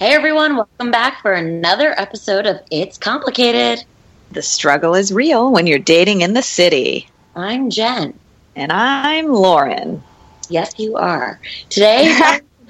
Hey 0.00 0.14
everyone, 0.14 0.54
welcome 0.54 0.92
back 0.92 1.22
for 1.22 1.32
another 1.32 1.92
episode 1.98 2.46
of 2.46 2.60
It's 2.70 2.96
Complicated. 2.96 3.84
The 4.30 4.42
struggle 4.42 4.94
is 4.94 5.12
real 5.12 5.50
when 5.50 5.66
you're 5.66 5.80
dating 5.80 6.20
in 6.20 6.34
the 6.34 6.42
city. 6.42 7.08
I'm 7.34 7.68
Jen. 7.68 8.16
And 8.54 8.70
I'm 8.70 9.32
Lauren. 9.32 10.00
Yes, 10.48 10.78
you 10.78 10.94
are. 10.94 11.40
Today, 11.68 12.16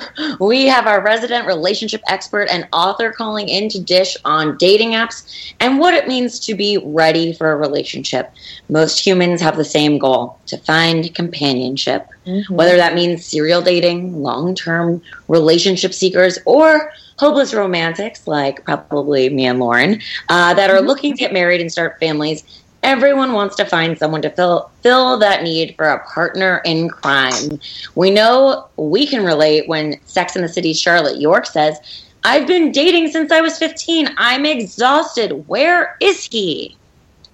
we 0.41 0.65
have 0.69 0.87
our 0.87 1.03
resident 1.03 1.47
relationship 1.47 2.01
expert 2.09 2.49
and 2.51 2.67
author 2.73 3.13
calling 3.13 3.51
in 3.51 3.69
to 3.69 3.79
dish 3.79 4.17
on 4.25 4.57
dating 4.57 4.93
apps 4.93 5.53
and 5.61 5.79
what 5.79 5.93
it 5.93 6.09
means 6.09 6.41
to 6.47 6.55
be 6.55 6.79
ready 6.83 7.35
for 7.35 7.53
a 7.53 7.57
relationship. 7.57 8.33
Most 8.71 9.05
humans 9.05 9.43
have 9.43 9.59
the 9.59 9.67
same 9.67 9.99
goal 9.99 10.39
to 10.47 10.57
find 10.57 11.15
companionship, 11.15 12.09
mm-hmm. 12.27 12.55
whether 12.55 12.79
that 12.79 12.95
means 12.95 13.27
serial 13.27 13.61
dating, 13.61 14.23
long 14.23 14.55
term 14.55 15.03
relationship 15.29 15.93
seekers, 15.93 16.39
or 16.47 16.91
hopeless 17.19 17.53
romantics 17.53 18.27
like 18.27 18.65
probably 18.65 19.29
me 19.29 19.47
and 19.47 19.59
Lauren 19.59 20.01
uh, 20.29 20.55
that 20.55 20.71
are 20.71 20.79
mm-hmm. 20.79 20.87
looking 20.87 21.13
to 21.13 21.19
get 21.19 21.33
married 21.33 21.61
and 21.61 21.71
start 21.71 21.99
families. 21.99 22.63
Everyone 22.85 23.33
wants 23.33 23.57
to 23.57 23.65
find 23.65 23.99
someone 23.99 24.23
to 24.23 24.31
fill 24.31 24.71
fill 24.83 25.19
that 25.19 25.43
need 25.43 25.75
for 25.75 25.87
a 25.87 26.05
partner 26.07 26.63
in 26.65 26.89
crime. 26.89 27.61
We 27.97 28.11
know 28.11 28.69
we 28.77 29.07
can 29.07 29.25
relate 29.25 29.69
when 29.69 29.99
Sex 30.07 30.37
in 30.37 30.43
the 30.43 30.49
City 30.49 30.73
Charlotte 30.73 31.21
York 31.21 31.47
says, 31.47 31.77
"I've 32.23 32.47
been 32.47 32.71
dating 32.71 33.11
since 33.11 33.33
I 33.33 33.41
was 33.41 33.59
15. 33.59 34.15
I'm 34.17 34.47
exhausted. 34.47 35.49
Where 35.49 35.97
is 36.01 36.25
he?" 36.25 36.77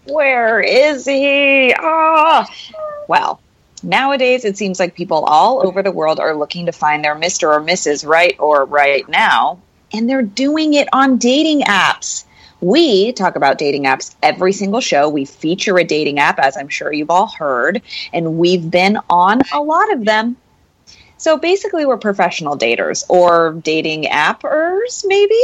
Where 0.06 0.60
is 0.60 1.06
he? 1.06 1.74
Ah, 1.78 2.46
oh. 2.46 3.04
well, 3.08 3.40
nowadays 3.82 4.44
it 4.44 4.58
seems 4.58 4.78
like 4.78 4.94
people 4.94 5.24
all 5.24 5.66
over 5.66 5.82
the 5.82 5.90
world 5.90 6.20
are 6.20 6.36
looking 6.36 6.66
to 6.66 6.72
find 6.72 7.02
their 7.02 7.14
Mr. 7.14 7.54
or 7.54 7.60
Mrs. 7.60 8.06
right 8.06 8.36
or 8.38 8.66
right 8.66 9.08
now 9.08 9.60
and 9.94 10.08
they're 10.08 10.22
doing 10.22 10.74
it 10.74 10.88
on 10.92 11.16
dating 11.16 11.62
apps. 11.62 12.24
We 12.60 13.12
talk 13.12 13.36
about 13.36 13.58
dating 13.58 13.84
apps 13.84 14.14
every 14.22 14.52
single 14.52 14.80
show. 14.80 15.08
We 15.08 15.24
feature 15.24 15.78
a 15.78 15.84
dating 15.84 16.18
app, 16.18 16.38
as 16.38 16.56
I'm 16.56 16.68
sure 16.68 16.92
you've 16.92 17.10
all 17.10 17.28
heard, 17.28 17.80
and 18.12 18.38
we've 18.38 18.70
been 18.70 18.98
on 19.08 19.42
a 19.52 19.62
lot 19.62 19.92
of 19.92 20.04
them. 20.04 20.36
So 21.16 21.38
basically, 21.38 21.86
we're 21.86 21.96
professional 21.96 22.58
daters 22.58 23.04
or 23.08 23.52
dating 23.62 24.08
appers, 24.08 25.04
maybe. 25.06 25.40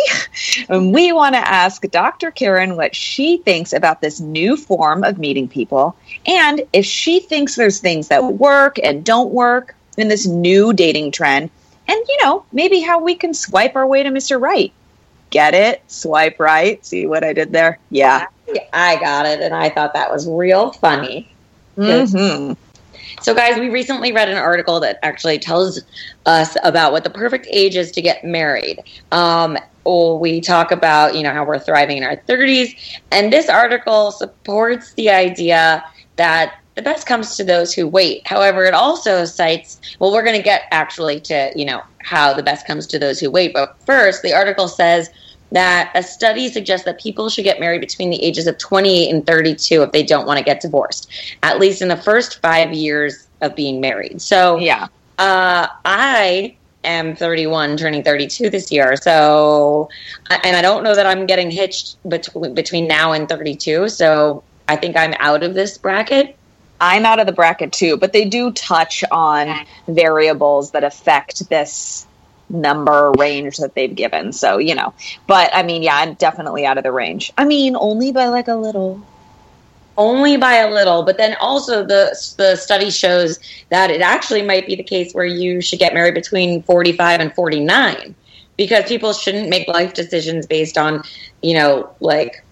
and 0.68 0.70
um, 0.70 0.92
we 0.92 1.12
want 1.12 1.34
to 1.34 1.38
ask 1.38 1.82
Dr. 1.90 2.30
Karin 2.30 2.76
what 2.76 2.94
she 2.94 3.38
thinks 3.38 3.72
about 3.72 4.00
this 4.00 4.20
new 4.20 4.56
form 4.56 5.04
of 5.04 5.18
meeting 5.18 5.48
people 5.48 5.96
and 6.26 6.62
if 6.72 6.84
she 6.84 7.20
thinks 7.20 7.54
there's 7.56 7.80
things 7.80 8.08
that 8.08 8.24
work 8.24 8.76
and 8.82 9.04
don't 9.04 9.30
work 9.30 9.74
in 9.96 10.08
this 10.08 10.26
new 10.26 10.72
dating 10.72 11.12
trend 11.12 11.50
and 11.90 12.08
you 12.08 12.16
know 12.22 12.44
maybe 12.52 12.80
how 12.80 13.02
we 13.02 13.14
can 13.14 13.34
swipe 13.34 13.74
our 13.76 13.86
way 13.86 14.02
to 14.02 14.10
Mr. 14.10 14.40
Right. 14.40 14.72
Get 15.30 15.54
it? 15.54 15.82
Swipe 15.88 16.40
right. 16.40 16.84
See 16.84 17.06
what 17.06 17.22
I 17.24 17.32
did 17.32 17.52
there? 17.52 17.78
Yeah, 17.90 18.26
I 18.72 18.96
got 18.96 19.26
it, 19.26 19.40
and 19.40 19.54
I 19.54 19.68
thought 19.68 19.94
that 19.94 20.10
was 20.10 20.28
real 20.28 20.72
funny. 20.72 21.32
Mm-hmm. 21.76 22.54
So, 23.22 23.34
guys, 23.34 23.58
we 23.58 23.68
recently 23.68 24.12
read 24.12 24.28
an 24.28 24.36
article 24.36 24.80
that 24.80 24.98
actually 25.02 25.38
tells 25.38 25.80
us 26.26 26.56
about 26.64 26.92
what 26.92 27.04
the 27.04 27.10
perfect 27.10 27.46
age 27.50 27.76
is 27.76 27.92
to 27.92 28.02
get 28.02 28.24
married. 28.24 28.82
Um, 29.12 29.58
we 29.84 30.40
talk 30.40 30.70
about, 30.70 31.16
you 31.16 31.22
know, 31.22 31.32
how 31.32 31.44
we're 31.44 31.58
thriving 31.58 31.96
in 31.98 32.04
our 32.04 32.16
30s, 32.16 33.00
and 33.10 33.32
this 33.32 33.48
article 33.48 34.12
supports 34.12 34.94
the 34.94 35.10
idea 35.10 35.84
that 36.16 36.60
the 36.80 36.84
best 36.90 37.06
comes 37.06 37.36
to 37.36 37.44
those 37.44 37.74
who 37.74 37.86
wait. 37.86 38.26
However, 38.26 38.64
it 38.64 38.72
also 38.72 39.26
cites, 39.26 39.78
well, 39.98 40.12
we're 40.12 40.22
going 40.22 40.36
to 40.36 40.42
get 40.42 40.62
actually 40.70 41.20
to, 41.20 41.52
you 41.54 41.66
know, 41.66 41.82
how 41.98 42.32
the 42.32 42.42
best 42.42 42.66
comes 42.66 42.86
to 42.86 42.98
those 42.98 43.20
who 43.20 43.30
wait. 43.30 43.52
But 43.52 43.76
first, 43.84 44.22
the 44.22 44.32
article 44.32 44.66
says 44.66 45.10
that 45.52 45.92
a 45.94 46.02
study 46.02 46.48
suggests 46.48 46.86
that 46.86 46.98
people 46.98 47.28
should 47.28 47.44
get 47.44 47.60
married 47.60 47.82
between 47.82 48.08
the 48.08 48.22
ages 48.24 48.46
of 48.46 48.56
28 48.56 49.12
and 49.12 49.26
32 49.26 49.82
if 49.82 49.92
they 49.92 50.02
don't 50.02 50.26
want 50.26 50.38
to 50.38 50.44
get 50.44 50.62
divorced, 50.62 51.10
at 51.42 51.60
least 51.60 51.82
in 51.82 51.88
the 51.88 51.98
first 51.98 52.40
five 52.40 52.72
years 52.72 53.28
of 53.42 53.54
being 53.54 53.78
married. 53.78 54.22
So, 54.22 54.56
yeah. 54.56 54.88
Uh, 55.18 55.66
I 55.84 56.56
am 56.84 57.14
31, 57.14 57.76
turning 57.76 58.02
32 58.02 58.48
this 58.48 58.72
year. 58.72 58.96
So, 58.96 59.90
and 60.30 60.56
I 60.56 60.62
don't 60.62 60.82
know 60.82 60.94
that 60.94 61.04
I'm 61.04 61.26
getting 61.26 61.50
hitched 61.50 61.98
between 62.08 62.54
between 62.54 62.88
now 62.88 63.12
and 63.12 63.28
32. 63.28 63.90
So, 63.90 64.42
I 64.66 64.76
think 64.76 64.96
I'm 64.96 65.14
out 65.18 65.42
of 65.42 65.52
this 65.52 65.76
bracket. 65.76 66.36
I'm 66.80 67.04
out 67.04 67.20
of 67.20 67.26
the 67.26 67.32
bracket 67.32 67.72
too, 67.72 67.96
but 67.96 68.12
they 68.12 68.24
do 68.24 68.52
touch 68.52 69.04
on 69.10 69.66
variables 69.86 70.70
that 70.72 70.84
affect 70.84 71.48
this 71.48 72.06
number 72.48 73.12
range 73.18 73.58
that 73.58 73.74
they've 73.74 73.94
given. 73.94 74.32
So, 74.32 74.58
you 74.58 74.74
know, 74.74 74.92
but 75.26 75.50
I 75.54 75.62
mean, 75.62 75.82
yeah, 75.82 75.96
I'm 75.96 76.14
definitely 76.14 76.66
out 76.66 76.78
of 76.78 76.84
the 76.84 76.92
range. 76.92 77.32
I 77.38 77.44
mean, 77.44 77.76
only 77.76 78.12
by 78.12 78.26
like 78.26 78.48
a 78.48 78.54
little. 78.54 79.00
Only 79.96 80.36
by 80.38 80.54
a 80.54 80.70
little, 80.70 81.02
but 81.02 81.18
then 81.18 81.36
also 81.40 81.84
the 81.84 82.16
the 82.38 82.56
study 82.56 82.90
shows 82.90 83.38
that 83.68 83.90
it 83.90 84.00
actually 84.00 84.40
might 84.40 84.66
be 84.66 84.74
the 84.74 84.82
case 84.82 85.12
where 85.12 85.26
you 85.26 85.60
should 85.60 85.78
get 85.78 85.92
married 85.92 86.14
between 86.14 86.62
45 86.62 87.20
and 87.20 87.34
49 87.34 88.14
because 88.56 88.84
people 88.86 89.12
shouldn't 89.12 89.50
make 89.50 89.68
life 89.68 89.92
decisions 89.92 90.46
based 90.46 90.78
on, 90.78 91.02
you 91.42 91.54
know, 91.54 91.94
like 92.00 92.42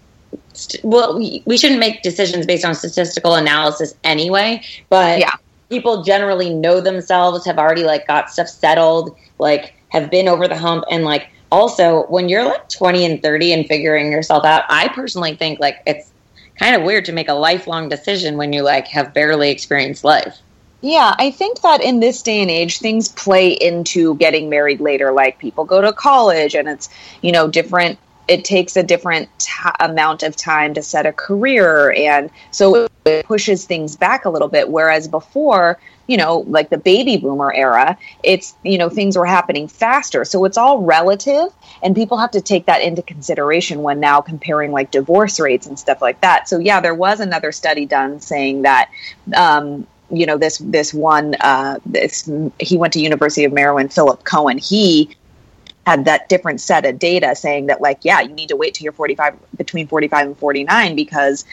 well, 0.83 1.17
we 1.17 1.57
shouldn't 1.57 1.79
make 1.79 2.01
decisions 2.01 2.45
based 2.45 2.65
on 2.65 2.75
statistical 2.75 3.35
analysis 3.35 3.93
anyway, 4.03 4.61
but 4.89 5.19
yeah. 5.19 5.33
people 5.69 6.03
generally 6.03 6.53
know 6.53 6.81
themselves, 6.81 7.45
have 7.45 7.57
already 7.57 7.83
like 7.83 8.07
got 8.07 8.29
stuff 8.29 8.47
settled, 8.47 9.15
like 9.37 9.73
have 9.89 10.11
been 10.11 10.27
over 10.27 10.47
the 10.47 10.57
hump 10.57 10.83
and 10.91 11.03
like 11.03 11.29
also 11.51 12.03
when 12.07 12.29
you're 12.29 12.45
like 12.45 12.69
20 12.69 13.05
and 13.05 13.21
30 13.21 13.53
and 13.53 13.67
figuring 13.67 14.11
yourself 14.11 14.45
out, 14.45 14.63
I 14.69 14.89
personally 14.89 15.35
think 15.35 15.59
like 15.59 15.81
it's 15.85 16.11
kind 16.57 16.75
of 16.75 16.83
weird 16.83 17.05
to 17.05 17.11
make 17.11 17.29
a 17.29 17.33
lifelong 17.33 17.89
decision 17.89 18.37
when 18.37 18.53
you 18.53 18.63
like 18.63 18.87
have 18.87 19.13
barely 19.13 19.49
experienced 19.49 20.03
life. 20.03 20.37
Yeah, 20.81 21.13
I 21.17 21.31
think 21.31 21.61
that 21.61 21.81
in 21.81 21.99
this 21.99 22.21
day 22.21 22.41
and 22.41 22.49
age, 22.49 22.79
things 22.79 23.09
play 23.09 23.51
into 23.51 24.15
getting 24.15 24.49
married 24.49 24.79
later. 24.79 25.11
Like 25.11 25.37
people 25.37 25.65
go 25.65 25.81
to 25.81 25.91
college 25.91 26.55
and 26.55 26.69
it's, 26.69 26.87
you 27.21 27.33
know, 27.33 27.49
different 27.49 27.99
it 28.29 28.45
takes 28.45 28.77
a 28.77 28.83
different 28.83 29.27
t- 29.39 29.51
amount 29.79 30.23
of 30.23 30.35
time 30.35 30.75
to 30.75 30.83
set 30.83 31.05
a 31.05 31.11
career 31.11 31.91
and 31.91 32.29
so 32.51 32.87
it 33.05 33.25
pushes 33.25 33.65
things 33.65 33.95
back 33.95 34.25
a 34.25 34.29
little 34.29 34.47
bit. 34.47 34.69
Whereas 34.69 35.07
before 35.07 35.79
you 36.07 36.17
know 36.17 36.39
like 36.47 36.69
the 36.69 36.77
baby 36.77 37.17
boomer 37.17 37.53
era 37.53 37.97
it's 38.23 38.55
you 38.63 38.77
know 38.77 38.89
things 38.89 39.17
were 39.17 39.25
happening 39.25 39.67
faster. 39.67 40.23
So 40.25 40.45
it's 40.45 40.57
all 40.57 40.81
relative 40.81 41.51
and 41.81 41.95
people 41.95 42.17
have 42.17 42.31
to 42.31 42.41
take 42.41 42.67
that 42.67 42.81
into 42.81 43.01
consideration 43.01 43.81
when 43.81 43.99
now 43.99 44.21
comparing 44.21 44.71
like 44.71 44.91
divorce 44.91 45.39
rates 45.39 45.65
and 45.65 45.77
stuff 45.77 46.01
like 46.01 46.21
that. 46.21 46.47
So 46.47 46.59
yeah 46.59 46.79
there 46.81 46.95
was 46.95 47.19
another 47.19 47.51
study 47.51 47.85
done 47.85 48.21
saying 48.21 48.61
that 48.61 48.91
um, 49.35 49.87
you 50.11 50.25
know 50.25 50.37
this 50.37 50.59
this 50.59 50.93
one 50.93 51.35
uh, 51.39 51.79
this 51.85 52.29
he 52.59 52.77
went 52.77 52.93
to 52.93 52.99
University 52.99 53.43
of 53.45 53.53
Maryland 53.53 53.93
Philip 53.93 54.23
Cohen. 54.23 54.57
He 54.57 55.15
had 55.89 56.05
that 56.05 56.29
different 56.29 56.61
set 56.61 56.85
of 56.85 56.99
data 56.99 57.35
saying 57.35 57.65
that 57.65 57.81
like 57.81 57.99
yeah 58.03 58.21
you 58.21 58.31
need 58.33 58.49
to 58.49 58.55
wait 58.55 58.75
till 58.75 58.83
you're 58.83 58.93
45 58.93 59.33
between 59.57 59.87
45 59.87 60.27
and 60.27 60.37
49 60.37 60.95
because 60.95 61.45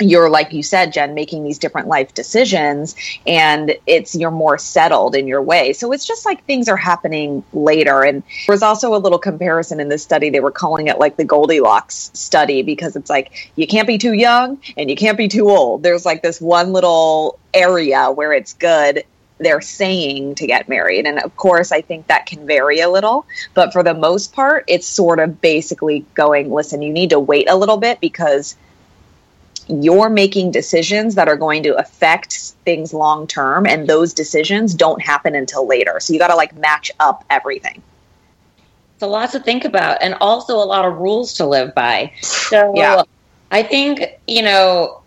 you're 0.00 0.28
like 0.28 0.52
you 0.52 0.62
said 0.62 0.92
jen 0.92 1.14
making 1.14 1.44
these 1.44 1.58
different 1.58 1.88
life 1.88 2.12
decisions 2.12 2.94
and 3.26 3.74
it's 3.86 4.14
you're 4.14 4.30
more 4.30 4.58
settled 4.58 5.14
in 5.14 5.26
your 5.26 5.40
way. 5.40 5.72
So 5.72 5.92
it's 5.92 6.04
just 6.04 6.26
like 6.26 6.44
things 6.44 6.68
are 6.68 6.76
happening 6.76 7.44
later. 7.52 8.02
And 8.02 8.22
there 8.46 8.52
was 8.52 8.62
also 8.62 8.94
a 8.94 8.98
little 8.98 9.20
comparison 9.20 9.80
in 9.80 9.88
this 9.88 10.02
study 10.02 10.30
they 10.30 10.40
were 10.40 10.50
calling 10.50 10.88
it 10.88 10.98
like 10.98 11.16
the 11.16 11.24
goldilocks 11.24 12.10
study 12.12 12.62
because 12.62 12.96
it's 12.96 13.08
like 13.08 13.50
you 13.56 13.66
can't 13.66 13.86
be 13.86 13.96
too 13.98 14.12
young 14.12 14.60
and 14.76 14.90
you 14.90 14.96
can't 14.96 15.16
be 15.16 15.28
too 15.28 15.48
old. 15.48 15.82
There's 15.82 16.04
like 16.04 16.22
this 16.22 16.40
one 16.40 16.72
little 16.72 17.38
area 17.54 18.10
where 18.10 18.32
it's 18.32 18.52
good 18.52 19.04
they're 19.38 19.60
saying 19.60 20.36
to 20.36 20.46
get 20.46 20.68
married. 20.68 21.06
And 21.06 21.18
of 21.18 21.36
course, 21.36 21.72
I 21.72 21.80
think 21.80 22.06
that 22.06 22.26
can 22.26 22.46
vary 22.46 22.80
a 22.80 22.88
little. 22.88 23.26
But 23.52 23.72
for 23.72 23.82
the 23.82 23.94
most 23.94 24.32
part, 24.32 24.64
it's 24.68 24.86
sort 24.86 25.18
of 25.18 25.40
basically 25.40 26.04
going, 26.14 26.52
listen, 26.52 26.82
you 26.82 26.92
need 26.92 27.10
to 27.10 27.18
wait 27.18 27.48
a 27.48 27.56
little 27.56 27.76
bit 27.76 28.00
because 28.00 28.56
you're 29.66 30.10
making 30.10 30.50
decisions 30.50 31.14
that 31.14 31.26
are 31.26 31.36
going 31.36 31.62
to 31.64 31.74
affect 31.76 32.32
things 32.64 32.92
long 32.92 33.26
term. 33.26 33.66
And 33.66 33.88
those 33.88 34.12
decisions 34.12 34.74
don't 34.74 35.02
happen 35.02 35.34
until 35.34 35.66
later. 35.66 35.98
So 36.00 36.12
you 36.12 36.18
got 36.18 36.28
to 36.28 36.36
like 36.36 36.54
match 36.56 36.90
up 37.00 37.24
everything. 37.30 37.82
it's 38.94 39.02
a 39.02 39.06
lot 39.06 39.32
to 39.32 39.40
think 39.40 39.64
about 39.64 39.98
and 40.02 40.14
also 40.20 40.56
a 40.56 40.64
lot 40.64 40.84
of 40.84 40.98
rules 40.98 41.32
to 41.34 41.46
live 41.46 41.74
by. 41.74 42.12
So 42.20 42.72
Yeah. 42.76 43.02
I 43.50 43.62
think, 43.62 44.02
you 44.26 44.42
know, 44.42 45.00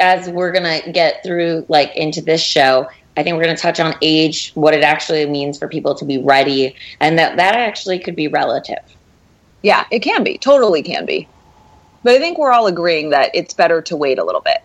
as 0.00 0.28
we're 0.28 0.52
going 0.52 0.82
to 0.82 0.90
get 0.90 1.22
through 1.22 1.66
like 1.68 1.94
into 1.94 2.20
this 2.22 2.42
show, 2.42 2.88
I 3.16 3.22
think 3.22 3.36
we're 3.36 3.44
going 3.44 3.56
to 3.56 3.60
touch 3.60 3.80
on 3.80 3.94
age, 4.02 4.52
what 4.54 4.72
it 4.72 4.82
actually 4.82 5.26
means 5.26 5.58
for 5.58 5.68
people 5.68 5.94
to 5.96 6.04
be 6.04 6.18
ready, 6.18 6.74
and 7.00 7.18
that 7.18 7.36
that 7.36 7.54
actually 7.54 7.98
could 7.98 8.16
be 8.16 8.28
relative. 8.28 8.78
Yeah, 9.62 9.84
it 9.90 10.00
can 10.00 10.22
be. 10.24 10.38
Totally 10.38 10.82
can 10.82 11.04
be. 11.06 11.28
But 12.02 12.14
I 12.14 12.18
think 12.18 12.38
we're 12.38 12.52
all 12.52 12.66
agreeing 12.66 13.10
that 13.10 13.30
it's 13.34 13.52
better 13.52 13.82
to 13.82 13.96
wait 13.96 14.18
a 14.18 14.24
little 14.24 14.40
bit. 14.40 14.58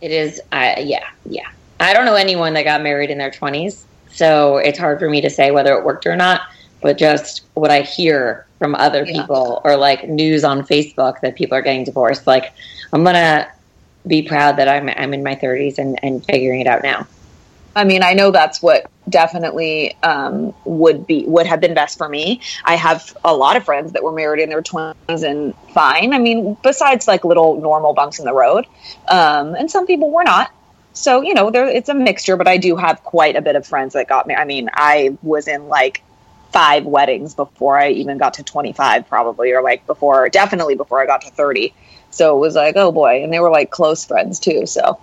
It 0.00 0.10
is, 0.12 0.40
uh, 0.52 0.74
yeah, 0.78 1.06
yeah. 1.26 1.48
I 1.80 1.92
don't 1.92 2.04
know 2.04 2.14
anyone 2.14 2.54
that 2.54 2.62
got 2.62 2.82
married 2.82 3.10
in 3.10 3.18
their 3.18 3.30
20s, 3.30 3.82
so 4.10 4.58
it's 4.58 4.78
hard 4.78 4.98
for 5.00 5.08
me 5.08 5.20
to 5.20 5.30
say 5.30 5.50
whether 5.50 5.76
it 5.76 5.84
worked 5.84 6.06
or 6.06 6.14
not, 6.14 6.42
but 6.82 6.98
just 6.98 7.42
what 7.54 7.70
I 7.70 7.80
hear 7.80 8.46
from 8.58 8.74
other 8.76 9.04
Yeah. 9.04 9.22
people 9.22 9.60
or 9.64 9.76
like 9.76 10.08
news 10.08 10.44
on 10.44 10.62
Facebook 10.62 11.20
that 11.22 11.34
people 11.34 11.56
are 11.58 11.62
getting 11.62 11.82
divorced, 11.84 12.26
like, 12.26 12.52
I'm 12.92 13.02
going 13.02 13.14
to 13.16 13.48
be 14.06 14.22
proud 14.22 14.56
that 14.58 14.68
I'm, 14.68 14.88
I'm 14.90 15.14
in 15.14 15.24
my 15.24 15.34
30s 15.34 15.78
and, 15.78 15.98
and 16.04 16.24
figuring 16.24 16.60
it 16.60 16.66
out 16.66 16.82
now. 16.82 17.06
I 17.74 17.84
mean, 17.84 18.02
I 18.02 18.12
know 18.12 18.30
that's 18.30 18.62
what 18.62 18.90
definitely 19.08 19.96
um, 20.02 20.54
would 20.64 21.06
be 21.06 21.24
would 21.26 21.46
have 21.46 21.60
been 21.60 21.74
best 21.74 21.98
for 21.98 22.08
me. 22.08 22.40
I 22.64 22.76
have 22.76 23.16
a 23.24 23.34
lot 23.34 23.56
of 23.56 23.64
friends 23.64 23.92
that 23.92 24.02
were 24.02 24.12
married 24.12 24.42
in 24.42 24.48
their 24.50 24.62
twenties 24.62 25.22
and 25.22 25.54
fine. 25.72 26.12
I 26.12 26.18
mean, 26.18 26.56
besides 26.62 27.08
like 27.08 27.24
little 27.24 27.60
normal 27.60 27.94
bumps 27.94 28.18
in 28.18 28.24
the 28.24 28.34
road, 28.34 28.66
um, 29.08 29.54
and 29.54 29.70
some 29.70 29.86
people 29.86 30.10
were 30.10 30.24
not. 30.24 30.52
So 30.92 31.22
you 31.22 31.32
know, 31.32 31.50
there 31.50 31.66
it's 31.66 31.88
a 31.88 31.94
mixture. 31.94 32.36
But 32.36 32.46
I 32.46 32.58
do 32.58 32.76
have 32.76 33.02
quite 33.04 33.36
a 33.36 33.40
bit 33.40 33.56
of 33.56 33.66
friends 33.66 33.94
that 33.94 34.06
got 34.08 34.26
married. 34.26 34.40
I 34.40 34.44
mean, 34.44 34.68
I 34.74 35.16
was 35.22 35.48
in 35.48 35.68
like 35.68 36.02
five 36.52 36.84
weddings 36.84 37.34
before 37.34 37.78
I 37.78 37.90
even 37.90 38.18
got 38.18 38.34
to 38.34 38.42
twenty 38.42 38.74
five, 38.74 39.08
probably, 39.08 39.52
or 39.52 39.62
like 39.62 39.86
before, 39.86 40.28
definitely 40.28 40.74
before 40.74 41.00
I 41.00 41.06
got 41.06 41.22
to 41.22 41.30
thirty. 41.30 41.74
So 42.10 42.36
it 42.36 42.40
was 42.40 42.54
like, 42.54 42.76
oh 42.76 42.92
boy, 42.92 43.24
and 43.24 43.32
they 43.32 43.40
were 43.40 43.50
like 43.50 43.70
close 43.70 44.04
friends 44.04 44.38
too. 44.38 44.66
So. 44.66 45.00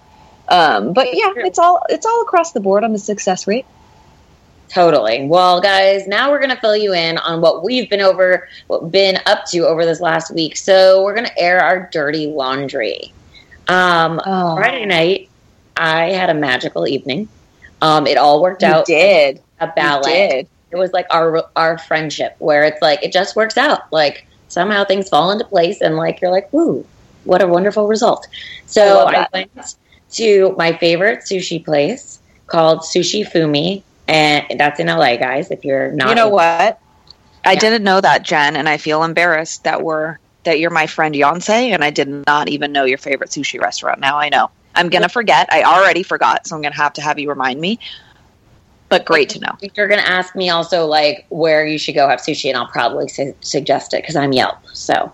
Um, 0.50 0.94
but 0.94 1.08
yeah, 1.14 1.32
it's 1.38 1.60
all 1.60 1.82
it's 1.90 2.06
all 2.06 2.22
across 2.22 2.52
the 2.54 2.60
board 2.60 2.84
on 2.84 2.92
the 2.94 3.00
success 3.00 3.48
rate. 3.48 3.66
Totally. 4.70 5.26
Well, 5.28 5.62
guys, 5.62 6.08
now 6.08 6.30
we're 6.30 6.38
going 6.40 6.52
to 6.52 6.56
fill 6.62 6.78
you 6.78 6.94
in 6.94 7.18
on 7.18 7.42
what 7.42 7.64
we've 7.64 7.90
been 7.90 8.02
over, 8.02 8.48
what 8.68 8.92
been 8.92 9.18
up 9.26 9.46
to 9.48 9.60
over 9.68 9.84
this 9.84 10.00
last 10.00 10.32
week. 10.34 10.56
So 10.58 11.04
we're 11.04 11.16
going 11.16 11.26
to 11.26 11.40
air 11.40 11.60
our 11.60 11.90
dirty 11.92 12.28
laundry. 12.28 13.12
Um, 13.68 14.22
Oh. 14.26 14.56
Friday 14.56 14.86
night, 14.86 15.30
I 15.76 16.10
had 16.12 16.30
a 16.30 16.36
magical 16.36 16.88
evening. 16.88 17.28
Um, 17.82 18.06
it 18.06 18.18
all 18.18 18.42
worked 18.44 18.62
You 18.62 18.68
out. 18.68 18.86
did. 18.86 19.42
A 19.60 19.68
ballet. 19.68 20.30
did. 20.30 20.48
It 20.72 20.76
was 20.76 20.94
like 20.94 21.08
our 21.10 21.44
our 21.56 21.80
friendship, 21.80 22.36
where 22.38 22.64
it's 22.64 22.80
like 22.82 23.02
it 23.02 23.12
just 23.12 23.36
works 23.36 23.58
out. 23.58 23.92
Like 23.92 24.28
somehow 24.50 24.84
things 24.86 25.10
fall 25.10 25.32
into 25.32 25.46
place, 25.46 25.82
and 25.82 25.96
like 25.96 26.22
you're 26.22 26.30
like, 26.30 26.52
"Woo, 26.54 26.86
what 27.24 27.42
a 27.42 27.48
wonderful 27.48 27.88
result!" 27.88 28.28
So 28.68 29.08
I 29.08 29.22
I, 29.24 29.28
went 29.34 29.52
to 30.12 30.56
my 30.58 30.74
favorite 30.78 31.20
sushi 31.22 31.64
place 31.64 32.20
called 32.48 32.80
Sushi 32.80 33.30
Fumi, 33.30 33.84
and 34.08 34.46
that's 34.60 34.80
in 34.80 34.88
LA, 34.88 35.18
guys. 35.18 35.52
If 35.52 35.64
you're 35.64 35.92
not, 35.92 36.10
You 36.10 36.16
know 36.16 36.30
what? 36.30 36.80
I 37.46 37.54
Yeah. 37.54 37.60
didn't 37.60 37.84
know 37.84 38.02
that, 38.02 38.24
Jen, 38.24 38.56
and 38.56 38.68
I 38.68 38.78
feel 38.78 39.04
embarrassed 39.04 39.64
that 39.64 39.82
we're 39.84 40.18
that 40.46 40.60
you're 40.60 40.72
my 40.72 40.88
friend 40.88 41.14
Yonsei, 41.14 41.74
and 41.74 41.84
I 41.84 41.90
did 41.90 42.08
not 42.26 42.48
even 42.50 42.72
know 42.72 42.86
your 42.86 42.98
favorite 42.98 43.30
sushi 43.30 43.60
restaurant. 43.62 44.00
Now 44.00 44.18
I 44.18 44.30
know. 44.30 44.50
I'm 44.74 44.90
gonna 44.90 45.10
forget. 45.10 45.48
I 45.52 45.64
already 45.64 46.02
forgot, 46.04 46.48
so 46.48 46.56
I'm 46.56 46.62
gonna 46.62 46.76
have 46.76 46.94
to 46.94 47.02
have 47.02 47.20
you 47.20 47.30
remind 47.30 47.60
me. 47.60 47.80
But 48.90 49.06
great 49.06 49.30
to 49.30 49.40
know. 49.40 49.52
You're 49.76 49.88
going 49.88 50.02
to 50.02 50.10
ask 50.10 50.36
me 50.36 50.50
also 50.50 50.88
like 50.88 51.28
where 51.30 51.64
you 51.64 51.78
should 51.78 51.94
go 51.94 52.08
have 52.10 52.22
sushi, 52.22 52.50
and 52.50 52.58
I'll 52.58 52.66
probably 52.66 53.08
su- 53.08 53.36
suggest 53.42 53.94
it 53.94 54.02
because 54.02 54.16
I'm 54.16 54.34
Yelp. 54.34 54.58
So 54.74 55.14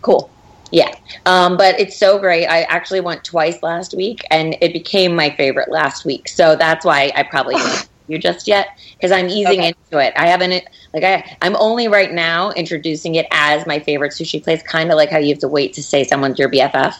Cool. 0.00 0.30
Yeah, 0.74 0.92
um, 1.24 1.56
but 1.56 1.78
it's 1.78 1.96
so 1.96 2.18
great. 2.18 2.46
I 2.46 2.62
actually 2.64 3.00
went 3.00 3.22
twice 3.22 3.62
last 3.62 3.94
week, 3.94 4.24
and 4.32 4.56
it 4.60 4.72
became 4.72 5.14
my 5.14 5.30
favorite 5.36 5.70
last 5.70 6.04
week. 6.04 6.28
So 6.28 6.56
that's 6.56 6.84
why 6.84 7.12
I 7.14 7.22
probably 7.22 7.54
you 8.08 8.18
just 8.18 8.48
yet 8.48 8.66
because 8.98 9.12
I'm 9.12 9.28
easing 9.28 9.60
Okay. 9.60 9.68
into 9.68 10.04
it. 10.04 10.12
I 10.16 10.26
haven't 10.26 10.50
like 10.92 11.04
I 11.04 11.36
I'm 11.42 11.54
only 11.56 11.86
right 11.86 12.12
now 12.12 12.50
introducing 12.50 13.14
it 13.14 13.26
as 13.30 13.66
my 13.68 13.78
favorite 13.78 14.12
sushi 14.12 14.42
place, 14.42 14.62
kind 14.64 14.90
of 14.90 14.96
like 14.96 15.10
how 15.10 15.18
you 15.18 15.28
have 15.28 15.38
to 15.38 15.48
wait 15.48 15.74
to 15.74 15.82
say 15.82 16.02
someone's 16.02 16.40
your 16.40 16.50
BFF. 16.50 16.96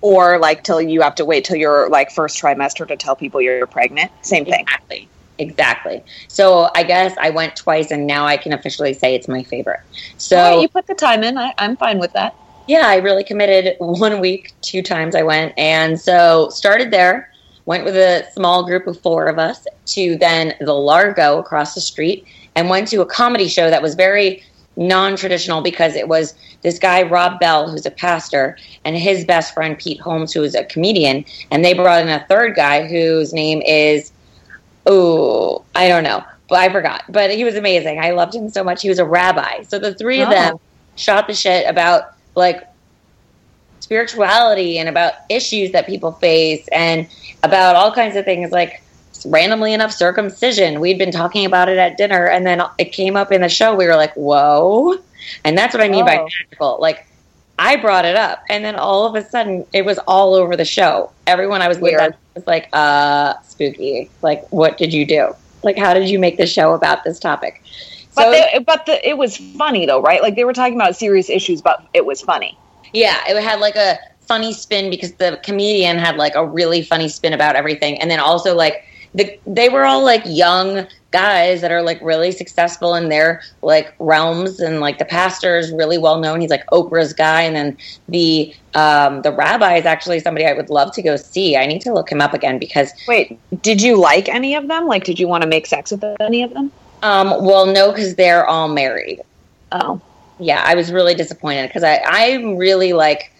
Or 0.00 0.38
like 0.38 0.62
till 0.62 0.80
you 0.80 1.00
have 1.00 1.16
to 1.16 1.24
wait 1.24 1.44
till 1.44 1.56
your 1.56 1.90
like 1.90 2.12
first 2.12 2.40
trimester 2.40 2.86
to 2.86 2.96
tell 2.96 3.16
people 3.16 3.40
you're 3.42 3.66
pregnant. 3.66 4.12
Same 4.22 4.44
thing. 4.44 4.60
Exactly. 4.60 5.08
Exactly. 5.40 6.04
So 6.28 6.70
I 6.76 6.84
guess 6.84 7.16
I 7.20 7.30
went 7.30 7.56
twice, 7.56 7.90
and 7.90 8.06
now 8.06 8.24
I 8.24 8.36
can 8.36 8.52
officially 8.52 8.94
say 8.94 9.16
it's 9.16 9.26
my 9.28 9.42
favorite. 9.42 9.80
So 10.16 10.36
right, 10.36 10.60
you 10.62 10.68
put 10.68 10.86
the 10.86 10.94
time 10.94 11.24
in. 11.24 11.36
I, 11.36 11.52
I'm 11.58 11.76
fine 11.76 11.98
with 11.98 12.12
that. 12.12 12.34
Yeah, 12.68 12.86
I 12.86 12.96
really 12.96 13.24
committed 13.24 13.76
one 13.78 14.20
week, 14.20 14.52
two 14.60 14.82
times 14.82 15.14
I 15.14 15.22
went. 15.22 15.54
And 15.56 15.98
so 15.98 16.50
started 16.50 16.90
there, 16.90 17.32
went 17.64 17.84
with 17.84 17.96
a 17.96 18.26
small 18.34 18.64
group 18.64 18.86
of 18.86 19.00
four 19.00 19.26
of 19.26 19.38
us 19.38 19.66
to 19.86 20.16
then 20.18 20.54
the 20.60 20.74
Largo 20.74 21.38
across 21.38 21.74
the 21.74 21.80
street 21.80 22.26
and 22.54 22.68
went 22.68 22.86
to 22.88 23.00
a 23.00 23.06
comedy 23.06 23.48
show 23.48 23.70
that 23.70 23.82
was 23.82 23.94
very 23.94 24.42
non 24.76 25.16
traditional 25.16 25.62
because 25.62 25.96
it 25.96 26.08
was 26.08 26.34
this 26.62 26.78
guy, 26.78 27.02
Rob 27.02 27.40
Bell, 27.40 27.70
who's 27.70 27.86
a 27.86 27.90
pastor, 27.90 28.58
and 28.84 28.96
his 28.96 29.24
best 29.24 29.54
friend, 29.54 29.78
Pete 29.78 30.00
Holmes, 30.00 30.32
who 30.34 30.42
is 30.42 30.54
a 30.54 30.64
comedian. 30.64 31.24
And 31.50 31.64
they 31.64 31.72
brought 31.72 32.02
in 32.02 32.08
a 32.08 32.26
third 32.28 32.54
guy 32.54 32.86
whose 32.86 33.32
name 33.32 33.62
is, 33.62 34.12
oh, 34.86 35.64
I 35.74 35.88
don't 35.88 36.04
know. 36.04 36.22
But 36.48 36.58
I 36.60 36.68
forgot. 36.70 37.04
But 37.08 37.30
he 37.30 37.44
was 37.44 37.54
amazing. 37.54 37.98
I 37.98 38.10
loved 38.10 38.34
him 38.34 38.50
so 38.50 38.62
much. 38.62 38.82
He 38.82 38.88
was 38.90 38.98
a 38.98 39.04
rabbi. 39.04 39.62
So 39.62 39.78
the 39.78 39.94
three 39.94 40.20
of 40.20 40.28
Oh. 40.28 40.32
them 40.32 40.56
shot 40.96 41.26
the 41.28 41.34
shit 41.34 41.66
about 41.66 42.14
like 42.38 42.64
spirituality 43.80 44.78
and 44.78 44.88
about 44.88 45.12
issues 45.28 45.72
that 45.72 45.86
people 45.86 46.12
face 46.12 46.66
and 46.72 47.06
about 47.42 47.76
all 47.76 47.92
kinds 47.92 48.16
of 48.16 48.24
things 48.24 48.50
like 48.50 48.82
randomly 49.26 49.72
enough 49.72 49.92
circumcision. 49.92 50.80
We'd 50.80 50.98
been 50.98 51.10
talking 51.10 51.44
about 51.44 51.68
it 51.68 51.78
at 51.78 51.96
dinner 51.96 52.26
and 52.26 52.46
then 52.46 52.62
it 52.78 52.92
came 52.92 53.16
up 53.16 53.32
in 53.32 53.40
the 53.40 53.48
show. 53.48 53.74
We 53.74 53.86
were 53.86 53.96
like 53.96 54.14
whoa. 54.14 54.96
And 55.44 55.58
that's 55.58 55.74
what 55.74 55.82
i 55.82 55.88
mean 55.88 56.04
by 56.04 56.18
Oh. 56.18 56.24
magical. 56.24 56.78
Like 56.80 57.06
i 57.60 57.74
brought 57.76 58.04
it 58.04 58.14
up 58.14 58.44
and 58.48 58.64
then 58.64 58.76
all 58.76 59.04
of 59.06 59.16
a 59.16 59.28
sudden 59.28 59.66
it 59.72 59.84
was 59.84 59.98
all 60.06 60.34
over 60.34 60.56
the 60.56 60.64
show. 60.64 61.10
Everyone 61.26 61.62
i 61.62 61.68
was 61.68 61.78
with 61.78 62.14
was 62.34 62.46
like 62.46 62.68
uh 62.72 63.34
spooky. 63.42 64.10
Like 64.22 64.46
what 64.50 64.78
did 64.78 64.92
you 64.92 65.06
do? 65.06 65.34
Like 65.62 65.76
how 65.78 65.94
did 65.94 66.08
you 66.08 66.18
make 66.18 66.36
the 66.36 66.46
show 66.46 66.74
about 66.74 67.04
this 67.04 67.18
topic 67.18 67.62
But 68.18 68.24
So- 68.24 68.30
they, 68.32 68.58
but 68.66 68.86
the, 68.86 69.08
it 69.08 69.16
was 69.16 69.36
funny 69.36 69.86
though, 69.86 70.02
right? 70.02 70.22
Like 70.22 70.34
they 70.34 70.44
were 70.44 70.52
talking 70.52 70.74
about 70.74 70.96
serious 70.96 71.30
issues, 71.30 71.62
but 71.62 71.84
it 71.94 72.04
was 72.04 72.20
funny. 72.20 72.58
Yeah, 72.92 73.16
it 73.28 73.40
had 73.42 73.60
like 73.60 73.76
a 73.76 73.98
funny 74.20 74.52
spin 74.52 74.90
because 74.90 75.12
the 75.14 75.40
comedian 75.42 75.98
had 75.98 76.16
like 76.16 76.34
a 76.34 76.44
really 76.46 76.82
funny 76.82 77.08
spin 77.08 77.32
about 77.32 77.56
everything, 77.56 78.00
and 78.00 78.10
then 78.10 78.20
also 78.20 78.54
like 78.54 78.84
the 79.14 79.38
they 79.46 79.68
were 79.68 79.84
all 79.84 80.04
like 80.04 80.22
young 80.26 80.86
guys 81.10 81.62
that 81.62 81.72
are 81.72 81.80
like 81.80 81.98
really 82.02 82.30
successful 82.30 82.94
in 82.94 83.08
their 83.08 83.40
like 83.62 83.94
realms, 83.98 84.60
and 84.60 84.80
like 84.80 84.98
the 84.98 85.04
pastor 85.04 85.58
is 85.58 85.72
really 85.72 85.98
well 85.98 86.18
known. 86.18 86.40
He's 86.40 86.50
like 86.50 86.66
Oprah's 86.66 87.12
guy, 87.12 87.42
and 87.42 87.56
then 87.56 87.76
the 88.08 88.54
um, 88.74 89.22
the 89.22 89.32
rabbi 89.32 89.76
is 89.76 89.86
actually 89.86 90.20
somebody 90.20 90.46
I 90.46 90.52
would 90.52 90.70
love 90.70 90.92
to 90.94 91.02
go 91.02 91.16
see. 91.16 91.56
I 91.56 91.66
need 91.66 91.80
to 91.82 91.92
look 91.92 92.10
him 92.10 92.20
up 92.20 92.34
again 92.34 92.58
because 92.58 92.92
Wait, 93.06 93.38
did 93.62 93.80
you 93.82 93.96
like 93.96 94.28
any 94.28 94.54
of 94.54 94.68
them? 94.68 94.86
Like, 94.86 95.04
did 95.04 95.18
you 95.18 95.28
want 95.28 95.42
to 95.42 95.48
make 95.48 95.66
sex 95.66 95.90
with 95.90 96.04
any 96.20 96.42
of 96.42 96.52
them? 96.52 96.70
Um, 97.02 97.28
well, 97.44 97.66
no, 97.66 97.90
because 97.90 98.14
they're 98.16 98.46
all 98.46 98.68
married. 98.68 99.22
Oh, 99.72 100.00
yeah, 100.38 100.62
I 100.64 100.74
was 100.74 100.92
really 100.92 101.14
disappointed 101.14 101.68
because 101.68 101.82
I 101.84 102.00
I'm 102.04 102.56
really 102.56 102.92
like 102.92 103.32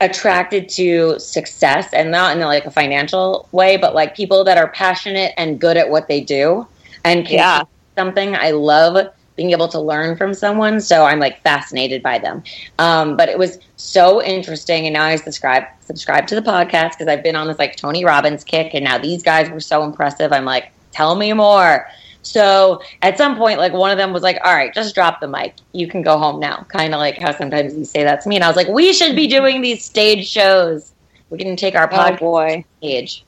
attracted 0.00 0.68
to 0.70 1.18
success 1.18 1.92
and 1.92 2.10
not 2.10 2.36
in 2.36 2.42
like 2.42 2.64
a 2.64 2.70
financial 2.70 3.48
way, 3.52 3.76
but 3.76 3.94
like 3.94 4.14
people 4.16 4.44
that 4.44 4.56
are 4.58 4.68
passionate 4.68 5.32
and 5.36 5.60
good 5.60 5.76
at 5.76 5.90
what 5.90 6.08
they 6.08 6.20
do 6.20 6.66
and 7.04 7.26
can 7.26 7.38
Yeah. 7.38 7.64
something. 7.98 8.34
I 8.34 8.50
love 8.52 9.08
being 9.36 9.50
able 9.52 9.68
to 9.68 9.80
learn 9.80 10.16
from 10.16 10.34
someone, 10.34 10.80
so 10.80 11.04
I'm 11.04 11.18
like 11.18 11.40
fascinated 11.42 12.02
by 12.02 12.18
them. 12.18 12.42
Um, 12.78 13.16
but 13.16 13.28
it 13.28 13.38
was 13.38 13.58
so 13.76 14.22
interesting, 14.22 14.86
and 14.86 14.94
now 14.94 15.04
I 15.04 15.16
subscribe 15.16 15.64
subscribe 15.80 16.26
to 16.28 16.34
the 16.34 16.42
podcast 16.42 16.90
because 16.90 17.08
I've 17.08 17.22
been 17.22 17.36
on 17.36 17.46
this 17.48 17.58
like 17.58 17.76
Tony 17.76 18.04
Robbins 18.04 18.44
kick, 18.44 18.74
and 18.74 18.84
now 18.84 18.98
these 18.98 19.22
guys 19.22 19.50
were 19.50 19.60
so 19.60 19.82
impressive. 19.82 20.32
I'm 20.32 20.44
like, 20.44 20.72
tell 20.92 21.14
me 21.16 21.32
more. 21.32 21.86
So 22.22 22.82
at 23.02 23.16
some 23.16 23.36
point, 23.36 23.58
like 23.58 23.72
one 23.72 23.90
of 23.90 23.98
them 23.98 24.12
was 24.12 24.22
like, 24.22 24.38
"All 24.44 24.54
right, 24.54 24.72
just 24.74 24.94
drop 24.94 25.20
the 25.20 25.28
mic. 25.28 25.54
You 25.72 25.88
can 25.88 26.02
go 26.02 26.18
home 26.18 26.40
now." 26.40 26.66
Kind 26.68 26.94
of 26.94 27.00
like 27.00 27.18
how 27.18 27.32
sometimes 27.36 27.74
you 27.74 27.84
say 27.84 28.04
that 28.04 28.22
to 28.22 28.28
me, 28.28 28.36
and 28.36 28.44
I 28.44 28.48
was 28.48 28.56
like, 28.56 28.68
"We 28.68 28.92
should 28.92 29.16
be 29.16 29.26
doing 29.26 29.62
these 29.62 29.84
stage 29.84 30.28
shows. 30.28 30.92
We 31.30 31.38
can 31.38 31.56
take 31.56 31.74
our 31.74 31.88
oh 31.90 32.16
boy. 32.16 32.64
stage." 32.78 33.24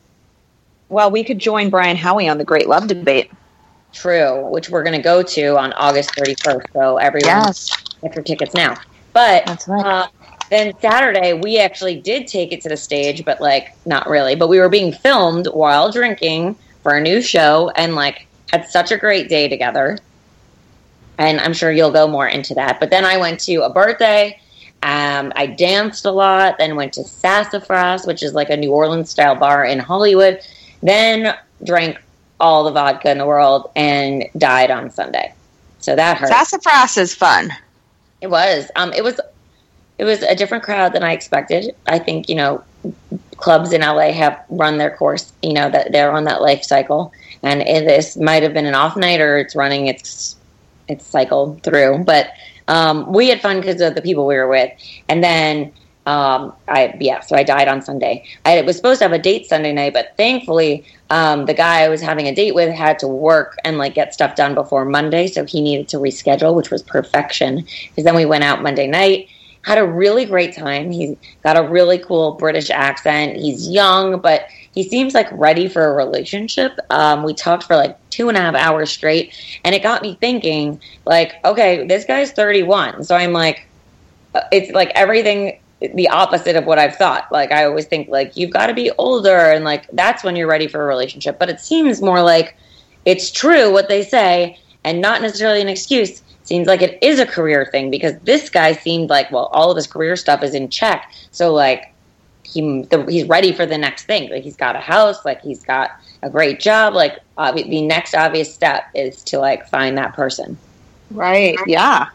Well, 0.88 1.11
we 1.11 1.25
could 1.25 1.38
join 1.38 1.70
Brian 1.70 1.96
Howie 1.96 2.28
on 2.28 2.37
the 2.37 2.44
Great 2.44 2.68
Love 2.68 2.87
Debate. 2.87 3.30
True, 3.94 4.46
which 4.49 4.68
we're 4.68 4.82
going 4.82 4.96
to 4.96 5.02
go 5.02 5.22
to 5.22 5.56
on 5.58 5.72
August 5.75 6.11
31st. 6.16 6.72
So 6.72 6.96
everyone 6.99 7.52
get 8.02 8.14
your 8.14 8.25
tickets 8.25 8.54
now. 8.54 8.75
But 9.12 9.46
That's 9.46 9.68
right. 9.68 9.84
uh, 9.84 10.08
then 10.50 10.72
Saturday, 10.80 11.32
we 11.32 11.58
actually 11.58 11.99
did 11.99 12.26
take 12.26 12.52
it 12.52 12.61
to 12.62 12.68
the 12.68 12.76
stage, 12.76 13.25
but 13.25 13.40
like 13.40 13.75
not 13.87 14.08
really. 14.08 14.34
But 14.34 14.49
we 14.49 14.58
were 14.58 14.68
being 14.68 14.92
filmed 14.92 15.46
while 15.46 15.90
drinking 15.90 16.56
for 16.82 16.94
a 16.96 17.00
new 17.00 17.22
show, 17.22 17.70
and 17.76 17.94
like 17.94 18.26
had 18.52 18.68
such 18.68 18.92
a 18.92 18.99
great 18.99 19.28
day 19.28 19.49
together. 19.49 19.99
and 21.18 21.40
I'm 21.40 21.52
sure 21.52 21.71
you'll 21.71 21.92
go 21.92 22.09
more 22.09 22.26
into 22.26 22.54
that. 22.54 22.80
But 22.80 22.90
then 22.90 23.04
I 23.04 23.16
went 23.16 23.38
to 23.40 23.62
a 23.62 23.71
birthday. 23.71 24.38
Um, 24.82 25.32
I 25.37 25.47
danced 25.47 26.04
a 26.06 26.11
lot, 26.11 26.59
then 26.59 26.75
went 26.75 26.94
to 26.94 27.04
Sassafras, 27.04 28.06
which 28.06 28.23
is 28.23 28.35
like 28.35 28.50
a 28.50 28.56
New 28.56 28.73
Orleans 28.73 29.11
style 29.11 29.37
bar 29.37 29.64
in 29.64 29.78
Hollywood. 29.78 30.40
Then 30.82 31.37
drank 31.62 32.00
all 32.40 32.64
the 32.64 32.73
vodka 32.73 33.11
in 33.11 33.18
the 33.18 33.26
world 33.26 33.71
and 33.76 34.25
died 34.37 34.71
on 34.71 34.90
Sunday. 34.90 35.32
So 35.78 35.94
that 35.94 36.16
hurt. 36.16 36.28
Sassafras 36.28 36.97
is 36.97 37.14
fun. 37.14 37.50
It 38.21 38.30
was. 38.30 38.71
Um, 38.76 38.92
it 38.92 39.04
was. 39.04 39.21
It 39.99 40.04
was 40.04 40.23
a 40.23 40.35
different 40.35 40.64
crowd 40.64 40.94
than 40.94 41.04
I 41.04 41.12
expected. 41.12 41.76
I 41.87 41.99
think 41.99 42.28
you 42.28 42.35
know, 42.35 42.64
clubs 43.37 43.73
in 43.73 43.82
LA 43.82 44.11
have 44.12 44.42
run 44.49 44.78
their 44.78 44.97
course. 44.97 45.32
You 45.42 45.52
know 45.52 45.71
that 45.71 45.92
they're 45.92 46.11
on 46.11 46.25
that 46.25 46.42
life 46.42 46.64
cycle, 46.64 47.12
and 47.42 47.61
this 47.61 48.16
might 48.16 48.42
have 48.42 48.54
been 48.54 48.66
an 48.66 48.75
off 48.75 48.96
night 48.96 49.20
or 49.20 49.38
it's 49.38 49.56
running 49.56 49.87
its 49.87 50.37
its 50.88 51.06
cycle 51.06 51.58
through. 51.62 52.04
But 52.04 52.30
um, 52.68 53.12
we 53.12 53.28
had 53.28 53.40
fun 53.40 53.61
because 53.61 53.80
of 53.80 53.94
the 53.94 54.02
people 54.02 54.26
we 54.26 54.37
were 54.37 54.49
with, 54.49 54.72
and 55.08 55.22
then 55.22 55.72
um, 56.06 56.52
I 56.66 56.96
yeah, 57.00 57.20
so 57.20 57.37
I 57.37 57.44
died 57.44 57.68
on 57.68 57.80
Sunday. 57.82 58.25
I 58.44 58.61
was 58.62 58.76
supposed 58.76 58.99
to 58.99 59.04
have 59.04 59.12
a 59.12 59.18
date 59.18 59.46
Sunday 59.46 59.72
night, 59.72 59.92
but 59.92 60.16
thankfully, 60.16 60.84
um, 61.11 61.46
the 61.46 61.54
guy 61.54 61.82
I 61.82 61.88
was 61.88 62.00
having 62.00 62.26
a 62.26 62.34
date 62.34 62.54
with 62.54 62.75
had 62.75 62.99
to 63.00 63.06
work 63.06 63.56
and 63.64 63.78
like 63.78 63.94
get 63.94 64.12
stuff 64.12 64.34
done 64.34 64.54
before 64.54 64.84
Monday, 64.84 65.28
so 65.28 65.44
he 65.44 65.61
needed 65.61 65.88
to 65.88 65.99
reschedule, 65.99 66.54
which 66.54 66.70
was 66.70 66.82
perfection. 66.82 67.66
Because 67.88 68.04
then 68.04 68.16
we 68.16 68.25
went 68.25 68.42
out 68.42 68.62
Monday 68.62 68.88
night, 68.88 69.28
had 69.64 69.78
a 69.78 69.87
really 69.87 70.25
great 70.25 70.54
time. 70.54 70.90
He's 70.90 71.16
got 71.42 71.57
a 71.57 71.62
really 71.62 71.99
cool 71.99 72.33
British 72.33 72.71
accent. 72.71 73.37
He's 73.37 73.69
young, 73.69 74.21
but 74.21 74.47
he 74.73 74.83
seems 74.83 75.14
like 75.14 75.28
ready 75.33 75.69
for 75.69 75.85
a 75.85 75.92
relationship. 75.92 76.78
Um, 76.90 77.23
we 77.23 77.35
talked 77.35 77.64
for 77.64 77.76
like 77.76 77.97
two 78.11 78.28
and 78.28 78.37
a 78.37 78.40
half 78.40 78.54
hours 78.54 78.90
straight, 78.90 79.35
and 79.64 79.75
it 79.75 79.83
got 79.83 80.02
me 80.02 80.16
thinking, 80.21 80.81
like, 81.07 81.35
okay, 81.45 81.87
this 81.87 82.04
guy's 82.04 82.33
31, 82.33 83.04
so 83.04 83.14
I'm 83.14 83.33
like, 83.33 83.66
uh, 84.35 84.40
it's 84.50 84.73
like 84.73 84.90
everything 84.95 85.59
the 85.95 86.09
opposite 86.09 86.57
of 86.57 86.64
what 86.64 86.78
I've 86.78 86.97
thought. 86.97 87.31
Like 87.33 87.52
I 87.52 87.64
always 87.64 87.87
think 87.87 88.09
like 88.09 88.37
you've 88.37 88.52
got 88.52 88.69
to 88.69 88.75
be 88.75 88.90
older 88.99 89.37
and 89.37 89.64
like 89.64 89.88
that's 89.92 90.23
when 90.23 90.37
you're 90.37 90.49
ready 90.49 90.69
for 90.69 90.83
a 90.83 90.87
relationship. 90.87 91.38
But 91.38 91.50
it 91.50 91.61
seems 91.61 92.00
more 92.00 92.23
like 92.23 92.57
it's 93.04 93.31
true 93.31 93.73
what 93.73 93.88
they 93.88 94.02
say 94.02 94.59
and 94.85 95.00
not 95.00 95.23
necessarily 95.23 95.61
an 95.61 95.69
excuse. 95.69 96.23
Seems 96.52 96.66
like 96.66 96.82
it 96.82 96.99
is 97.00 97.18
a 97.18 97.25
career 97.25 97.64
thing 97.64 97.90
because 97.90 98.14
this 98.25 98.50
guy 98.50 98.75
seemed 98.75 99.09
like 99.09 99.32
well 99.32 99.47
all 99.54 99.71
of 99.71 99.76
his 99.76 99.87
career 99.87 100.16
stuff 100.16 100.42
is 100.42 100.52
in 100.52 100.68
check. 100.68 101.11
So 101.30 101.50
like 101.50 101.94
he 102.42 102.82
the, 102.90 103.06
he's 103.09 103.25
ready 103.25 103.52
for 103.52 103.64
the 103.64 103.78
next 103.78 104.04
thing. 104.04 104.30
Like 104.30 104.42
he's 104.42 104.54
got 104.54 104.76
a 104.76 104.78
house, 104.78 105.25
like 105.25 105.40
he's 105.40 105.62
got 105.62 105.92
a 106.21 106.28
great 106.28 106.61
job. 106.61 106.92
Like 106.92 107.21
the 107.38 107.80
next 107.80 108.14
obvious 108.14 108.52
step 108.52 108.85
is 108.94 109.23
to 109.23 109.38
like 109.38 109.66
find 109.71 109.97
that 109.97 110.12
person. 110.12 110.59
Right. 111.11 111.56
Yeah. 111.66 112.09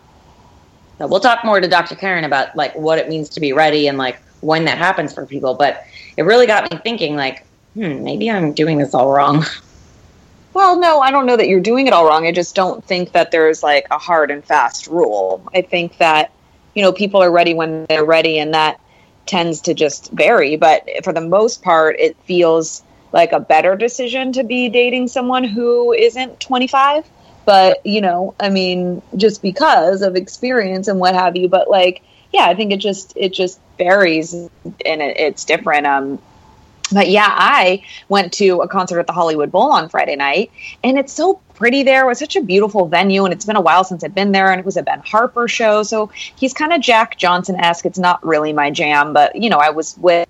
So 1.00 1.08
we'll 1.08 1.20
talk 1.20 1.44
more 1.44 1.60
to 1.60 1.68
Dr. 1.68 1.96
Karin 1.96 2.24
about 2.24 2.56
like 2.56 2.76
what 2.76 3.00
it 3.00 3.10
means 3.10 3.30
to 3.30 3.40
be 3.40 3.54
ready 3.54 3.88
and 3.88 3.98
like 3.98 4.20
when 4.42 4.66
that 4.66 4.78
happens 4.78 5.16
for 5.16 5.26
people. 5.26 5.56
But 5.56 5.84
it 6.16 6.22
really 6.26 6.46
got 6.46 6.72
me 6.72 6.78
thinking 6.84 7.16
like, 7.16 7.44
hmm, 7.74 8.04
maybe 8.04 8.30
I'm 8.30 8.54
doing 8.54 8.78
this 8.78 8.94
all 8.94 9.12
wrong. 9.12 9.44
Well, 10.58 10.80
no, 10.80 11.02
I 11.02 11.12
don't 11.12 11.28
know 11.28 11.38
that 11.38 11.48
you're 11.48 11.60
doing 11.60 11.86
it 11.86 11.94
all 11.94 12.08
wrong. 12.08 12.26
I 12.26 12.32
just 12.32 12.56
don't 12.56 12.84
think 12.84 13.12
that 13.12 13.30
there's 13.30 13.62
like 13.62 13.86
a 13.92 14.00
hard 14.00 14.32
and 14.32 14.44
fast 14.44 14.88
rule. 14.88 15.48
I 15.54 15.62
think 15.62 16.00
that, 16.00 16.32
you 16.74 16.82
know, 16.82 16.92
people 16.92 17.22
are 17.22 17.30
ready 17.30 17.54
when 17.54 17.86
they're 17.86 18.04
ready 18.04 18.40
and 18.40 18.56
that 18.56 18.82
tends 19.28 19.62
to 19.62 19.76
just 19.76 20.12
vary. 20.12 20.56
But 20.56 20.90
for 21.04 21.14
the 21.14 21.22
most 21.22 21.62
part, 21.62 22.00
it 22.00 22.18
feels 22.24 22.82
like 23.12 23.34
a 23.34 23.40
better 23.40 23.76
decision 23.76 24.34
to 24.34 24.44
be 24.44 24.70
dating 24.70 25.10
someone 25.10 25.44
who 25.44 25.94
isn't 25.94 26.40
25 26.40 27.08
but 27.46 27.86
you 27.86 28.02
know 28.02 28.36
i 28.38 28.50
mean 28.50 29.02
just 29.16 29.42
because 29.42 30.02
of 30.02 30.18
experience 30.18 30.90
and 30.90 31.00
what 31.00 31.16
have 31.16 31.38
you 31.38 31.48
but 31.48 31.70
like 31.70 32.04
yeah 32.34 32.46
i 32.46 32.54
think 32.54 32.74
it 32.74 32.78
just 32.78 33.14
it 33.16 33.32
just 33.32 33.58
varies 33.78 34.34
and 34.34 34.52
it, 34.86 35.18
it's 35.18 35.46
different 35.46 35.88
um 35.88 36.20
but 36.92 37.10
yeah 37.10 37.28
i 37.30 37.84
went 38.10 38.34
to 38.34 38.62
a 38.62 38.68
concert 38.68 39.00
at 39.00 39.08
the 39.08 39.14
hollywood 39.14 39.52
bowl 39.52 39.72
on 39.72 39.90
friday 39.90 40.16
night 40.16 40.52
and 40.84 40.98
it's 40.98 41.14
so 41.14 41.36
pretty 41.54 41.84
there 41.84 42.06
it 42.06 42.08
was 42.08 42.20
such 42.20 42.36
a 42.36 42.42
beautiful 42.42 42.88
venue 42.88 43.26
and 43.26 43.34
it's 43.34 43.46
been 43.46 43.56
a 43.56 43.62
while 43.62 43.84
since 43.84 44.04
i've 44.04 44.16
been 44.16 44.32
there 44.32 44.52
and 44.52 44.60
it 44.60 44.66
was 44.66 44.78
a 44.78 44.84
ben 44.84 45.02
harper 45.06 45.48
show 45.48 45.84
so 45.84 46.10
he's 46.36 46.54
kind 46.54 46.74
of 46.74 46.82
jack 46.82 47.18
johnson-esque 47.18 47.86
it's 47.86 48.00
not 48.00 48.24
really 48.26 48.54
my 48.54 48.70
jam 48.70 49.14
but 49.14 49.36
you 49.36 49.50
know 49.50 49.58
i 49.58 49.70
was 49.70 49.98
with 49.98 50.28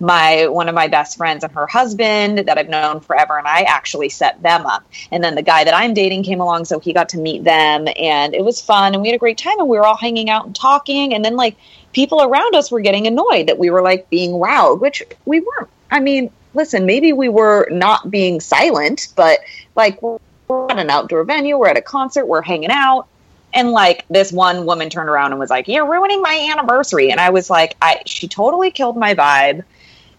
my 0.00 0.46
one 0.48 0.68
of 0.68 0.74
my 0.74 0.88
best 0.88 1.16
friends 1.16 1.44
and 1.44 1.52
her 1.52 1.66
husband 1.66 2.38
that 2.38 2.58
I've 2.58 2.68
known 2.68 3.00
forever, 3.00 3.38
and 3.38 3.46
I 3.46 3.62
actually 3.62 4.08
set 4.08 4.42
them 4.42 4.66
up. 4.66 4.84
And 5.12 5.22
then 5.22 5.34
the 5.34 5.42
guy 5.42 5.64
that 5.64 5.74
I'm 5.74 5.94
dating 5.94 6.22
came 6.22 6.40
along, 6.40 6.64
so 6.64 6.80
he 6.80 6.92
got 6.92 7.10
to 7.10 7.18
meet 7.18 7.44
them, 7.44 7.86
and 7.98 8.34
it 8.34 8.42
was 8.42 8.60
fun, 8.60 8.94
and 8.94 9.02
we 9.02 9.08
had 9.08 9.14
a 9.14 9.18
great 9.18 9.38
time, 9.38 9.58
and 9.58 9.68
we 9.68 9.76
were 9.76 9.86
all 9.86 9.96
hanging 9.96 10.30
out 10.30 10.46
and 10.46 10.56
talking, 10.56 11.14
and 11.14 11.24
then 11.24 11.36
like 11.36 11.56
people 11.92 12.22
around 12.22 12.54
us 12.54 12.70
were 12.70 12.80
getting 12.80 13.06
annoyed 13.06 13.48
that 13.48 13.58
we 13.58 13.70
were 13.70 13.82
like 13.82 14.08
being 14.08 14.32
loud, 14.32 14.80
which 14.80 15.02
we 15.26 15.40
weren't. 15.40 15.68
I 15.90 16.00
mean, 16.00 16.30
listen, 16.54 16.86
maybe 16.86 17.12
we 17.12 17.28
were 17.28 17.68
not 17.70 18.10
being 18.10 18.40
silent, 18.40 19.08
but 19.16 19.40
like 19.74 20.00
we're 20.02 20.18
at 20.70 20.78
an 20.78 20.90
outdoor 20.90 21.24
venue, 21.24 21.58
we're 21.58 21.68
at 21.68 21.76
a 21.76 21.82
concert, 21.82 22.26
we're 22.26 22.42
hanging 22.42 22.70
out. 22.70 23.06
And 23.52 23.72
like 23.72 24.04
this 24.08 24.30
one 24.30 24.64
woman 24.64 24.90
turned 24.90 25.08
around 25.08 25.32
and 25.32 25.40
was 25.40 25.50
like, 25.50 25.66
"You're 25.66 25.90
ruining 25.90 26.22
my 26.22 26.48
anniversary," 26.52 27.10
and 27.10 27.20
I 27.20 27.30
was 27.30 27.50
like, 27.50 27.76
"I 27.82 28.02
she 28.06 28.28
totally 28.28 28.70
killed 28.70 28.96
my 28.96 29.14
vibe." 29.14 29.64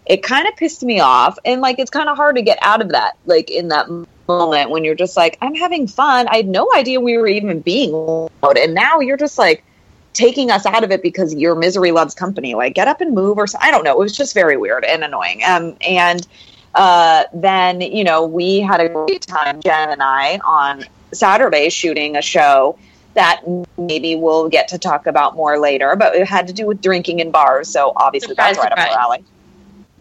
it 0.06 0.22
kind 0.22 0.48
of 0.48 0.56
pissed 0.56 0.82
me 0.82 1.00
off 1.00 1.38
and 1.44 1.60
like 1.60 1.78
it's 1.78 1.90
kind 1.90 2.08
of 2.08 2.16
hard 2.16 2.36
to 2.36 2.42
get 2.42 2.58
out 2.60 2.80
of 2.80 2.90
that 2.90 3.16
like 3.26 3.50
in 3.50 3.68
that 3.68 3.88
moment 4.28 4.70
when 4.70 4.84
you're 4.84 4.94
just 4.94 5.16
like 5.16 5.38
i'm 5.40 5.54
having 5.54 5.86
fun 5.86 6.26
i 6.28 6.36
had 6.36 6.48
no 6.48 6.68
idea 6.74 7.00
we 7.00 7.16
were 7.16 7.28
even 7.28 7.60
being 7.60 7.92
loud 7.92 8.58
and 8.58 8.74
now 8.74 9.00
you're 9.00 9.16
just 9.16 9.38
like 9.38 9.64
taking 10.12 10.50
us 10.50 10.66
out 10.66 10.84
of 10.84 10.90
it 10.90 11.02
because 11.02 11.34
your 11.34 11.54
misery 11.54 11.90
loves 11.90 12.14
company 12.14 12.54
like 12.54 12.74
get 12.74 12.88
up 12.88 13.00
and 13.00 13.14
move 13.14 13.38
or 13.38 13.46
i 13.60 13.70
don't 13.70 13.84
know 13.84 13.92
it 13.92 13.98
was 13.98 14.16
just 14.16 14.34
very 14.34 14.56
weird 14.56 14.84
and 14.84 15.02
annoying 15.04 15.42
um, 15.44 15.76
and 15.80 16.26
uh, 16.74 17.24
then 17.34 17.80
you 17.80 18.02
know 18.02 18.24
we 18.24 18.60
had 18.60 18.80
a 18.80 18.88
great 18.88 19.22
time 19.22 19.60
jen 19.60 19.90
and 19.90 20.02
i 20.02 20.38
on 20.44 20.84
saturday 21.12 21.68
shooting 21.68 22.16
a 22.16 22.22
show 22.22 22.78
that 23.14 23.42
maybe 23.76 24.16
we'll 24.16 24.48
get 24.48 24.68
to 24.68 24.78
talk 24.78 25.06
about 25.06 25.36
more 25.36 25.58
later 25.58 25.96
but 25.96 26.14
it 26.14 26.26
had 26.26 26.46
to 26.46 26.52
do 26.52 26.66
with 26.66 26.80
drinking 26.80 27.20
in 27.20 27.30
bars 27.30 27.68
so 27.68 27.92
obviously 27.96 28.30
surprise, 28.30 28.56
that's 28.56 28.58
right 28.58 28.72
surprise. 28.72 28.92
up 28.92 28.96
our 28.96 29.02
alley 29.02 29.24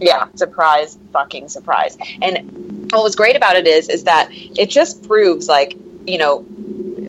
yeah, 0.01 0.27
surprise, 0.34 0.98
fucking 1.13 1.48
surprise. 1.48 1.96
And 2.22 2.91
what 2.91 3.03
was 3.03 3.15
great 3.15 3.36
about 3.36 3.56
it 3.56 3.68
is, 3.68 3.88
is 3.88 4.06
that 4.06 4.30
it 4.32 4.70
just 4.70 5.08
proves 5.08 5.48
like, 5.48 5.77
you 6.08 6.18
know, 6.18 6.44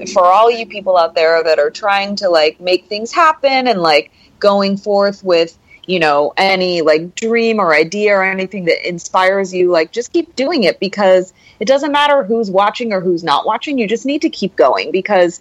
for 0.06 0.24
all 0.24 0.50
you 0.50 0.66
people 0.66 0.96
out 0.96 1.14
there 1.14 1.42
that 1.42 1.58
are 1.58 1.70
trying 1.70 2.16
to 2.16 2.28
like 2.28 2.60
make 2.60 2.86
things 2.86 3.12
happen 3.12 3.68
and 3.68 3.80
like 3.80 4.10
going 4.38 4.76
forth 4.76 5.22
with, 5.24 5.56
you 5.86 5.98
know, 5.98 6.32
any 6.36 6.82
like 6.82 7.14
dream 7.14 7.58
or 7.58 7.74
idea 7.74 8.14
or 8.14 8.24
anything 8.24 8.64
that 8.66 8.86
inspires 8.88 9.52
you, 9.52 9.70
like 9.70 9.92
just 9.92 10.12
keep 10.12 10.34
doing 10.36 10.64
it 10.64 10.80
because 10.80 11.32
it 11.60 11.66
doesn't 11.66 11.92
matter 11.92 12.24
who's 12.24 12.50
watching 12.50 12.92
or 12.92 13.00
who's 13.00 13.22
not 13.22 13.46
watching. 13.46 13.78
You 13.78 13.86
just 13.86 14.06
need 14.06 14.22
to 14.22 14.30
keep 14.30 14.56
going 14.56 14.90
because 14.90 15.40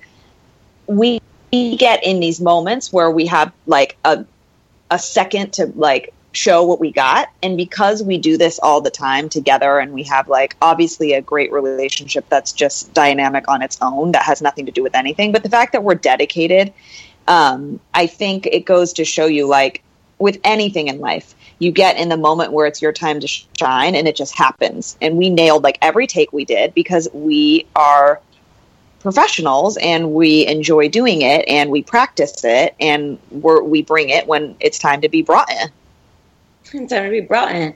we 0.88 1.20
get 1.52 2.04
in 2.04 2.20
these 2.20 2.40
moments 2.40 2.94
where 2.94 3.12
we 3.12 3.28
have 3.28 3.52
like 3.66 3.98
a 4.06 4.26
a 4.90 5.00
second 5.00 5.54
to 5.54 5.68
like 5.76 6.14
show 6.34 6.64
what 6.64 6.80
we 6.80 6.92
got. 6.92 7.30
And 7.44 7.58
because 7.58 8.04
we 8.04 8.18
do 8.18 8.38
this 8.38 8.60
all 8.60 8.82
the 8.82 8.90
time 8.90 9.30
together 9.30 9.80
and 9.80 9.94
we 9.94 10.04
have 10.04 10.28
like 10.28 10.56
obviously 10.62 11.14
a 11.14 11.22
great 11.22 11.52
relationship 11.52 12.26
that's 12.30 12.52
just 12.52 12.94
dynamic 12.94 13.48
on 13.48 13.62
its 13.62 13.78
own, 13.82 14.12
that 14.14 14.24
has 14.24 14.42
nothing 14.42 14.66
to 14.66 14.72
do 14.72 14.84
with 14.84 14.96
anything. 14.96 15.32
But 15.32 15.44
the 15.44 15.50
fact 15.50 15.74
that 15.74 15.84
we're 15.84 15.96
dedicated, 15.96 16.74
um, 17.28 17.80
I 17.94 18.08
think 18.08 18.48
it 18.48 18.66
goes 18.66 18.94
to 18.94 19.06
show 19.06 19.26
you 19.26 19.48
like 19.48 19.84
with 20.20 20.40
anything 20.44 20.88
in 20.88 21.00
life, 21.00 21.36
you 21.60 21.72
get 21.72 21.98
in 21.98 22.10
the 22.10 22.18
moment 22.18 22.54
where 22.54 22.66
it's 22.66 22.82
your 22.82 22.94
time 22.94 23.20
to 23.20 23.28
shine 23.28 23.96
and 23.96 24.08
it 24.08 24.16
just 24.16 24.36
happens. 24.36 24.98
And 25.02 25.18
we 25.18 25.30
nailed 25.30 25.64
like 25.64 25.78
every 25.82 26.08
take 26.08 26.32
we 26.32 26.46
did 26.46 26.74
because 26.74 27.08
we 27.14 27.66
are 27.76 28.22
professionals 29.00 29.78
and 29.78 30.14
we 30.14 30.46
enjoy 30.48 30.88
doing 30.88 31.24
it 31.24 31.44
and 31.48 31.72
we 31.72 31.82
practice 31.82 32.44
it 32.44 32.76
and 32.80 33.18
we're 33.32 33.62
we 33.64 33.82
bring 33.82 34.10
it 34.10 34.28
when 34.28 34.56
it's 34.60 34.78
time 34.78 35.02
to 35.02 35.10
be 35.10 35.22
brought 35.22 35.50
in. 35.52 35.70
To 36.66 37.10
be 37.10 37.22
brought 37.22 37.54
in. 37.54 37.76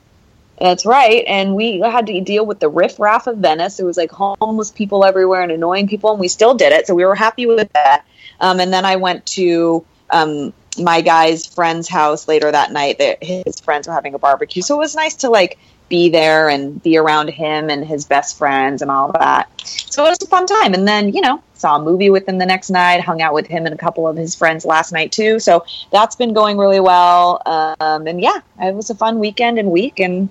That's 0.60 0.86
right. 0.86 1.24
And 1.28 1.56
we 1.56 1.80
had 1.80 2.08
to 2.08 2.22
deal 2.22 2.46
with 2.46 2.60
the 2.60 2.70
riffraff 2.70 3.28
of 3.28 3.38
Venice. 3.38 3.80
It 3.80 3.84
was 3.84 3.98
like 3.98 4.12
homeless 4.12 4.72
people 4.72 5.04
everywhere 5.04 5.42
and 5.42 5.52
annoying 5.52 5.88
people, 5.88 6.12
and 6.12 6.20
we 6.20 6.30
still 6.30 6.54
did 6.54 6.72
it. 6.72 6.88
So 6.88 6.96
we 6.96 7.04
were 7.04 7.16
happy 7.16 7.46
with 7.46 7.72
that. 7.74 8.06
Um, 8.40 8.60
and 8.60 8.72
then 8.72 8.86
I 8.86 8.96
went 8.96 9.26
to 9.28 9.86
um, 10.12 10.54
my 10.78 11.02
guy's 11.02 11.46
friend's 11.46 11.90
house 11.90 12.28
later 12.28 12.52
that 12.52 12.72
night. 12.72 13.00
That 13.00 13.22
his 13.22 13.60
friends 13.60 13.88
were 13.88 13.94
having 13.94 14.14
a 14.14 14.20
barbecue, 14.20 14.62
so 14.62 14.76
it 14.76 14.80
was 14.80 14.96
nice 14.96 15.16
to 15.16 15.30
like 15.30 15.58
be 15.90 16.10
there 16.10 16.50
and 16.50 16.82
be 16.82 16.98
around 16.98 17.30
him 17.30 17.70
and 17.70 17.86
his 17.86 18.06
best 18.06 18.38
friends 18.38 18.82
and 18.82 18.90
all 18.90 19.12
that. 19.14 19.50
So 19.64 20.06
it 20.06 20.10
was 20.10 20.22
a 20.24 20.28
fun 20.28 20.46
time. 20.46 20.74
And 20.74 20.88
then, 20.88 21.14
you 21.14 21.22
know, 21.22 21.42
saw 21.54 21.78
a 21.78 21.84
movie 21.84 22.10
with 22.10 22.28
him 22.28 22.38
the 22.38 22.46
next 22.46 22.70
night, 22.70 23.02
hung 23.02 23.22
out 23.22 23.34
with 23.34 23.48
him 23.48 23.66
and 23.66 23.74
a 23.74 23.78
couple 23.78 24.08
of 24.08 24.18
his 24.18 24.36
friends 24.36 24.66
last 24.66 24.92
night 24.92 25.12
too. 25.12 25.40
So 25.40 25.66
that's 25.92 26.16
been 26.16 26.34
going 26.34 26.58
really 26.58 26.80
well. 26.80 27.42
Um, 27.46 28.08
and 28.08 28.20
yeah, 28.22 28.40
it 28.62 28.74
was 28.74 28.90
a 28.90 28.96
fun 28.96 29.20
weekend 29.20 29.60
and 29.60 29.72
week 29.72 30.00
and 30.00 30.30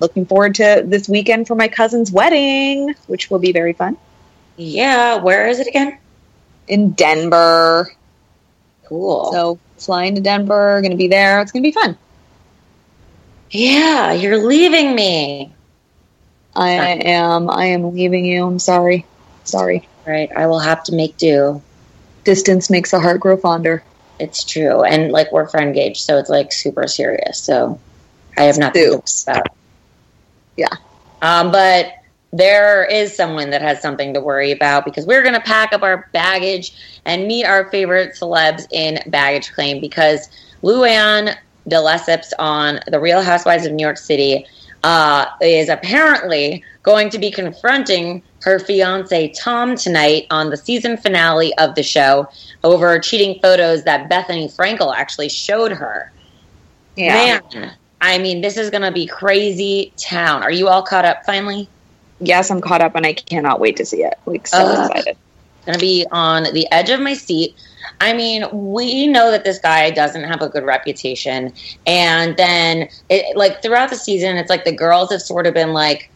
looking 0.00 0.26
forward 0.26 0.56
to 0.56 0.82
this 0.84 1.08
weekend 1.08 1.46
for 1.46 1.54
my 1.54 1.68
cousin's 1.68 2.10
wedding, 2.10 2.94
which 3.06 3.30
will 3.30 3.38
be 3.38 3.52
very 3.52 3.72
fun. 3.72 3.96
Yeah. 4.56 5.16
Where 5.16 5.46
is 5.46 5.60
it 5.60 5.68
again? 5.68 5.98
in 6.68 6.92
Denver. 6.92 7.92
Cool. 8.84 9.32
So 9.32 9.58
flying 9.78 10.14
to 10.14 10.20
Denver, 10.20 10.80
going 10.80 10.92
to 10.92 10.96
be 10.96 11.08
there. 11.08 11.40
It's 11.40 11.52
going 11.52 11.62
to 11.62 11.66
be 11.66 11.72
fun. 11.72 11.96
Yeah, 13.52 14.12
you're 14.12 14.38
leaving 14.38 14.94
me. 14.94 15.52
I 16.56 16.70
am. 16.70 17.48
I 17.48 17.66
am 17.66 17.94
leaving 17.94 18.24
you. 18.24 18.46
I'm 18.46 18.58
sorry. 18.58 19.06
Sorry. 19.44 19.88
Right. 20.06 20.30
I 20.34 20.46
will 20.46 20.58
have 20.58 20.82
to 20.84 20.94
make 20.94 21.16
do. 21.16 21.62
Distance 22.24 22.70
makes 22.70 22.90
the 22.90 23.00
heart 23.00 23.20
grow 23.20 23.36
fonder. 23.36 23.82
It's 24.18 24.44
true. 24.44 24.82
And 24.82 25.12
like 25.12 25.32
we're 25.32 25.48
friend 25.48 25.68
engaged, 25.68 26.02
so 26.02 26.18
it's 26.18 26.30
like 26.30 26.52
super 26.52 26.86
serious. 26.86 27.38
So 27.38 27.78
I 28.36 28.44
have 28.44 28.58
nothing 28.58 28.84
to 28.84 28.96
Oops. 28.96 29.26
worry 29.26 29.36
about. 29.36 29.46
Yeah. 30.56 30.76
Um, 31.20 31.52
but 31.52 31.92
there 32.32 32.84
is 32.84 33.14
someone 33.14 33.50
that 33.50 33.62
has 33.62 33.82
something 33.82 34.14
to 34.14 34.20
worry 34.20 34.52
about 34.52 34.84
because 34.84 35.06
we're 35.06 35.22
going 35.22 35.34
to 35.34 35.40
pack 35.40 35.72
up 35.72 35.82
our 35.82 36.08
baggage 36.12 37.00
and 37.04 37.26
meet 37.26 37.44
our 37.44 37.70
favorite 37.70 38.14
celebs 38.14 38.66
in 38.70 38.98
baggage 39.10 39.52
claim 39.52 39.80
because 39.80 40.28
Luann 40.62 41.36
de 41.68 41.76
Lesseps 41.76 42.32
on 42.38 42.80
The 42.88 43.00
Real 43.00 43.22
Housewives 43.22 43.66
of 43.66 43.72
New 43.72 43.84
York 43.84 43.98
City 43.98 44.46
uh, 44.84 45.26
is 45.40 45.68
apparently 45.68 46.64
going 46.82 47.08
to 47.10 47.18
be 47.18 47.30
confronting 47.30 48.22
her 48.42 48.58
fiance 48.58 49.28
Tom 49.38 49.76
tonight 49.76 50.26
on 50.30 50.50
the 50.50 50.56
season 50.56 50.96
finale 50.96 51.56
of 51.58 51.74
the 51.74 51.82
show 51.82 52.28
over 52.64 52.98
cheating 52.98 53.38
photos 53.40 53.84
that 53.84 54.10
Bethenny 54.10 54.54
Frankel 54.54 54.94
actually 54.94 55.28
showed 55.28 55.72
her. 55.72 56.12
Man, 56.96 57.72
I 58.00 58.18
mean, 58.18 58.40
this 58.40 58.56
is 58.56 58.70
going 58.70 58.82
to 58.82 58.90
be 58.90 59.06
crazy 59.06 59.92
town. 59.96 60.42
Are 60.42 60.50
you 60.50 60.68
all 60.68 60.82
caught 60.82 61.04
up 61.04 61.24
finally? 61.24 61.68
Yes, 62.18 62.50
I'm 62.50 62.60
caught 62.60 62.82
up 62.82 62.94
and 62.96 63.06
I 63.06 63.14
cannot 63.14 63.60
wait 63.60 63.76
to 63.76 63.86
see 63.86 64.02
it. 64.02 64.14
Like 64.26 64.46
so 64.46 64.70
excited. 64.70 65.16
going 65.64 65.78
to 65.78 65.80
be 65.80 66.06
on 66.10 66.44
the 66.52 66.70
edge 66.72 66.90
of 66.90 67.00
my 67.00 67.14
seat. 67.14 67.54
I 68.00 68.12
mean, 68.12 68.44
we 68.52 69.06
know 69.06 69.30
that 69.30 69.44
this 69.44 69.58
guy 69.58 69.90
doesn't 69.90 70.24
have 70.24 70.42
a 70.42 70.48
good 70.48 70.64
reputation, 70.64 71.52
and 71.86 72.36
then 72.36 72.88
it, 73.08 73.36
like 73.36 73.62
throughout 73.62 73.90
the 73.90 73.96
season, 73.96 74.36
it's 74.36 74.50
like 74.50 74.64
the 74.64 74.72
girls 74.72 75.10
have 75.12 75.22
sort 75.22 75.46
of 75.46 75.54
been 75.54 75.72
like 75.72 76.10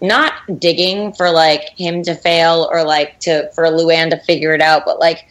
not 0.00 0.34
digging 0.58 1.12
for 1.12 1.30
like 1.30 1.70
him 1.76 2.02
to 2.02 2.14
fail 2.14 2.68
or 2.70 2.84
like 2.84 3.20
to 3.20 3.50
for 3.52 3.64
Luann 3.64 4.10
to 4.10 4.18
figure 4.18 4.52
it 4.52 4.60
out, 4.60 4.84
but 4.84 4.98
like 5.00 5.26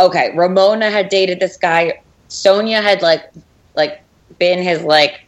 okay, 0.00 0.32
Ramona 0.36 0.90
had 0.90 1.08
dated 1.08 1.40
this 1.40 1.56
guy, 1.56 2.00
Sonja 2.28 2.82
had 2.82 3.02
like 3.02 3.30
like 3.74 4.00
been 4.38 4.62
his 4.62 4.82
like 4.82 5.20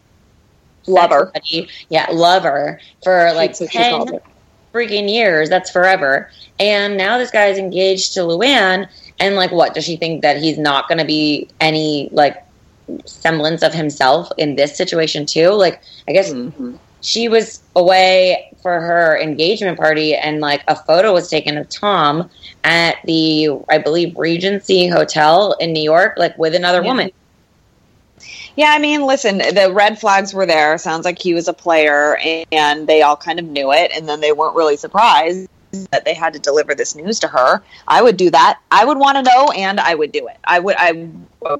Lover. 0.87 1.33
buddy. 1.35 1.69
yeah, 1.89 2.07
lover 2.13 2.81
for 3.03 3.33
like 3.35 3.59
That's 3.59 3.71
she 3.71 3.79
10 3.79 4.21
freaking 4.73 5.11
years. 5.11 5.49
That's 5.49 5.71
forever. 5.71 6.31
And 6.61 6.97
now 6.97 7.19
this 7.19 7.31
guy's 7.31 7.59
engaged 7.59 8.15
to 8.15 8.21
Luann. 8.21 8.89
And 9.19 9.37
like, 9.37 9.53
what 9.53 9.75
does 9.75 9.85
she 9.85 9.97
think 9.97 10.23
that 10.23 10.39
he's 10.39 10.59
not 10.59 10.89
going 10.89 10.99
to 10.99 11.05
be 11.05 11.49
any 11.61 12.09
like 12.13 12.37
semblance 13.05 13.63
of 13.63 13.73
himself 13.73 14.31
in 14.37 14.57
this 14.57 14.77
situation 14.77 15.27
too? 15.27 15.51
Like, 15.51 15.81
I 16.09 16.13
guess 16.13 16.33
Mhm. 16.33 16.79
she 17.01 17.29
was 17.29 17.61
away 17.75 18.51
for 18.63 18.81
her 18.81 19.19
engagement 19.19 19.79
party, 19.79 20.15
and 20.15 20.41
like 20.41 20.63
a 20.69 20.77
photo 20.77 21.13
was 21.13 21.31
taken 21.31 21.57
of 21.57 21.69
Tom 21.69 22.29
at 22.65 22.97
the, 23.05 23.51
I 23.69 23.79
believe, 23.79 24.17
Regency 24.17 24.89
Hotel 24.89 25.53
in 25.61 25.73
New 25.73 25.83
York, 25.83 26.15
like 26.17 26.37
with 26.37 26.55
another 26.55 26.83
Yeah. 26.83 26.89
woman. 26.89 27.11
Yeah, 28.57 28.71
I 28.71 28.79
mean, 28.79 29.07
listen, 29.07 29.39
the 29.39 29.71
red 29.73 30.01
flags 30.01 30.33
were 30.33 30.47
there. 30.47 30.79
Sounds 30.79 31.05
like 31.05 31.21
he 31.21 31.35
was 31.35 31.47
a 31.47 31.53
player, 31.53 32.19
and 32.51 32.87
they 32.87 33.03
all 33.03 33.17
kind 33.17 33.39
of 33.39 33.45
knew 33.45 33.73
it, 33.73 33.93
and 33.95 34.09
then 34.09 34.21
they 34.21 34.33
weren't 34.33 34.57
really 34.57 34.77
surprised 34.77 35.47
that 35.91 36.05
they 36.05 36.15
had 36.15 36.33
to 36.33 36.39
deliver 36.39 36.75
this 36.75 36.95
news 36.95 37.21
to 37.21 37.29
her. 37.29 37.63
I 37.87 38.03
would 38.03 38.17
do 38.17 38.31
that. 38.31 38.59
I 38.71 38.85
would 38.85 38.99
want 38.99 39.17
to 39.17 39.23
know, 39.23 39.51
and 39.51 39.79
I 39.81 39.95
would 39.95 40.13
do 40.13 40.27
it. 40.29 40.37
I 40.45 40.59
would. 40.59 40.77
I 40.79 41.09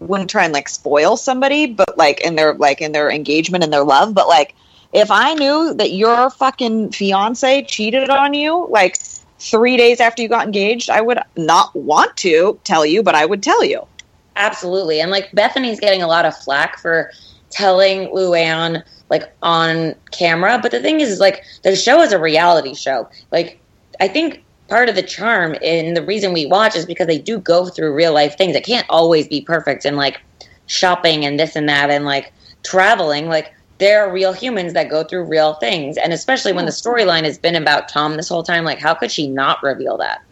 wouldn't 0.01 0.31
try 0.31 0.45
and 0.45 0.53
like 0.53 0.69
spoil 0.69 1.17
somebody, 1.17 1.67
but 1.67 1.97
like 1.97 2.21
in 2.21 2.37
their 2.37 2.55
like 2.55 2.81
in 2.81 2.93
their 2.93 3.11
engagement 3.11 3.65
and 3.65 3.73
their 3.73 3.85
love. 3.85 4.15
But 4.15 4.29
like, 4.29 4.55
if 4.93 5.11
I 5.11 5.35
knew 5.35 5.75
that 5.75 5.93
your 5.93 6.31
fucking 6.31 6.93
fiance 6.93 7.65
cheated 7.65 8.11
on 8.11 8.35
you, 8.35 8.67
like 8.71 8.99
three 9.39 9.77
days 9.77 10.01
after 10.01 10.23
you 10.23 10.29
got 10.29 10.47
engaged, 10.47 10.91
I 10.91 11.01
would 11.01 11.19
not 11.37 11.75
want 11.75 12.17
to 12.19 12.59
tell 12.65 12.87
you, 12.87 13.03
but 13.03 13.15
I 13.15 13.27
would 13.27 13.43
tell 13.43 13.65
you. 13.65 13.87
Absolutely. 14.37 15.01
And 15.01 15.11
like 15.11 15.31
Bethenny's 15.33 15.81
getting 15.81 16.03
a 16.03 16.07
lot 16.07 16.25
of 16.25 16.37
flack 16.37 16.79
for 16.79 17.11
telling 17.51 18.09
Luann 18.09 18.83
like 19.09 19.35
on 19.43 19.95
camera. 20.11 20.59
But 20.61 20.73
the 20.73 20.81
thing 20.81 21.01
is, 21.01 21.11
is 21.11 21.21
like 21.21 21.45
the 21.63 21.77
show 21.77 22.03
is 22.03 22.13
a 22.13 22.19
reality 22.19 22.75
show. 22.75 23.09
Like 23.33 23.61
I 24.01 24.09
think 24.09 24.45
part 24.69 24.89
of 24.89 24.95
the 24.95 25.03
charm 25.03 25.57
and 25.63 25.97
the 25.97 26.05
reason 26.05 26.33
we 26.33 26.47
watch 26.47 26.77
is 26.77 26.87
because 26.87 27.07
they 27.07 27.19
do 27.19 27.39
go 27.39 27.67
through 27.67 27.95
real 27.95 28.13
life 28.13 28.37
things. 28.37 28.57
It 28.57 28.65
can't 28.65 28.87
always 28.89 29.29
be 29.29 29.41
perfect 29.41 29.85
and 29.85 29.97
like 29.97 30.21
shopping 30.67 31.25
and 31.25 31.39
this 31.39 31.57
and 31.57 31.69
that 31.69 31.91
and 31.91 32.05
like 32.05 32.33
traveling. 32.63 33.29
Like 33.29 33.55
there 33.79 34.07
are 34.07 34.13
real 34.13 34.33
humans 34.33 34.73
that 34.73 34.89
go 34.89 35.05
through 35.05 35.25
real 35.25 35.55
things. 35.55 35.97
And 35.97 36.13
especially 36.13 36.53
when 36.53 36.67
the 36.67 36.73
storyline 36.73 37.25
has 37.25 37.39
been 37.39 37.57
about 37.57 37.89
Tom 37.89 38.17
this 38.17 38.29
whole 38.29 38.43
time, 38.43 38.65
like 38.65 38.79
how 38.79 38.95
could 38.95 39.11
she 39.11 39.29
not 39.29 39.63
reveal 39.63 39.99
that? 39.99 40.23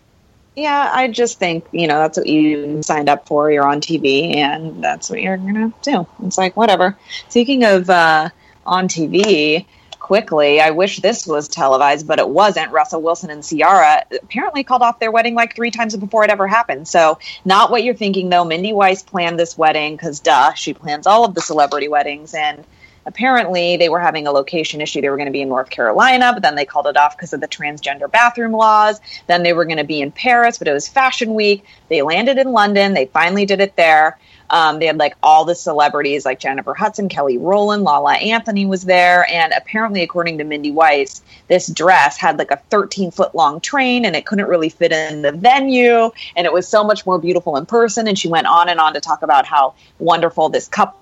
Yeah, 0.57 0.91
I 0.93 1.09
just 1.09 1.39
think, 1.39 1.67
you 1.73 1.89
know, 1.89 1.99
that's 1.99 2.17
what 2.17 2.29
you 2.29 2.81
signed 2.83 3.09
up 3.09 3.27
for. 3.27 3.51
You're 3.51 3.67
on 3.67 3.81
TV, 3.81 4.37
and 4.37 4.83
that's 4.85 5.11
what 5.11 5.21
you're 5.21 5.37
going 5.37 5.73
to 5.73 5.73
do. 5.83 6.07
It's 6.25 6.39
like, 6.39 6.57
whatever. 6.57 6.97
Speaking 7.29 7.65
of 7.65 7.91
uh, 7.91 8.29
on 8.65 8.87
TV, 8.87 9.67
quickly, 10.05 10.61
I 10.61 10.71
wish 10.71 10.99
this 10.99 11.27
was 11.27 11.49
televised, 11.49 12.07
but 12.07 12.19
it 12.19 12.29
wasn't. 12.29 12.73
Russell 12.73 13.01
Wilson 13.01 13.31
and 13.31 13.43
Ciara 13.43 14.05
apparently 14.23 14.63
called 14.63 14.83
off 14.83 14.99
their 14.99 15.11
wedding 15.11 15.35
like 15.35 15.57
three 15.57 15.71
times 15.71 15.97
before 15.97 16.25
it 16.25 16.31
ever 16.31 16.47
happened. 16.47 16.87
So, 16.87 17.19
not 17.47 17.71
what 17.71 17.85
you're 17.85 17.95
thinking, 17.95 18.29
though. 18.29 18.45
Mindy 18.45 18.75
Weiss 18.75 19.03
planned 19.03 19.41
this 19.41 19.57
wedding 19.57 19.97
because, 19.97 20.21
duh, 20.21 20.53
she 20.53 20.75
plans 20.75 21.07
all 21.07 21.25
of 21.25 21.35
the 21.35 21.41
celebrity 21.41 21.89
weddings. 21.89 22.35
And 22.35 22.67
apparently 23.07 23.79
they 23.79 23.89
were 23.89 23.99
having 23.99 24.27
a 24.27 24.31
location 24.31 24.83
issue. 24.83 25.01
They 25.01 25.09
were 25.09 25.17
going 25.17 25.25
to 25.25 25.33
be 25.33 25.41
in 25.41 25.49
North 25.49 25.71
Carolina, 25.71 26.33
but 26.35 26.43
then 26.43 26.55
they 26.55 26.67
called 26.67 26.87
it 26.87 26.99
off 26.99 27.17
because 27.17 27.33
of 27.33 27.41
the 27.41 27.49
transgender 27.49 28.11
bathroom 28.11 28.53
laws. 28.53 29.01
Then 29.27 29.43
they 29.43 29.55
were 29.55 29.65
going 29.65 29.79
to 29.79 29.85
be 29.85 30.03
in 30.03 30.13
Paris, 30.13 30.59
but 30.59 30.69
it 30.69 30.75
was 30.75 30.87
Fashion 30.87 31.33
Week. 31.33 31.65
They 31.89 32.03
landed 32.03 32.37
in 32.37 32.53
London. 32.53 32.93
They 32.93 33.07
finally 33.07 33.47
did 33.47 33.61
it 33.61 33.75
there. 33.77 34.19
Um, 34.51 34.79
they 34.79 34.87
had 34.87 34.99
like 34.99 35.15
all 35.23 35.45
the 35.45 35.55
celebrities 35.55 36.25
like 36.25 36.39
Jennifer 36.39 36.75
Hudson, 36.75 37.09
Kelly 37.09 37.39
Rowland, 37.39 37.83
Lala 37.83 38.15
Anthony 38.15 38.67
was 38.67 38.85
there. 38.85 39.29
And 39.31 39.53
apparently, 39.57 40.03
according 40.03 40.39
to 40.39 40.45
Mindy 40.45 40.71
Weiss, 40.71 41.23
this 41.49 41.67
dress 41.67 42.17
had 42.17 42.39
like 42.39 42.51
a 42.51 42.57
13 42.71 43.11
foot 43.11 43.35
long 43.35 43.61
train 43.61 44.05
and 44.05 44.15
it 44.15 44.27
couldn't 44.27 44.49
really 44.49 44.69
fit 44.69 44.93
in 44.93 45.23
the 45.23 45.33
venue. 45.33 46.11
And 46.37 46.47
it 46.47 46.53
was 46.53 46.69
so 46.69 46.85
much 46.85 47.07
more 47.07 47.19
beautiful 47.19 47.57
in 47.57 47.67
person. 47.67 48.07
And 48.07 48.19
she 48.19 48.29
went 48.29 48.47
on 48.47 48.69
and 48.69 48.81
on 48.81 48.95
to 48.95 49.01
talk 49.01 49.23
about 49.23 49.47
how 49.47 49.75
wonderful 49.99 50.49
this 50.51 50.69
couple 50.69 51.01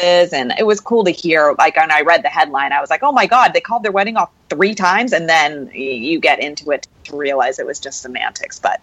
is 0.00 0.32
and 0.32 0.52
it 0.58 0.66
was 0.66 0.80
cool 0.80 1.04
to 1.04 1.10
hear 1.10 1.54
like 1.58 1.76
when 1.76 1.90
i 1.92 2.00
read 2.00 2.24
the 2.24 2.28
headline 2.28 2.72
i 2.72 2.80
was 2.80 2.90
like 2.90 3.02
oh 3.02 3.12
my 3.12 3.26
god 3.26 3.52
they 3.52 3.60
called 3.60 3.82
their 3.82 3.92
wedding 3.92 4.16
off 4.16 4.30
three 4.48 4.74
times 4.74 5.12
and 5.12 5.28
then 5.28 5.70
you 5.74 6.18
get 6.18 6.40
into 6.40 6.70
it 6.70 6.88
to 7.04 7.16
realize 7.16 7.58
it 7.58 7.66
was 7.66 7.78
just 7.78 8.02
semantics 8.02 8.58
but 8.58 8.80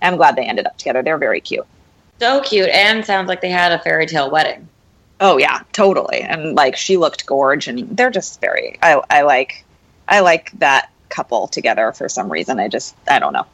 i'm 0.00 0.16
glad 0.16 0.36
they 0.36 0.44
ended 0.44 0.66
up 0.66 0.76
together 0.76 1.02
they're 1.02 1.18
very 1.18 1.40
cute 1.40 1.66
So 2.20 2.40
cute 2.42 2.68
and 2.70 3.04
sounds 3.04 3.28
like 3.28 3.40
they 3.40 3.50
had 3.50 3.72
a 3.72 3.78
fairy 3.78 4.06
tale 4.06 4.30
wedding. 4.30 4.68
oh 5.20 5.38
yeah 5.38 5.60
totally 5.72 6.20
and 6.20 6.54
like 6.54 6.76
she 6.76 6.96
looked 6.96 7.26
gorge 7.26 7.68
and 7.68 7.96
they're 7.96 8.10
just 8.10 8.40
very 8.40 8.78
i, 8.82 9.00
I 9.10 9.22
like 9.22 9.66
i 10.08 10.20
like 10.20 10.50
that 10.58 10.88
couple 11.10 11.48
together 11.48 11.92
for 11.92 12.08
some 12.08 12.30
reason 12.30 12.58
i 12.60 12.68
just 12.68 12.96
i 13.08 13.18
don't 13.18 13.32
know 13.32 13.46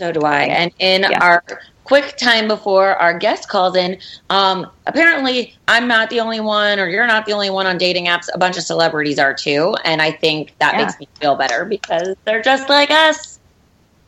So 0.00 0.12
do 0.12 0.20
I. 0.24 0.42
And 0.44 0.70
in 0.78 1.02
Yeah. 1.02 1.18
our 1.20 1.42
quick 1.84 2.16
time 2.18 2.46
before 2.48 2.94
our 2.96 3.18
guest 3.18 3.48
calls 3.48 3.74
in, 3.76 3.98
um, 4.30 4.70
apparently 4.86 5.54
I'm 5.66 5.88
not 5.88 6.08
the 6.10 6.20
only 6.20 6.38
one, 6.40 6.78
or 6.78 6.88
you're 6.88 7.06
not 7.06 7.26
the 7.26 7.32
only 7.32 7.50
one 7.50 7.66
on 7.66 7.78
dating 7.78 8.06
apps. 8.06 8.28
A 8.32 8.38
bunch 8.38 8.56
of 8.56 8.62
celebrities 8.62 9.18
are 9.18 9.34
too, 9.34 9.74
and 9.84 10.00
I 10.00 10.12
think 10.12 10.54
that 10.60 10.74
Yeah. 10.74 10.84
makes 10.86 10.98
me 11.00 11.08
feel 11.20 11.34
better 11.36 11.64
because 11.64 12.14
they're 12.24 12.42
just 12.42 12.68
like 12.68 12.90
us. 12.92 13.37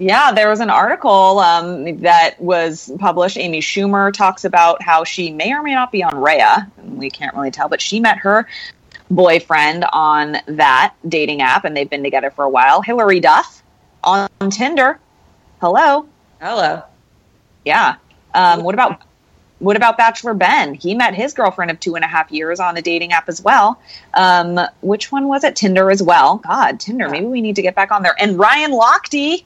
Yeah, 0.01 0.33
there 0.33 0.49
was 0.49 0.61
an 0.61 0.71
article 0.71 1.41
um, 1.41 1.99
that 1.99 2.41
was 2.41 2.91
published. 2.99 3.37
Amy 3.37 3.61
Schumer 3.61 4.11
talks 4.11 4.47
about 4.47 4.83
how 4.83 5.05
she 5.05 5.31
may 5.31 5.53
or 5.53 5.63
may 5.63 5.75
not 5.75 5.93
be 5.93 6.03
on 6.03 6.13
Raya. 6.15 6.71
We 6.83 7.11
can't 7.11 7.37
really 7.37 7.51
tell, 7.51 7.69
but 7.69 7.83
she 7.83 8.01
met 8.01 8.17
her 8.17 8.49
boyfriend 9.11 9.85
on 9.93 10.39
that 10.47 10.95
dating 11.07 11.43
app, 11.43 11.67
and 11.67 11.77
they've 11.77 11.91
been 11.91 12.03
together 12.03 12.31
for 12.31 12.47
a 12.47 12.49
while. 12.49 12.81
Hilary 12.81 13.21
Duff 13.21 13.63
on 14.03 14.31
Tinder. 14.51 14.99
Hello. 15.61 16.07
Hello. 16.41 16.83
Yeah. 17.67 17.97
Um, 18.35 18.63
what 18.63 18.75
about 18.75 19.03
what 19.59 19.77
about 19.77 19.99
Bachelor 19.99 20.33
Ben? 20.33 20.73
He 20.73 20.95
met 20.95 21.15
his 21.15 21.35
girlfriend 21.35 21.71
of 21.71 21.79
two 21.79 21.95
and 21.95 22.03
a 22.03 22.09
half 22.09 22.33
years 22.33 22.59
on 22.59 22.75
a 22.79 22.81
dating 22.81 23.13
app 23.13 23.29
as 23.29 23.43
well. 23.43 23.79
Um, 24.15 24.59
which 24.81 25.13
one 25.13 25.29
was 25.29 25.45
it? 25.45 25.57
Tinder 25.57 25.91
as 25.91 26.03
well. 26.03 26.39
God, 26.39 26.81
Tinder. 26.81 27.11
Maybe 27.11 27.27
we 27.27 27.43
need 27.43 27.57
to 27.57 27.63
get 27.63 27.75
back 27.75 27.93
on 27.93 28.03
there. 28.03 28.15
And 28.19 28.39
Ryan 28.39 28.73
Lochte. 28.73 29.45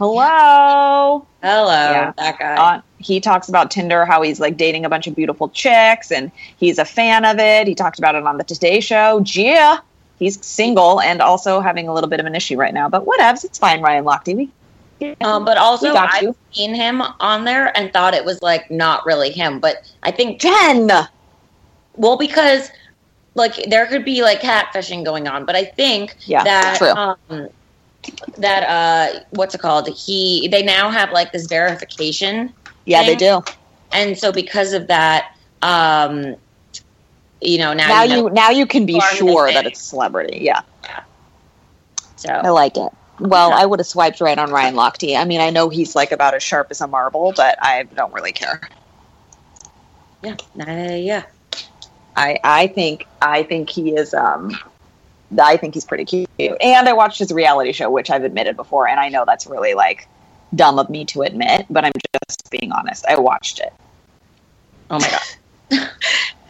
Hello. 0.00 1.26
Hello, 1.42 1.68
Yeah. 1.90 2.12
that 2.16 2.38
guy. 2.38 2.54
Uh, 2.56 2.80
he 2.96 3.20
talks 3.20 3.50
about 3.50 3.70
Tinder, 3.70 4.06
how 4.06 4.22
he's 4.22 4.40
like 4.40 4.56
dating 4.56 4.86
a 4.86 4.88
bunch 4.88 5.06
of 5.06 5.14
beautiful 5.14 5.50
chicks, 5.50 6.10
and 6.10 6.32
he's 6.56 6.78
a 6.78 6.86
fan 6.86 7.26
of 7.26 7.38
it. 7.38 7.66
He 7.68 7.74
talked 7.74 7.98
about 7.98 8.14
it 8.14 8.24
on 8.26 8.38
the 8.38 8.44
Today 8.44 8.80
Show. 8.80 9.22
Yeah, 9.26 9.76
he's 10.18 10.42
single 10.42 11.02
and 11.02 11.20
also 11.20 11.60
having 11.60 11.86
a 11.86 11.92
little 11.92 12.08
bit 12.08 12.18
of 12.18 12.24
an 12.24 12.34
issue 12.34 12.56
right 12.56 12.72
now, 12.72 12.88
but 12.88 13.04
whatevs, 13.04 13.44
it's 13.44 13.58
fine. 13.58 13.82
Ryan 13.82 14.06
Lochte, 14.06 14.34
we 14.34 15.14
Um, 15.20 15.44
but 15.44 15.58
also, 15.58 15.94
I've 15.94 16.22
you. 16.22 16.36
seen 16.52 16.74
him 16.74 17.02
on 17.20 17.44
there 17.44 17.76
and 17.76 17.92
thought 17.92 18.14
it 18.14 18.24
was 18.24 18.40
like 18.40 18.70
not 18.70 19.04
really 19.04 19.30
him. 19.30 19.60
But 19.60 19.84
I 20.02 20.12
think 20.12 20.40
Jen. 20.40 20.90
well 21.96 22.16
because 22.16 22.70
like 23.34 23.54
there 23.68 23.86
could 23.86 24.06
be 24.06 24.22
like 24.22 24.40
catfishing 24.40 25.04
going 25.04 25.28
on, 25.28 25.44
but 25.44 25.56
I 25.56 25.64
think 25.64 26.16
Yeah, 26.24 26.42
that 26.44 26.78
true. 26.78 26.88
um 26.88 27.50
that 28.38 28.64
uh 28.64 29.20
what's 29.30 29.54
it 29.54 29.60
called? 29.60 29.88
He 29.88 30.48
they 30.48 30.62
now 30.62 30.90
have 30.90 31.12
like 31.12 31.32
this 31.32 31.46
verification 31.46 32.52
Yeah, 32.86 33.02
they 33.02 33.16
do. 33.16 33.42
and 33.92 34.16
so 34.18 34.32
because 34.32 34.72
of 34.72 34.86
that 34.88 35.26
um 35.62 36.36
you 37.40 37.58
know 37.58 37.72
now, 37.72 37.88
Now 37.88 38.02
you, 38.02 38.08
know, 38.08 38.28
you 38.28 38.30
now 38.30 38.50
you 38.50 38.66
can 38.66 38.86
be 38.86 39.00
sure 39.00 39.52
that 39.52 39.66
it's 39.66 39.80
celebrity. 39.80 40.38
Yeah, 40.42 40.62
so 42.16 42.28
I 42.30 42.48
like 42.50 42.76
it. 42.76 42.92
Well, 43.18 43.52
I 43.52 43.66
would 43.66 43.80
have 43.80 43.86
swiped 43.86 44.20
right 44.20 44.38
on 44.38 44.50
Ryan 44.50 44.74
Lochte. 44.74 45.16
I 45.16 45.24
mean, 45.24 45.40
I 45.40 45.50
know 45.50 45.68
he's 45.68 45.94
like 45.94 46.10
about 46.12 46.34
as 46.34 46.42
sharp 46.42 46.68
as 46.70 46.80
a 46.80 46.86
marble, 46.86 47.32
but 47.36 47.58
I 47.60 47.82
don't 47.84 48.12
really 48.14 48.32
care. 48.32 48.60
yeah 50.22 50.36
uh, 50.60 50.94
yeah 50.94 51.22
I 52.16 52.38
I 52.44 52.66
think 52.68 53.06
I 53.22 53.42
think 53.42 53.70
he 53.70 53.94
is 53.94 54.14
um 54.14 54.58
I 55.38 55.56
think 55.56 55.74
he's 55.74 55.84
pretty 55.84 56.04
cute. 56.04 56.28
And 56.38 56.88
I 56.88 56.92
watched 56.92 57.18
his 57.18 57.32
reality 57.32 57.72
show, 57.72 57.90
which 57.90 58.10
I've 58.10 58.24
admitted 58.24 58.56
before, 58.56 58.88
and 58.88 58.98
I 58.98 59.08
know 59.08 59.24
that's 59.26 59.46
really 59.46 59.74
like 59.74 60.08
dumb 60.54 60.78
of 60.78 60.90
me 60.90 61.04
to 61.06 61.22
admit, 61.22 61.66
but 61.70 61.84
I'm 61.84 61.92
just 62.26 62.50
being 62.50 62.72
honest. 62.72 63.04
I 63.06 63.18
watched 63.18 63.60
it. 63.60 63.72
oh 64.90 64.98
my 64.98 65.08
god 65.10 65.20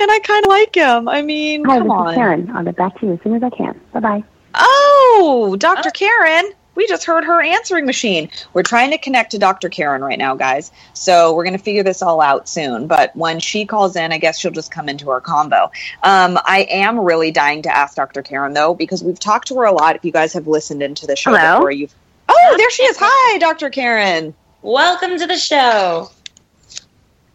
And 0.01 0.11
I 0.11 0.19
kind 0.21 0.45
of 0.47 0.49
like 0.49 0.75
him. 0.75 1.09
I 1.09 1.21
mean, 1.21 1.63
Hi, 1.67 1.77
come 1.77 1.89
this 1.89 1.93
on. 1.93 2.09
is 2.09 2.15
Karin. 2.15 2.51
I'll 2.57 2.65
get 2.65 2.77
back 2.77 2.99
to 3.01 3.07
you 3.07 3.13
as 3.13 3.19
soon 3.23 3.35
as 3.35 3.43
I 3.43 3.51
can. 3.51 3.79
Bye 3.93 4.01
bye. 4.01 4.25
Oh, 4.55 5.57
Dr. 5.59 5.89
Uh, 5.89 5.93
Karin. 5.93 6.53
We 6.75 6.87
just 6.87 7.05
heard 7.05 7.25
her 7.25 7.43
answering 7.43 7.85
machine. 7.85 8.31
We're 8.53 8.63
trying 8.63 8.91
to 8.93 8.99
connect 8.99 9.33
to 9.33 9.39
Dr. 9.39 9.69
Karin 9.69 10.03
right 10.03 10.19
now, 10.19 10.35
guys. 10.35 10.71
So 10.95 11.35
we're 11.35 11.45
going 11.45 11.57
to 11.57 11.63
figure 11.63 11.83
this 11.83 12.01
all 12.01 12.21
out 12.21 12.49
soon. 12.49 12.87
But 12.87 13.15
when 13.17 13.41
she 13.41 13.67
calls 13.67 13.97
in, 13.97 14.13
I 14.13 14.19
guess 14.19 14.39
she'll 14.39 14.51
just 14.51 14.71
come 14.71 14.89
into 14.89 15.11
our 15.11 15.21
combo. 15.21 15.71
Um, 16.03 16.39
I 16.45 16.67
am 16.71 16.99
really 17.01 17.33
dying 17.33 17.63
to 17.63 17.77
ask 17.77 17.97
Dr. 17.97 18.23
Karin, 18.23 18.55
though, 18.55 18.75
because 18.75 19.03
we've 19.03 19.19
talked 19.19 19.49
to 19.49 19.57
her 19.57 19.65
a 19.65 19.73
lot. 19.73 19.97
If 19.97 20.05
you 20.05 20.13
guys 20.13 20.33
have 20.33 20.47
listened 20.47 20.83
into 20.83 21.07
the 21.07 21.17
show 21.17 21.37
Hello? 21.37 21.59
before, 21.59 21.71
you've. 21.73 21.95
Oh, 22.29 22.55
there 22.57 22.71
she 22.71 22.85
is. 22.85 22.97
Hi, 23.01 23.39
Dr. 23.39 23.71
Karin. 23.71 24.35
welcome 24.63 25.19
to 25.19 25.27
the 25.27 25.37
show 25.37 26.11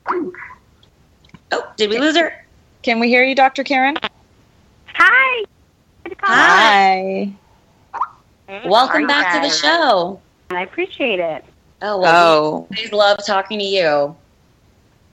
oh 0.08 1.74
did 1.78 1.90
we 1.90 2.00
lose 2.00 2.16
her 2.16 2.46
Can 2.84 3.00
we 3.00 3.08
hear 3.08 3.24
you, 3.24 3.36
Dr. 3.36 3.64
Karin? 3.64 3.98
Hi. 4.94 5.46
Hi. 6.22 7.34
Hi. 8.48 8.68
welcome 8.68 9.08
back 9.08 9.42
to 9.42 9.48
the 9.48 9.54
show 9.54 10.22
I 10.50 10.62
appreciate 10.62 11.20
it. 11.20 11.44
oh 11.82 12.00
well 12.00 12.36
Oh, 12.38 12.68
we 12.70 12.78
always 12.78 12.94
love 12.94 13.20
talking 13.26 13.60
to 13.60 13.66
you 13.66 14.16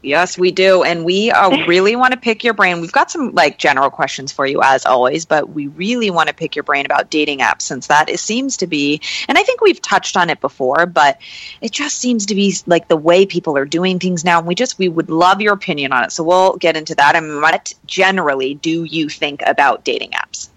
Yes, 0.03 0.37
we 0.37 0.51
do. 0.51 0.83
And 0.83 1.05
we 1.05 1.31
uh, 1.31 1.65
really 1.67 1.95
want 1.97 2.13
to 2.13 2.19
pick 2.19 2.43
your 2.43 2.55
brain. 2.55 2.81
We've 2.81 2.93
got 2.93 3.11
some 3.11 3.33
like 3.33 3.59
general 3.59 3.91
questions 3.91 4.33
for 4.33 4.47
you 4.47 4.61
as 4.63 4.85
always, 4.85 5.25
but 5.25 5.51
we 5.51 5.69
really 5.69 6.11
want 6.11 6.29
to 6.29 6.35
pick 6.35 6.57
your 6.57 6.65
brain 6.65 6.85
about 6.85 7.11
dating 7.11 7.39
apps 7.39 7.63
since 7.63 7.87
that 7.87 8.09
is, 8.09 8.21
seems 8.21 8.57
to 8.59 8.67
be, 8.67 9.01
and 9.29 9.39
I 9.39 9.43
think 9.43 9.61
we've 9.61 9.81
touched 9.81 10.17
on 10.17 10.29
it 10.29 10.41
before, 10.41 10.87
but 10.87 11.21
it 11.61 11.73
just 11.73 11.99
seems 11.99 12.27
to 12.27 12.35
be 12.35 12.55
like 12.67 12.89
the 12.89 12.97
way 12.97 13.25
people 13.25 13.57
are 13.57 13.65
doing 13.65 13.99
things 13.99 14.25
now. 14.25 14.39
And 14.39 14.47
we 14.47 14.55
just, 14.55 14.79
we 14.79 14.89
would 14.89 15.09
love 15.09 15.41
your 15.41 15.55
opinion 15.55 15.93
on 15.93 16.05
it. 16.05 16.13
So 16.13 16.25
we'll 16.25 16.57
get 16.57 16.77
into 16.77 16.95
that. 16.97 17.15
And 17.15 17.41
what 17.41 17.73
generally 17.87 18.55
do 18.55 18.85
you 18.85 19.09
think 19.09 19.43
about 19.47 19.85
dating 19.85 20.11
apps? 20.11 20.49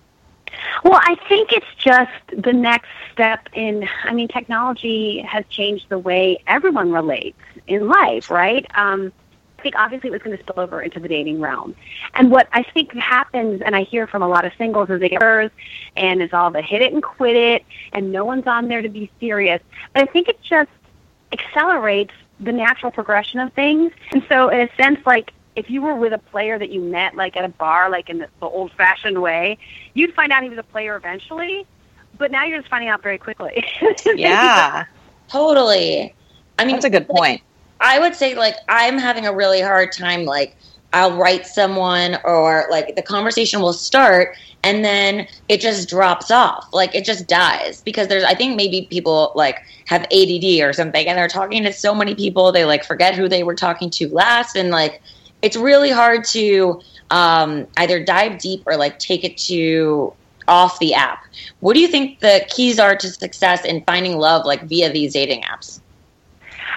Well, 0.83 0.99
I 1.01 1.15
think 1.27 1.51
it's 1.51 1.65
just 1.77 2.11
the 2.37 2.53
next 2.53 2.89
step 3.11 3.49
in. 3.53 3.87
I 4.03 4.13
mean, 4.13 4.27
technology 4.27 5.19
has 5.21 5.45
changed 5.49 5.89
the 5.89 5.99
way 5.99 6.37
everyone 6.47 6.91
relates 6.91 7.39
in 7.67 7.87
life, 7.87 8.29
right? 8.29 8.65
Um, 8.75 9.11
I 9.57 9.61
think 9.61 9.75
obviously 9.77 10.09
it 10.09 10.11
was 10.11 10.21
going 10.21 10.37
to 10.37 10.43
spill 10.43 10.61
over 10.61 10.81
into 10.81 10.99
the 10.99 11.07
dating 11.07 11.39
realm. 11.39 11.75
And 12.13 12.29
what 12.29 12.47
I 12.53 12.61
think 12.61 12.93
happens, 12.93 13.61
and 13.63 13.75
I 13.75 13.83
hear 13.83 14.05
from 14.05 14.21
a 14.21 14.27
lot 14.27 14.45
of 14.45 14.51
singles, 14.57 14.89
is 14.89 14.99
they 14.99 15.09
get 15.09 15.23
hers, 15.23 15.49
and 15.95 16.21
it's 16.21 16.33
all 16.33 16.51
the 16.51 16.61
hit 16.61 16.81
it 16.81 16.93
and 16.93 17.01
quit 17.01 17.35
it, 17.35 17.65
and 17.93 18.11
no 18.11 18.25
one's 18.25 18.45
on 18.45 18.67
there 18.67 18.81
to 18.81 18.89
be 18.89 19.09
serious. 19.19 19.61
But 19.93 20.03
I 20.03 20.11
think 20.11 20.27
it 20.27 20.41
just 20.41 20.69
accelerates 21.31 22.13
the 22.39 22.51
natural 22.51 22.91
progression 22.91 23.39
of 23.39 23.53
things. 23.53 23.91
And 24.11 24.23
so, 24.29 24.49
in 24.49 24.61
a 24.61 24.75
sense, 24.75 24.99
like 25.05 25.31
if 25.55 25.69
you 25.69 25.81
were 25.81 25.95
with 25.95 26.13
a 26.13 26.17
player 26.17 26.59
that 26.59 26.69
you 26.69 26.81
met, 26.81 27.15
like 27.15 27.37
at 27.37 27.45
a 27.45 27.49
bar, 27.49 27.89
like 27.89 28.09
in 28.09 28.19
the, 28.19 28.27
the 28.39 28.45
old-fashioned 28.45 29.21
way, 29.21 29.57
you'd 29.93 30.13
find 30.13 30.31
out 30.31 30.43
he 30.43 30.49
was 30.49 30.59
a 30.59 30.63
player 30.63 30.95
eventually. 30.95 31.65
But 32.17 32.31
now 32.31 32.45
you're 32.45 32.59
just 32.59 32.69
finding 32.69 32.89
out 32.89 33.01
very 33.01 33.17
quickly. 33.17 33.65
Yeah, 34.15 34.85
totally 35.27 36.13
i 36.59 36.65
mean 36.65 36.75
that's 36.75 36.85
a 36.85 36.89
good 36.89 37.07
point. 37.07 37.41
I 37.79 37.99
would 37.99 38.15
say 38.15 38.35
like 38.35 38.55
I'm 38.69 38.97
having 38.97 39.25
a 39.25 39.33
really 39.33 39.61
hard 39.61 39.91
time 39.91 40.25
like 40.25 40.55
I'll 40.93 41.17
write 41.17 41.45
someone 41.45 42.17
or 42.23 42.67
like 42.71 42.95
the 42.95 43.01
conversation 43.01 43.59
will 43.59 43.73
start 43.73 44.37
and 44.63 44.83
then 44.83 45.27
it 45.49 45.59
just 45.59 45.89
drops 45.89 46.31
off. 46.31 46.67
Like 46.71 46.95
it 46.95 47.03
just 47.03 47.27
dies 47.27 47.81
because 47.81 48.07
there's 48.07 48.23
I 48.23 48.33
think 48.33 48.55
maybe 48.55 48.87
people 48.89 49.33
like 49.35 49.59
have 49.87 50.03
ADD 50.03 50.61
or 50.61 50.71
something 50.71 51.05
and 51.07 51.17
they're 51.17 51.27
talking 51.27 51.63
to 51.63 51.73
so 51.73 51.93
many 51.93 52.15
people 52.15 52.51
they 52.51 52.65
like 52.65 52.85
forget 52.85 53.13
who 53.13 53.27
they 53.27 53.43
were 53.43 53.55
talking 53.55 53.89
to 53.91 54.07
last 54.09 54.55
and 54.55 54.69
like 54.69 55.01
it's 55.45 55.55
really 55.55 55.91
hard 55.91 56.25
to 56.25 56.81
um, 57.11 57.67
either 57.77 58.03
dive 58.03 58.39
deep 58.39 58.63
or 58.65 58.75
like 58.75 58.97
take 58.97 59.23
it 59.23 59.37
to 59.37 60.11
off 60.47 60.79
the 60.79 60.95
app. 60.95 61.23
What 61.59 61.75
do 61.75 61.79
you 61.79 61.87
think 61.87 62.19
the 62.19 62.43
keys 62.49 62.79
are 62.79 62.95
to 62.95 63.07
success 63.09 63.63
in 63.63 63.83
finding 63.83 64.17
love 64.17 64.43
like 64.43 64.63
via 64.63 64.91
these 64.91 65.13
dating 65.13 65.43
apps? 65.43 65.79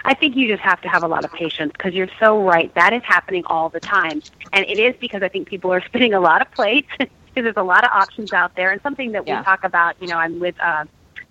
I 0.04 0.12
think 0.12 0.37
you 0.37 0.46
just 0.48 0.62
have 0.62 0.83
to 0.83 0.88
have 0.88 1.02
a 1.02 1.09
lot 1.09 1.24
of 1.24 1.33
patience 1.33 1.72
because 1.72 1.94
you're 1.94 2.11
so 2.20 2.42
right. 2.42 2.72
That 2.74 2.92
is 2.92 3.02
happening 3.04 3.42
all 3.46 3.70
the 3.70 3.81
time. 3.81 4.22
And 4.52 4.66
it 4.66 4.78
is 4.78 4.94
because 5.00 5.22
I 5.22 5.28
think 5.28 5.48
people 5.48 5.72
are 5.72 5.81
spinning 5.87 6.12
a 6.12 6.20
lot 6.20 6.42
of 6.42 6.50
plates 6.50 6.88
because 6.98 7.09
there's 7.35 7.57
a 7.57 7.62
lot 7.62 7.85
of 7.85 7.90
options 7.90 8.35
out 8.35 8.54
there. 8.54 8.70
And 8.70 8.83
something 8.83 9.12
that 9.12 9.26
Yeah. 9.26 9.38
we 9.38 9.44
talk 9.46 9.64
about, 9.64 9.96
you 10.00 10.09
know, 10.09 10.18
I'm 10.18 10.40
with, 10.40 10.61
uh, 10.61 10.85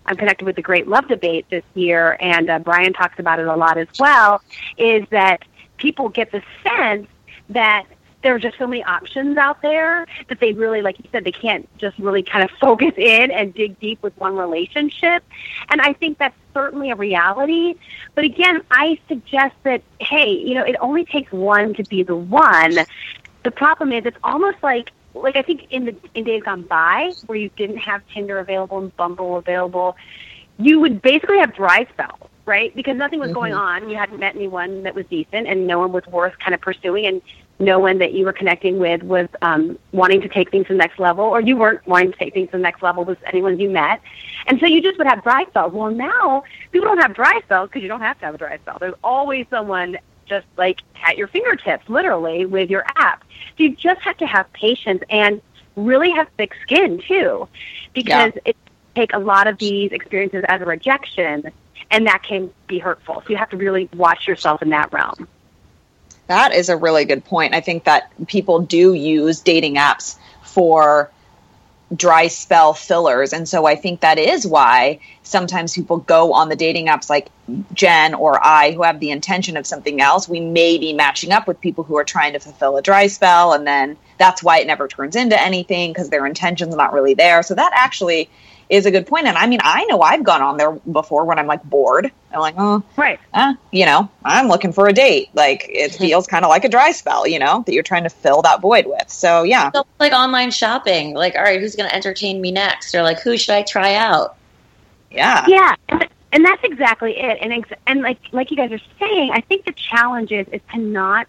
I'm 0.07 0.17
connected 0.17 0.45
with 0.45 0.55
the 0.55 0.63
Great 0.63 0.87
Love 0.87 1.07
Debate 1.07 1.45
this 1.49 1.63
year, 1.75 2.17
and 2.19 2.49
uh, 2.49 2.59
Brian 2.59 2.93
talks 2.93 3.19
about 3.19 3.39
it 3.39 3.47
a 3.47 3.55
lot 3.55 3.77
as 3.77 3.87
well, 3.99 4.41
is 4.77 5.05
that 5.09 5.43
people 5.77 6.09
get 6.09 6.31
the 6.31 6.41
sense 6.63 7.07
that 7.49 7.85
there 8.23 8.33
are 8.35 8.39
just 8.39 8.57
so 8.57 8.67
many 8.67 8.83
options 8.83 9.37
out 9.37 9.61
there 9.61 10.05
that 10.27 10.39
they 10.39 10.53
really, 10.53 10.81
like 10.81 10.97
you 10.99 11.05
said, 11.11 11.23
they 11.23 11.31
can't 11.31 11.67
just 11.77 11.97
really 11.99 12.23
kind 12.23 12.43
of 12.43 12.49
focus 12.59 12.93
in 12.97 13.31
and 13.31 13.53
dig 13.53 13.79
deep 13.79 14.01
with 14.01 14.17
one 14.17 14.35
relationship. 14.35 15.23
And 15.69 15.81
I 15.81 15.93
think 15.93 16.17
that's 16.17 16.35
certainly 16.53 16.91
a 16.91 16.95
reality. 16.95 17.75
But 18.15 18.25
again, 18.25 18.61
I 18.71 18.99
suggest 19.07 19.55
that, 19.63 19.81
hey, 19.99 20.31
you 20.31 20.55
know, 20.55 20.63
it 20.63 20.75
only 20.81 21.05
takes 21.05 21.31
one 21.31 21.73
to 21.75 21.83
be 21.83 22.03
the 22.03 22.15
one. 22.15 22.75
The 23.43 23.51
problem 23.51 23.91
is 23.91 24.05
it's 24.05 24.17
almost 24.23 24.57
like 24.61 24.91
like 25.13 25.35
I 25.35 25.41
think 25.41 25.67
in 25.71 25.85
the 25.85 25.95
in 26.13 26.25
days 26.25 26.43
gone 26.43 26.63
by 26.63 27.11
where 27.25 27.37
you 27.37 27.49
didn't 27.55 27.77
have 27.77 28.01
Tinder 28.13 28.39
available 28.39 28.77
and 28.79 28.95
Bumble 28.97 29.37
available, 29.37 29.95
you 30.59 30.79
would 30.79 31.01
basically 31.01 31.39
have 31.39 31.55
dry 31.55 31.87
spells, 31.93 32.29
right? 32.47 32.73
Because 32.75 32.95
nothing 32.95 33.19
was 33.19 33.31
going 33.33 33.53
on. 33.53 33.89
You 33.89 33.97
hadn't 33.97 34.19
met 34.19 34.35
anyone 34.35 34.83
that 34.83 34.95
was 34.95 35.05
decent 35.07 35.47
and 35.47 35.67
no 35.67 35.79
one 35.79 35.91
was 35.91 36.05
worth 36.07 36.39
kind 36.39 36.55
of 36.55 36.61
pursuing 36.61 37.05
and 37.05 37.21
no 37.59 37.77
one 37.77 37.97
that 37.97 38.13
you 38.13 38.23
were 38.23 38.33
connecting 38.33 38.79
with 38.79 39.03
was 39.03 39.27
um, 39.41 39.77
wanting 39.91 40.21
to 40.21 40.29
take 40.29 40.49
things 40.49 40.67
to 40.67 40.73
the 40.73 40.77
next 40.77 40.99
level, 40.99 41.25
or 41.25 41.41
you 41.41 41.57
weren't 41.57 41.85
wanting 41.87 42.11
to 42.11 42.17
take 42.17 42.33
things 42.33 42.49
to 42.51 42.57
the 42.57 42.63
next 42.63 42.81
level 42.81 43.03
with 43.03 43.17
anyone 43.25 43.59
you 43.59 43.69
met. 43.69 43.99
And 44.45 44.59
so 44.59 44.65
you 44.65 44.81
just 44.81 44.97
would 44.97 45.07
have 45.07 45.23
dry 45.23 45.45
spells. 45.49 45.73
Well, 45.73 45.91
now 45.91 46.43
people 46.71 46.87
don't 46.87 46.99
have 46.99 47.13
dry 47.13 47.41
spells 47.43 47.69
because 47.69 47.81
you 47.81 47.87
don't 47.87 48.01
have 48.01 48.17
to 48.19 48.25
have 48.25 48.35
a 48.35 48.37
dry 48.37 48.57
spell. 48.57 48.77
There's 48.79 48.95
always 49.03 49.45
someone 49.49 49.97
just 50.25 50.45
like 50.55 50.81
at 51.03 51.17
your 51.17 51.27
fingertips, 51.27 51.89
literally, 51.89 52.45
with 52.45 52.69
your 52.69 52.85
app. 52.95 53.23
So 53.57 53.63
you 53.63 53.75
just 53.75 54.01
have 54.01 54.17
to 54.17 54.27
have 54.27 54.51
patience 54.53 55.03
and 55.09 55.41
really 55.75 56.11
have 56.11 56.27
thick 56.37 56.53
skin, 56.63 57.01
too, 57.07 57.47
because 57.93 58.33
it 58.45 58.55
take 58.97 59.13
a 59.13 59.19
lot 59.19 59.47
of 59.47 59.57
these 59.59 59.91
experiences 59.91 60.43
as 60.47 60.61
a 60.61 60.65
rejection, 60.65 61.51
and 61.91 62.07
that 62.07 62.23
can 62.23 62.51
be 62.67 62.79
hurtful. 62.79 63.21
So 63.21 63.29
you 63.29 63.37
have 63.37 63.49
to 63.49 63.57
really 63.57 63.89
watch 63.95 64.27
yourself 64.27 64.61
in 64.61 64.69
that 64.69 64.91
realm. 64.91 65.27
That 66.27 66.53
is 66.53 66.69
a 66.69 66.75
really 66.75 67.05
good 67.05 67.23
point. 67.23 67.53
I 67.53 67.61
think 67.61 67.85
that 67.85 68.11
people 68.27 68.59
do 68.59 68.93
use 68.93 69.39
dating 69.39 69.75
apps 69.75 70.17
for 70.43 71.09
dry 71.95 72.27
spell 72.27 72.73
fillers. 72.73 73.31
And 73.31 73.47
so 73.47 73.65
I 73.65 73.75
think 73.75 74.01
that 74.01 74.19
is 74.19 74.45
why 74.45 74.99
sometimes 75.23 75.73
people 75.73 75.97
go 75.97 76.33
on 76.33 76.49
the 76.49 76.55
dating 76.57 76.87
apps 76.87 77.09
like 77.09 77.29
Jen 77.73 78.13
or 78.13 78.45
I, 78.45 78.71
who 78.71 78.83
have 78.83 78.99
the 78.99 79.11
intention 79.11 79.55
of 79.55 79.65
something 79.65 80.01
else. 80.01 80.27
We 80.27 80.41
may 80.41 80.77
be 80.77 80.91
matching 80.91 81.31
up 81.31 81.47
with 81.47 81.61
people 81.61 81.85
who 81.85 81.95
are 81.97 82.03
trying 82.03 82.33
to 82.33 82.39
fulfill 82.39 82.75
a 82.75 82.81
dry 82.81 83.07
spell. 83.07 83.53
And 83.53 83.65
then 83.65 83.95
that's 84.17 84.43
why 84.43 84.59
it 84.59 84.67
never 84.67 84.89
turns 84.89 85.15
into 85.15 85.41
anything 85.41 85.93
because 85.93 86.09
their 86.09 86.25
intention's 86.25 86.73
are 86.73 86.77
not 86.77 86.91
really 86.91 87.13
there. 87.13 87.41
So 87.41 87.55
that 87.55 87.71
actually 87.73 88.29
is 88.69 88.85
a 88.85 88.91
good 88.91 89.07
point. 89.07 89.27
And 89.27 89.37
I 89.37 89.47
mean, 89.47 89.59
I 89.63 89.85
know 89.85 90.01
I've 90.01 90.23
gone 90.23 90.41
on 90.41 90.57
there 90.57 90.71
before 90.71 91.23
when 91.25 91.39
I'm 91.39 91.47
like 91.47 91.63
bored. 91.63 92.11
I'm 92.33 92.39
like, 92.39 92.55
oh, 92.57 92.83
Right. 92.97 93.19
eh, 93.33 93.53
you 93.71 93.85
know, 93.85 94.09
I'm 94.25 94.47
looking 94.47 94.73
for 94.73 94.87
a 94.87 94.93
date. 94.93 95.29
Like 95.33 95.65
it 95.69 95.95
feels 95.95 96.27
kind 96.27 96.43
of 96.43 96.49
like 96.49 96.65
a 96.65 96.69
dry 96.69 96.91
spell, 96.91 97.25
you 97.25 97.39
know, 97.39 97.63
that 97.65 97.73
you're 97.73 97.83
trying 97.83 98.03
to 98.03 98.09
fill 98.09 98.41
that 98.41 98.59
void 98.61 98.85
with. 98.85 99.09
So 99.09 99.43
yeah, 99.43 99.71
So, 99.71 99.85
like 99.99 100.11
online 100.11 100.51
shopping, 100.51 101.13
like, 101.13 101.35
all 101.35 101.43
right, 101.43 101.59
who's 101.59 101.75
going 101.75 101.89
to 101.89 101.95
entertain 101.95 102.41
me 102.41 102.51
next? 102.51 102.93
Or 102.93 103.03
like, 103.03 103.21
who 103.21 103.37
should 103.37 103.55
I 103.55 103.61
try 103.63 103.95
out? 103.95 104.35
yeah, 105.11 105.45
Yeah. 105.47 105.75
And, 105.89 106.07
And 106.33 106.45
that's 106.45 106.63
exactly 106.63 107.17
it. 107.17 107.37
And 107.41 107.53
ex- 107.53 107.79
and 107.87 108.01
like 108.01 108.19
like 108.33 108.51
you 108.51 108.57
guys 108.57 108.71
are 108.73 108.81
saying, 108.99 109.31
I 109.31 109.39
think 109.41 109.65
the 109.65 109.71
challenge 109.71 110.31
is 110.33 110.45
is 110.51 110.61
to 110.73 110.79
not 110.79 111.27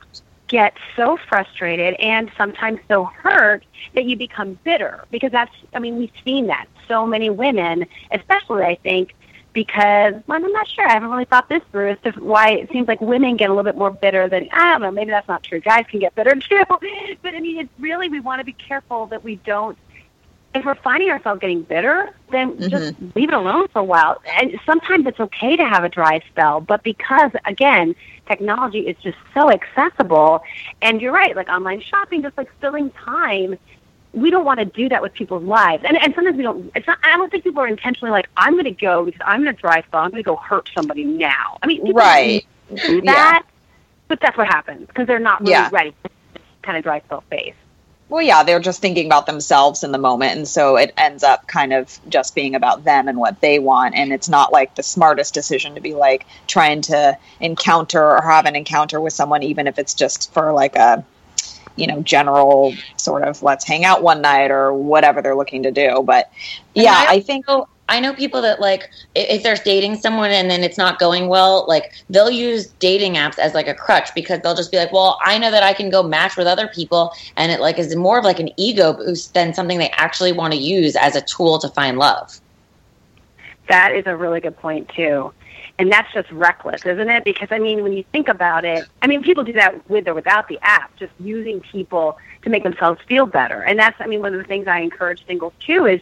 get 0.49 0.75
so 0.97 1.17
frustrated 1.29 1.95
and 2.01 2.31
sometimes 2.37 2.81
so 2.89 3.05
hurt 3.05 3.63
that 3.95 4.07
you 4.07 4.17
become 4.17 4.59
bitter 4.65 5.05
because 5.11 5.31
that's 5.31 5.55
I 5.75 5.79
mean 5.79 5.99
we've 5.99 6.11
seen 6.25 6.47
that 6.49 6.67
so 6.89 7.07
many 7.07 7.31
women, 7.31 7.87
especially 8.11 8.65
I 8.65 8.77
think 8.77 9.15
because 9.53 10.15
well, 10.27 10.45
I'm 10.45 10.53
not 10.53 10.69
sure. 10.69 10.87
I 10.87 10.93
haven't 10.93 11.11
really 11.11 11.25
thought 11.25 11.49
this 11.49 11.63
through 11.73 11.91
as 11.91 11.99
to 12.05 12.13
why 12.21 12.51
it 12.51 12.71
seems 12.71 12.87
like 12.87 13.01
women 13.01 13.37
get 13.37 13.51
a 13.51 13.53
little 13.53 13.65
bit 13.65 13.77
more 13.77 13.91
bitter 13.91 14.29
than 14.29 14.49
I 14.53 14.73
don't 14.73 14.83
know. 14.83 14.91
Maybe 14.91 15.11
that's 15.11 15.29
not 15.29 15.43
true. 15.43 15.61
Guys 15.61 15.85
can 15.91 16.01
get 16.01 16.15
bitter 16.15 16.35
too, 16.49 16.63
but 16.69 17.35
I 17.35 17.41
mean, 17.41 17.59
it's 17.59 17.71
really 17.79 18.09
we 18.09 18.21
want 18.21 18.41
to 18.41 18.45
be 18.45 18.53
careful 18.53 19.07
that 19.07 19.25
we 19.25 19.37
don't. 19.37 19.77
If 20.55 20.65
we're 20.65 20.77
finding 20.77 21.11
ourselves 21.11 21.41
getting 21.41 21.63
bitter, 21.63 22.15
then 22.31 22.57
mm-hmm. 22.57 22.69
just 22.69 22.95
leave 23.15 23.29
it 23.29 23.35
alone 23.35 23.69
for 23.69 23.81
a 23.81 23.85
while. 23.85 24.21
And 24.27 24.59
sometimes 24.65 25.07
it's 25.07 25.21
okay 25.21 25.57
to 25.57 25.65
have 25.65 25.85
a 25.85 25.91
dry 25.91 26.21
spell, 26.31 26.61
but 26.61 26.83
because 26.83 27.33
again, 27.45 27.95
technology 28.27 28.81
is 28.81 28.97
just 29.03 29.19
so 29.35 29.51
accessible, 29.51 30.43
and 30.81 31.03
you're 31.03 31.13
right, 31.13 31.35
like 31.35 31.49
online 31.49 31.81
shopping, 31.81 32.23
just 32.23 32.37
like 32.39 32.51
filling 32.61 32.91
time 32.91 33.59
we 34.13 34.31
don't 34.31 34.45
want 34.45 34.59
to 34.61 34.65
do 34.65 34.89
that 34.89 35.03
with 35.03 35.13
people's 35.13 35.45
lives. 35.45 35.85
And 35.87 35.97
and 35.97 36.15
sometimes 36.15 36.37
we 36.37 36.43
don't. 36.43 36.71
It's 36.75 36.87
not. 36.87 36.99
I 37.03 37.17
don't 37.17 37.31
think 37.31 37.45
people 37.45 37.63
are 37.63 37.69
intentionally 37.69 38.11
like, 38.11 38.29
I'm 38.37 38.55
going 38.55 38.65
to 38.65 38.71
go 38.71 39.05
because 39.05 39.21
I'm 39.25 39.43
going 39.43 39.55
to 39.55 39.61
drive 39.61 39.85
spell. 39.87 40.01
I'm 40.01 40.11
going 40.11 40.23
to 40.23 40.27
go 40.27 40.37
hurt 40.37 40.71
somebody 40.75 41.05
now. 41.05 41.59
I 41.63 41.67
mean, 41.67 41.93
right? 41.93 42.45
Do 42.75 43.01
that, 43.03 43.43
yeah. 43.45 43.51
but 44.09 44.21
that's 44.21 44.37
what 44.37 44.47
happens 44.47 44.87
because 44.87 45.07
they're 45.07 45.19
not 45.19 45.41
really 45.41 45.53
yeah. 45.53 45.71
ready 45.73 45.95
this 46.03 46.43
kind 46.63 46.77
of 46.77 46.85
dry 46.85 47.01
spell 47.01 47.23
phase. 47.31 47.55
Well, 48.11 48.23
yeah, 48.23 48.43
they're 48.43 48.61
just 48.61 48.81
thinking 48.81 49.05
about 49.05 49.27
themselves 49.27 49.85
in 49.85 49.93
the 49.93 49.99
moment, 49.99 50.37
and 50.37 50.49
so 50.49 50.77
it 50.77 50.95
ends 50.97 51.23
up 51.23 51.47
kind 51.47 51.75
of 51.75 51.99
just 52.09 52.35
being 52.35 52.55
about 52.55 52.85
them 52.85 53.07
and 53.07 53.19
what 53.19 53.43
they 53.43 53.59
want, 53.59 53.95
and 53.95 54.15
it's 54.15 54.31
not 54.31 54.51
like 54.51 54.75
the 54.75 54.83
smartest 54.83 55.35
decision 55.35 55.75
to 55.75 55.83
be 55.83 55.95
like 55.95 56.27
trying 56.47 56.81
to 56.83 57.19
encounter 57.39 58.03
or 58.03 58.23
have 58.23 58.47
an 58.47 58.57
encounter 58.57 58.99
with 58.99 59.13
someone, 59.13 59.43
even 59.43 59.67
if 59.67 59.79
it's 59.79 59.93
just 59.93 60.33
for 60.33 60.53
like 60.53 60.75
a 60.77 61.05
you 61.77 61.87
know 61.87 62.03
general 62.03 62.75
sort 62.97 63.23
of 63.23 63.43
let's 63.43 63.65
hang 63.65 63.85
out 63.85 64.03
one 64.03 64.21
night 64.21 64.51
or 64.51 64.73
whatever 64.73 65.23
they're 65.23 65.37
looking 65.37 65.63
to 65.63 65.71
do 65.71 66.03
but 66.05 66.31
yeah 66.75 67.05
I, 67.09 67.15
I, 67.15 67.21
think 67.21 67.47
I 67.89 68.01
know 68.01 68.13
people 68.13 68.43
that 68.43 68.61
like 68.61 68.91
if 69.15 69.43
they're 69.43 69.57
dating 69.57 69.97
someone 69.97 70.31
and 70.31 70.51
then 70.51 70.63
it's 70.63 70.77
not 70.77 70.99
going 70.99 71.29
well, 71.29 71.65
like 71.67 71.93
they'll 72.11 72.31
use 72.31 72.67
dating 72.79 73.15
apps 73.15 73.39
as 73.39 73.55
like 73.55 73.67
a 73.67 73.75
crutch 73.75 74.15
because 74.15 74.41
they'll 74.41 74.55
just 74.55 74.71
be 74.71 74.77
like, 74.77 74.93
"Well, 74.93 75.19
I 75.25 75.39
know 75.39 75.51
that 75.51 75.63
I 75.63 75.73
can 75.73 75.89
go 75.89 76.03
match 76.03 76.37
with 76.37 76.47
other 76.47 76.69
people," 76.69 77.13
and 77.37 77.51
it 77.51 77.61
like 77.61 77.79
is 77.79 77.97
more 77.97 78.19
of 78.19 78.25
like 78.25 78.41
an 78.41 78.51
ego 78.59 78.93
boost 78.93 79.33
than 79.33 79.55
something 79.55 79.79
they 79.79 79.91
actually 79.91 80.33
want 80.33 80.53
to 80.53 80.59
use 80.59 80.97
as 80.97 81.17
a 81.17 81.23
tool 81.23 81.59
to 81.61 81.69
find 81.69 81.99
love. 81.99 82.41
That 83.69 83.95
is 83.95 84.05
a 84.07 84.17
really 84.17 84.41
good 84.41 84.57
point 84.57 84.91
too. 84.95 85.33
And 85.81 85.93
that's 85.93 86.13
just 86.13 86.29
reckless, 86.33 86.85
isn't 86.85 87.09
it? 87.09 87.23
Because 87.23 87.49
I 87.53 87.61
mean, 87.61 87.85
when 87.85 87.93
you 87.93 88.03
think 88.11 88.27
about 88.27 88.65
it, 88.65 88.85
I 89.01 89.07
mean, 89.07 89.23
people 89.23 89.45
do 89.45 89.53
that 89.53 89.89
with 89.89 90.09
or 90.09 90.15
without 90.15 90.49
the 90.49 90.59
app, 90.61 90.95
just 90.97 91.13
using 91.21 91.61
people 91.61 92.19
to 92.43 92.51
make 92.51 92.65
themselves 92.65 93.01
feel 93.07 93.27
better. 93.27 93.63
And 93.63 93.79
that's, 93.79 94.01
I 94.01 94.07
mean, 94.07 94.21
one 94.21 94.35
of 94.35 94.41
the 94.41 94.47
things 94.47 94.67
I 94.67 94.81
encourage 94.81 95.25
singles 95.27 95.53
too 95.61 95.87
is 95.87 96.01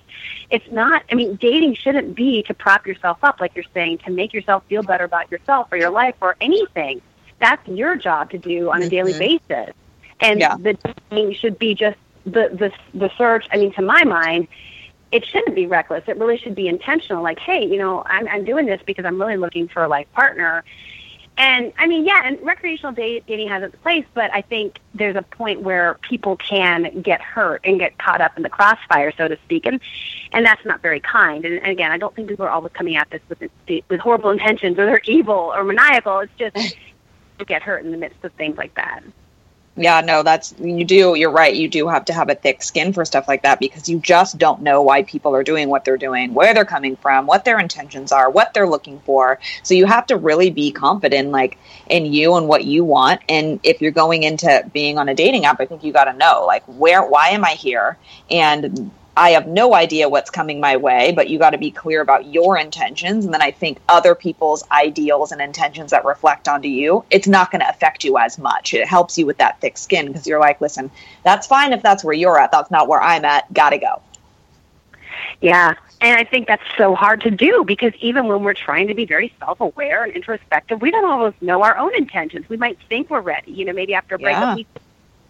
it's 0.50 0.70
not, 0.70 1.02
I 1.12 1.14
mean, 1.14 1.36
dating 1.36 1.74
shouldn't 1.74 2.14
be 2.14 2.42
to 2.44 2.54
prop 2.54 2.86
yourself 2.86 3.18
up, 3.22 3.38
like 3.38 3.54
you're 3.54 3.66
saying, 3.74 3.98
to 3.98 4.10
make 4.10 4.32
yourself 4.32 4.64
feel 4.66 4.82
better 4.82 5.04
about 5.04 5.30
yourself 5.30 5.68
or 5.70 5.76
your 5.76 5.90
life 5.90 6.14
or 6.22 6.36
anything. 6.40 7.02
That's 7.38 7.66
your 7.68 7.96
job 7.96 8.30
to 8.30 8.38
do 8.38 8.70
on 8.70 8.82
a 8.82 8.88
daily 8.88 9.12
mm-hmm. 9.12 9.46
basis. 9.48 9.74
And 10.20 10.40
yeah. 10.40 10.56
the 10.56 10.78
dating 11.10 11.34
should 11.34 11.58
be 11.58 11.74
just 11.74 11.98
the, 12.24 12.48
the, 12.50 12.72
the 12.98 13.10
search, 13.18 13.46
I 13.52 13.58
mean, 13.58 13.74
to 13.74 13.82
my 13.82 14.04
mind, 14.04 14.48
it 15.16 15.24
shouldn't 15.24 15.57
be 15.57 15.66
reckless. 15.66 16.05
It 16.07 16.18
really 16.18 16.37
should 16.37 16.55
be 16.55 16.68
intentional. 16.68 17.22
Like, 17.22 17.38
hey, 17.38 17.64
you 17.64 17.79
know, 17.79 18.02
I'm, 18.05 18.29
I'm 18.29 18.44
doing 18.44 18.66
this 18.66 18.83
because 18.85 19.07
I'm 19.07 19.18
really 19.18 19.38
looking 19.38 19.66
for 19.66 19.83
a 19.83 19.88
life 19.88 20.07
partner. 20.12 20.62
And 21.38 21.72
I 21.79 21.87
mean, 21.87 22.05
yeah, 22.05 22.20
and 22.24 22.38
recreational 22.42 22.92
dating 22.92 23.48
has 23.48 23.62
its 23.62 23.74
place, 23.76 24.05
but 24.12 24.31
I 24.35 24.42
think 24.42 24.79
there's 24.94 25.16
a 25.16 25.22
point 25.22 25.62
where 25.62 25.94
people 26.02 26.37
can 26.37 27.00
get 27.00 27.22
hurt 27.22 27.62
and 27.64 27.79
get 27.79 27.96
caught 27.96 28.20
up 28.20 28.37
in 28.37 28.42
the 28.42 28.50
crossfire, 28.50 29.11
so 29.16 29.26
to 29.29 29.38
speak, 29.44 29.64
and 29.66 29.81
and 30.33 30.46
that's 30.46 30.64
not 30.64 30.81
very 30.81 31.00
kind. 31.00 31.44
And, 31.44 31.57
and 31.57 31.68
again, 31.68 31.92
I 31.92 31.98
don't 31.98 32.14
think 32.14 32.29
people 32.29 32.46
are 32.46 32.50
always 32.50 32.72
coming 32.72 32.96
at 32.96 33.11
this 33.11 33.20
with 33.29 33.50
with 33.90 34.00
horrible 34.00 34.31
intentions 34.31 34.79
or 34.79 34.87
they're 34.87 35.00
evil 35.05 35.52
or 35.55 35.62
maniacal. 35.64 36.20
It's 36.20 36.33
just 36.38 36.76
get 37.46 37.62
hurt 37.62 37.85
in 37.85 37.90
the 37.90 37.98
midst 37.98 38.22
of 38.24 38.33
things 38.33 38.57
like 38.57 38.74
that 38.76 39.02
yeah, 39.76 40.00
no, 40.00 40.22
that's 40.22 40.54
you 40.58 40.84
do. 40.84 41.14
You're 41.14 41.30
right. 41.30 41.54
You 41.54 41.68
do 41.68 41.86
have 41.88 42.06
to 42.06 42.14
have 42.14 42.30
a 42.30 42.34
thick 42.34 42.62
skin 42.62 42.92
for 42.94 43.04
stuff 43.04 43.28
like 43.28 43.42
that 43.42 43.60
because 43.60 43.88
you 43.88 43.98
just 43.98 44.38
don't 44.38 44.62
know 44.62 44.80
why 44.80 45.02
people 45.02 45.34
are 45.34 45.44
doing 45.44 45.68
what 45.68 45.84
they're 45.84 45.98
doing, 45.98 46.32
where 46.32 46.54
they're 46.54 46.64
coming 46.64 46.96
from, 46.96 47.26
what 47.26 47.44
their 47.44 47.58
intentions 47.58 48.10
are, 48.10 48.30
what 48.30 48.54
they're 48.54 48.68
looking 48.68 49.00
for. 49.00 49.38
So 49.62 49.74
you 49.74 49.84
have 49.84 50.06
to 50.06 50.16
really 50.16 50.50
be 50.50 50.72
confident, 50.72 51.30
like 51.30 51.58
in 51.88 52.06
you 52.06 52.36
and 52.36 52.48
what 52.48 52.64
you 52.64 52.84
want. 52.84 53.20
And 53.28 53.60
if 53.62 53.82
you're 53.82 53.90
going 53.90 54.22
into 54.22 54.68
being 54.72 54.96
on 54.98 55.08
a 55.10 55.14
dating 55.14 55.44
app, 55.44 55.60
I 55.60 55.66
think 55.66 55.84
you 55.84 55.92
got 55.92 56.04
to 56.04 56.14
know, 56.14 56.44
like, 56.46 56.64
where, 56.64 57.06
why 57.06 57.28
am 57.30 57.44
I 57.44 57.50
here, 57.50 57.98
and 58.30 58.90
I 59.16 59.31
have 59.31 59.46
no 59.46 59.74
idea 59.74 60.09
what's 60.09 60.29
coming 60.29 60.61
my 60.61 60.76
way, 60.76 61.12
but 61.12 61.31
you 61.31 61.38
got 61.38 61.50
to 61.50 61.59
be 61.59 61.70
clear 61.70 62.02
about 62.02 62.26
your 62.26 62.59
intentions. 62.59 63.24
And 63.24 63.33
then 63.33 63.40
I 63.40 63.50
think 63.50 63.79
other 63.88 64.14
people's 64.14 64.62
ideals 64.70 65.33
and 65.33 65.40
intentions 65.40 65.90
that 65.92 66.05
reflect 66.05 66.48
onto 66.48 66.68
you, 66.68 67.05
it's 67.11 67.26
not 67.26 67.50
going 67.50 67.61
to 67.61 67.68
affect 67.68 68.05
you 68.05 68.18
as 68.18 68.38
much. 68.38 68.74
It 68.74 68.87
helps 68.87 69.16
you 69.16 69.24
with 69.24 69.38
that 69.38 69.61
thick 69.61 69.79
skin 69.79 70.09
because 70.09 70.26
you're 70.26 70.40
like, 70.40 70.61
listen, 70.61 70.90
that's 71.24 71.46
fine 71.46 71.72
if 71.72 71.83
that's 71.83 72.05
where 72.05 72.14
you're 72.14 72.38
at. 72.38 72.52
That's 72.52 72.70
not 72.70 72.88
where 72.88 73.00
I'm 73.00 73.24
at. 73.24 73.52
Got 73.55 73.70
to 73.70 73.79
go. 73.79 74.02
Yeah. 75.40 75.74
And 76.00 76.18
I 76.18 76.24
think 76.24 76.46
that's 76.46 76.62
so 76.76 76.94
hard 76.94 77.22
to 77.22 77.31
do 77.31 77.64
because 77.64 77.94
even 78.00 78.26
when 78.26 78.42
we're 78.42 78.52
trying 78.55 78.88
to 78.88 78.94
be 78.94 79.07
very 79.07 79.33
self 79.38 79.61
aware 79.61 80.05
and 80.05 80.12
introspective, 80.12 80.83
we 80.83 80.90
don't 80.90 81.07
always 81.07 81.33
know 81.40 81.62
our 81.62 81.76
own 81.79 81.94
intentions. 81.94 82.48
We 82.50 82.59
might 82.59 82.79
think 82.88 83.09
we're 83.09 83.20
ready. 83.22 83.52
You 83.52 83.64
know, 83.64 83.72
maybe 83.72 83.94
after 83.94 84.16
a 84.16 84.18
breakup, 84.18 84.42
yeah. 84.42 84.55
we 84.57 84.66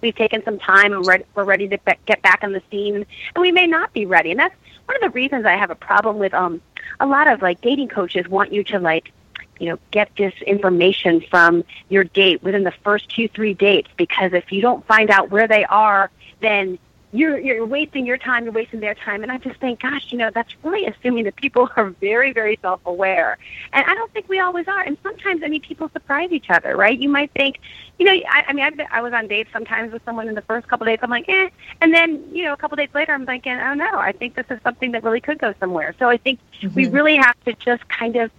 we've 0.06 0.14
taken 0.14 0.42
some 0.44 0.58
time 0.58 0.92
and 0.92 1.04
we're, 1.04 1.18
we're 1.34 1.44
ready 1.44 1.66
to 1.68 1.78
be- 1.78 1.98
get 2.06 2.22
back 2.22 2.44
on 2.44 2.52
the 2.52 2.62
scene, 2.70 2.94
and 2.94 3.06
we 3.36 3.50
may 3.50 3.66
not 3.66 3.92
be 3.92 4.06
ready. 4.06 4.30
And 4.30 4.38
that's 4.38 4.54
one 4.86 4.96
of 4.96 5.02
the 5.02 5.10
reasons 5.10 5.44
I 5.44 5.56
have 5.56 5.70
a 5.70 5.74
problem 5.74 6.18
with 6.18 6.32
um 6.32 6.62
a 7.00 7.06
lot 7.06 7.26
of 7.26 7.42
like 7.42 7.60
dating 7.60 7.88
coaches 7.88 8.28
want 8.28 8.52
you 8.52 8.62
to 8.64 8.78
like 8.78 9.10
you 9.58 9.68
know 9.68 9.78
get 9.90 10.10
this 10.16 10.34
information 10.46 11.20
from 11.28 11.64
your 11.88 12.04
date 12.04 12.42
within 12.42 12.62
the 12.62 12.74
first 12.84 13.08
two 13.08 13.26
three 13.28 13.52
dates 13.52 13.88
because 13.96 14.32
if 14.32 14.52
you 14.52 14.62
don't 14.62 14.86
find 14.86 15.10
out 15.10 15.30
where 15.30 15.48
they 15.48 15.64
are 15.64 16.10
then 16.40 16.78
you're 17.12 17.38
you're 17.38 17.64
wasting 17.64 18.04
your 18.04 18.18
time, 18.18 18.44
you're 18.44 18.52
wasting 18.52 18.80
their 18.80 18.94
time, 18.94 19.22
and 19.22 19.30
I 19.30 19.38
just 19.38 19.60
think, 19.60 19.80
gosh, 19.80 20.06
you 20.10 20.18
know, 20.18 20.30
that's 20.34 20.52
really 20.62 20.86
assuming 20.86 21.24
that 21.24 21.36
people 21.36 21.68
are 21.76 21.90
very, 21.90 22.32
very 22.32 22.58
self-aware, 22.60 23.38
and 23.72 23.86
I 23.86 23.94
don't 23.94 24.12
think 24.12 24.28
we 24.28 24.40
always 24.40 24.66
are. 24.68 24.80
And 24.80 24.96
sometimes, 25.02 25.42
I 25.44 25.48
mean, 25.48 25.62
people 25.62 25.88
surprise 25.92 26.32
each 26.32 26.50
other, 26.50 26.76
right? 26.76 26.98
You 26.98 27.08
might 27.08 27.30
think, 27.32 27.60
you 27.98 28.06
know, 28.06 28.12
I, 28.12 28.44
I 28.48 28.52
mean, 28.52 28.64
I've 28.64 28.76
been, 28.76 28.86
I 28.90 29.00
was 29.02 29.12
on 29.12 29.28
dates 29.28 29.50
sometimes 29.52 29.92
with 29.92 30.04
someone 30.04 30.28
in 30.28 30.34
the 30.34 30.42
first 30.42 30.66
couple 30.68 30.86
of 30.86 30.92
days, 30.92 30.98
I'm 31.02 31.10
like, 31.10 31.28
eh, 31.28 31.48
and 31.80 31.94
then 31.94 32.24
you 32.32 32.44
know, 32.44 32.52
a 32.52 32.56
couple 32.56 32.74
of 32.74 32.78
days 32.84 32.94
later, 32.94 33.12
I'm 33.12 33.26
thinking, 33.26 33.52
oh 33.52 33.74
no, 33.74 33.98
I 33.98 34.12
think 34.12 34.34
this 34.34 34.46
is 34.50 34.60
something 34.62 34.92
that 34.92 35.04
really 35.04 35.20
could 35.20 35.38
go 35.38 35.54
somewhere. 35.60 35.94
So 35.98 36.08
I 36.08 36.16
think 36.16 36.40
mm-hmm. 36.60 36.74
we 36.74 36.88
really 36.88 37.16
have 37.16 37.38
to 37.44 37.52
just 37.54 37.88
kind 37.88 38.16
of 38.16 38.30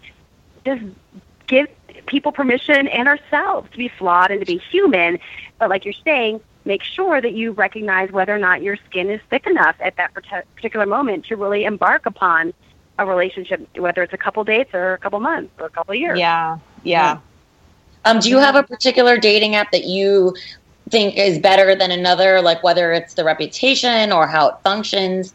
just 0.65 0.83
give 1.47 1.67
people 2.05 2.31
permission 2.31 2.87
and 2.87 3.07
ourselves 3.07 3.69
to 3.71 3.77
be 3.77 3.87
flawed 3.87 4.31
and 4.31 4.39
to 4.39 4.45
be 4.45 4.57
human, 4.57 5.19
but 5.57 5.69
like 5.69 5.85
you're 5.85 5.93
saying 6.03 6.41
make 6.67 6.83
sure 6.83 7.19
that 7.21 7.33
you 7.33 7.53
recognize 7.53 8.11
whether 8.11 8.35
or 8.35 8.37
not 8.37 8.61
your 8.61 8.75
skin 8.75 9.09
is 9.09 9.21
thick 9.29 9.47
enough 9.47 9.75
at 9.79 9.95
that 9.95 10.13
particular 10.13 10.85
moment 10.85 11.25
to 11.25 11.35
really 11.35 11.63
embark 11.63 12.05
upon 12.05 12.53
a 12.99 13.05
relationship, 13.05 13.67
whether 13.77 14.03
it's 14.03 14.13
a 14.13 14.17
couple 14.17 14.43
dates 14.43 14.71
or 14.73 14.93
a 14.93 14.97
couple 14.97 15.19
months 15.19 15.53
or 15.59 15.65
a 15.65 15.69
couple 15.69 15.95
years. 15.95 16.19
Yeah, 16.19 16.59
yeah. 16.83 17.19
Um, 18.05 18.19
do 18.19 18.29
you 18.29 18.37
have 18.37 18.55
a 18.55 18.63
particular 18.63 19.17
dating 19.17 19.55
app 19.55 19.71
that 19.71 19.85
you 19.85 20.35
think 20.89 21.17
is 21.17 21.39
better 21.39 21.75
than 21.75 21.91
another, 21.91 22.41
like 22.41 22.63
whether 22.63 22.91
it's 22.91 23.13
the 23.13 23.23
reputation 23.23 24.11
or 24.11 24.27
how 24.27 24.49
it 24.49 24.55
functions? 24.63 25.33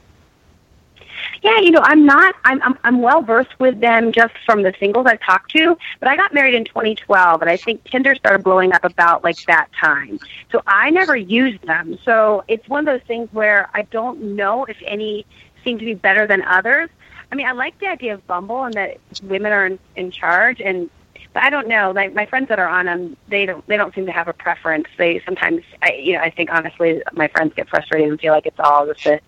Yeah, 1.42 1.58
you 1.58 1.72
know, 1.72 1.80
I'm 1.82 2.06
not. 2.06 2.36
I'm 2.44 2.62
I'm, 2.62 2.78
I'm 2.84 3.02
well 3.02 3.20
versed 3.20 3.58
with 3.58 3.80
them 3.80 4.12
just 4.12 4.34
from 4.46 4.62
the 4.62 4.72
singles 4.78 5.06
I've 5.06 5.20
talked 5.20 5.50
to. 5.52 5.76
But 5.98 6.08
I 6.08 6.16
got 6.16 6.32
married 6.32 6.54
in 6.54 6.64
2012, 6.64 7.42
and 7.42 7.50
I 7.50 7.56
think 7.56 7.82
Tinder 7.84 8.14
started 8.14 8.44
blowing 8.44 8.72
up 8.72 8.84
about 8.84 9.24
like 9.24 9.44
that 9.46 9.68
time. 9.78 10.20
So 10.52 10.62
I 10.68 10.90
never 10.90 11.16
used 11.16 11.62
them. 11.66 11.98
So 12.04 12.44
it's 12.46 12.68
one 12.68 12.86
of 12.86 12.86
those 12.86 13.06
things 13.08 13.28
where 13.32 13.68
I 13.74 13.82
don't 13.82 14.36
know 14.36 14.64
if 14.66 14.76
any 14.86 15.26
seem 15.64 15.78
to 15.78 15.84
be 15.84 15.94
better 15.94 16.26
than 16.28 16.42
others. 16.42 16.90
I 17.32 17.34
mean, 17.34 17.46
I 17.46 17.52
like 17.52 17.78
the 17.80 17.88
idea 17.88 18.14
of 18.14 18.26
Bumble 18.26 18.64
and 18.64 18.74
that 18.74 18.98
women 19.24 19.52
are 19.52 19.66
in, 19.66 19.78
in 19.96 20.10
charge, 20.12 20.60
and 20.60 20.90
but 21.34 21.42
I 21.42 21.50
don't 21.50 21.66
know. 21.66 21.90
Like 21.92 22.14
my 22.14 22.26
friends 22.26 22.48
that 22.50 22.60
are 22.60 22.68
on 22.68 22.86
them, 22.86 23.16
they 23.28 23.46
don't 23.46 23.66
they 23.66 23.76
don't 23.76 23.92
seem 23.94 24.06
to 24.06 24.12
have 24.12 24.28
a 24.28 24.32
preference. 24.32 24.86
They 24.96 25.20
sometimes, 25.24 25.64
I 25.82 25.94
you 25.94 26.12
know, 26.14 26.20
I 26.20 26.30
think 26.30 26.52
honestly, 26.52 27.02
my 27.14 27.26
friends 27.28 27.52
get 27.56 27.68
frustrated 27.68 28.10
and 28.10 28.20
feel 28.20 28.32
like 28.32 28.46
it's 28.46 28.60
all 28.60 28.86
just 28.86 29.06
a 29.06 29.20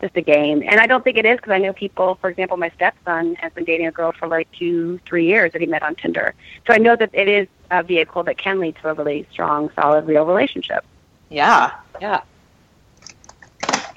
just 0.00 0.16
a 0.16 0.22
game. 0.22 0.62
And 0.66 0.80
I 0.80 0.86
don't 0.86 1.04
think 1.04 1.18
it 1.18 1.26
is 1.26 1.36
because 1.36 1.52
I 1.52 1.58
know 1.58 1.72
people, 1.72 2.16
for 2.20 2.30
example, 2.30 2.56
my 2.56 2.70
stepson 2.70 3.34
has 3.36 3.52
been 3.52 3.64
dating 3.64 3.86
a 3.86 3.92
girl 3.92 4.12
for 4.12 4.28
like 4.28 4.50
two, 4.52 4.98
three 5.06 5.26
years 5.26 5.52
that 5.52 5.60
he 5.60 5.66
met 5.66 5.82
on 5.82 5.94
Tinder. 5.94 6.34
So 6.66 6.72
I 6.72 6.78
know 6.78 6.96
that 6.96 7.10
it 7.12 7.28
is 7.28 7.48
a 7.70 7.82
vehicle 7.82 8.22
that 8.24 8.38
can 8.38 8.60
lead 8.60 8.76
to 8.76 8.88
a 8.90 8.94
really 8.94 9.26
strong, 9.30 9.70
solid, 9.74 10.06
real 10.06 10.24
relationship. 10.24 10.84
Yeah. 11.28 11.72
Yeah. 12.00 12.22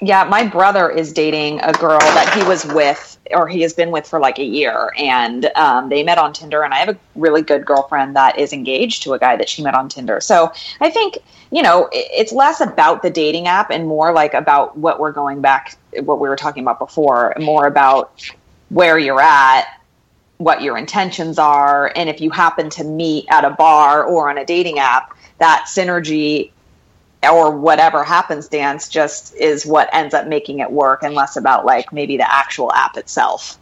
Yeah, 0.00 0.24
my 0.24 0.46
brother 0.46 0.90
is 0.90 1.12
dating 1.12 1.60
a 1.62 1.72
girl 1.72 1.98
that 1.98 2.34
he 2.36 2.46
was 2.48 2.64
with 2.66 3.18
or 3.30 3.48
he 3.48 3.62
has 3.62 3.72
been 3.72 3.90
with 3.90 4.06
for 4.06 4.18
like 4.18 4.38
a 4.38 4.44
year, 4.44 4.92
and 4.98 5.46
um, 5.56 5.88
they 5.88 6.02
met 6.02 6.18
on 6.18 6.32
Tinder. 6.32 6.62
And 6.62 6.74
I 6.74 6.78
have 6.78 6.90
a 6.90 6.98
really 7.14 7.42
good 7.42 7.64
girlfriend 7.64 8.16
that 8.16 8.38
is 8.38 8.52
engaged 8.52 9.02
to 9.04 9.14
a 9.14 9.18
guy 9.18 9.36
that 9.36 9.48
she 9.48 9.62
met 9.62 9.74
on 9.74 9.88
Tinder. 9.88 10.20
So 10.20 10.52
I 10.80 10.90
think 10.90 11.18
you 11.50 11.62
know 11.62 11.88
it's 11.92 12.32
less 12.32 12.60
about 12.60 13.02
the 13.02 13.10
dating 13.10 13.46
app 13.46 13.70
and 13.70 13.86
more 13.86 14.12
like 14.12 14.34
about 14.34 14.76
what 14.76 15.00
we're 15.00 15.12
going 15.12 15.40
back, 15.40 15.76
what 16.02 16.20
we 16.20 16.28
were 16.28 16.36
talking 16.36 16.62
about 16.62 16.78
before, 16.78 17.34
more 17.38 17.66
about 17.66 18.30
where 18.68 18.98
you're 18.98 19.20
at 19.20 19.66
what 20.38 20.62
your 20.62 20.76
intentions 20.76 21.38
are 21.38 21.92
and 21.94 22.08
if 22.08 22.20
you 22.20 22.28
happen 22.28 22.68
to 22.68 22.82
meet 22.82 23.24
at 23.30 23.44
a 23.44 23.50
bar 23.50 24.04
or 24.04 24.28
on 24.28 24.36
a 24.36 24.44
dating 24.44 24.80
app 24.80 25.16
that 25.38 25.66
synergy 25.68 26.50
or 27.32 27.50
whatever 27.50 28.04
happenstance 28.04 28.88
just 28.88 29.34
is 29.36 29.66
what 29.66 29.88
ends 29.92 30.14
up 30.14 30.26
making 30.26 30.58
it 30.60 30.70
work 30.70 31.02
and 31.02 31.14
less 31.14 31.36
about 31.36 31.64
like 31.64 31.92
maybe 31.92 32.16
the 32.16 32.32
actual 32.32 32.72
app 32.72 32.96
itself. 32.96 33.58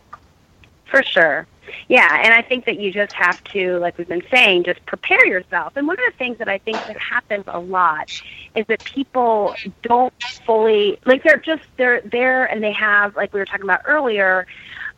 For 0.84 1.02
sure. 1.02 1.46
Yeah, 1.88 2.20
and 2.22 2.34
I 2.34 2.42
think 2.42 2.64
that 2.66 2.78
you 2.78 2.92
just 2.92 3.12
have 3.12 3.42
to, 3.44 3.78
like 3.78 3.96
we've 3.98 4.08
been 4.08 4.22
saying, 4.30 4.64
just 4.64 4.84
prepare 4.86 5.26
yourself. 5.26 5.76
And 5.76 5.86
one 5.86 5.98
of 5.98 6.12
the 6.12 6.18
things 6.18 6.38
that 6.38 6.48
I 6.48 6.58
think 6.58 6.76
that 6.86 6.98
happens 6.98 7.44
a 7.46 7.58
lot 7.58 8.10
is 8.54 8.66
that 8.66 8.84
people 8.84 9.54
don't 9.82 10.12
fully 10.44 10.98
like 11.04 11.22
they're 11.22 11.38
just 11.38 11.62
they're 11.76 12.00
there 12.02 12.44
and 12.46 12.62
they 12.62 12.72
have 12.72 13.16
like 13.16 13.32
we 13.32 13.40
were 13.40 13.46
talking 13.46 13.64
about 13.64 13.82
earlier, 13.86 14.46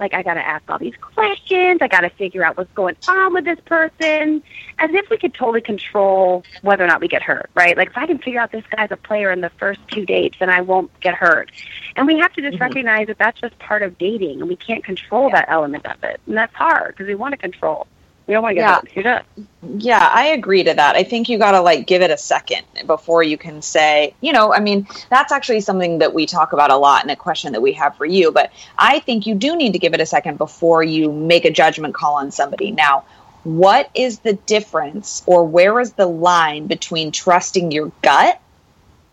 like 0.00 0.14
I 0.14 0.22
got 0.22 0.35
to 0.35 0.46
ask 0.46 0.68
all 0.68 0.78
these 0.78 0.94
questions. 1.00 1.78
I 1.80 1.88
got 1.88 2.00
to 2.00 2.11
figure 2.11 2.44
out 2.44 2.57
what's 2.57 2.72
going 2.72 2.96
on 3.09 3.35
with 3.35 3.44
this 3.44 3.59
person, 3.64 4.42
as 4.78 4.90
if 4.92 5.09
we 5.11 5.18
could 5.18 5.35
totally 5.35 5.61
control 5.61 6.44
whether 6.62 6.85
or 6.85 6.87
not 6.87 7.00
we 7.00 7.09
get 7.09 7.22
hurt, 7.22 7.50
right? 7.54 7.76
Like 7.76 7.88
if 7.88 7.96
I 7.96 8.07
can 8.07 8.18
figure 8.18 8.40
out 8.40 8.52
this 8.52 8.64
guy's 8.76 8.90
a 8.90 8.96
player 8.96 9.30
in 9.30 9.40
the 9.40 9.50
first 9.50 9.80
two 9.88 10.07
dates, 10.07 10.37
then 10.38 10.50
I 10.50 10.61
won't 10.61 10.90
get 11.00 11.14
hurt. 11.14 11.50
And 11.96 12.07
we 12.07 12.18
have 12.18 12.33
to 12.35 12.42
just 12.42 12.54
mm-hmm. 12.54 12.62
recognize 12.62 13.07
that 13.09 13.18
that's 13.18 13.40
just 13.40 13.59
part 13.59 13.83
of 13.83 13.98
dating, 13.98 14.40
and 14.40 14.48
we 14.48 14.57
can't 14.57 14.85
control 14.85 15.28
yeah. 15.28 15.40
that 15.40 15.46
element 15.48 15.87
of 15.87 16.02
it, 16.04 16.20
and 16.26 16.37
that's 16.37 16.54
hard 16.54 16.94
because 16.94 17.07
we 17.07 17.14
want 17.14 17.33
to 17.33 17.38
control. 17.38 17.87
We 18.26 18.32
don't 18.32 18.42
want 18.42 18.56
to 18.56 18.62
get 18.62 19.04
yeah. 19.04 19.22
Yeah, 19.62 20.10
I 20.10 20.28
agree 20.28 20.64
to 20.64 20.72
that. 20.72 20.96
I 20.96 21.04
think 21.04 21.28
you 21.28 21.37
got 21.37 21.52
to 21.52 21.60
like 21.60 21.87
give 21.87 22.00
it 22.00 22.10
a 22.10 22.16
second 22.16 22.64
before 22.87 23.22
you 23.22 23.37
can 23.37 23.60
say, 23.60 24.14
you 24.22 24.32
know, 24.32 24.52
I 24.52 24.60
mean, 24.60 24.87
that's 25.10 25.30
actually 25.30 25.60
something 25.60 25.98
that 25.98 26.14
we 26.14 26.24
talk 26.24 26.54
about 26.54 26.70
a 26.70 26.76
lot 26.76 27.02
and 27.02 27.10
a 27.10 27.16
question 27.16 27.52
that 27.52 27.60
we 27.60 27.72
have 27.72 27.96
for 27.96 28.06
you. 28.06 28.32
But 28.32 28.50
I 28.78 29.00
think 29.00 29.26
you 29.26 29.34
do 29.34 29.56
need 29.56 29.72
to 29.72 29.78
give 29.78 29.92
it 29.92 30.00
a 30.00 30.06
second 30.06 30.38
before 30.38 30.82
you 30.82 31.12
make 31.12 31.44
a 31.44 31.50
judgment 31.50 31.94
call 31.94 32.14
on 32.14 32.30
somebody. 32.30 32.70
Now, 32.70 33.04
what 33.42 33.90
is 33.94 34.20
the 34.20 34.32
difference 34.32 35.22
or 35.26 35.44
where 35.44 35.78
is 35.78 35.92
the 35.92 36.06
line 36.06 36.66
between 36.66 37.12
trusting 37.12 37.72
your 37.72 37.92
gut 38.00 38.40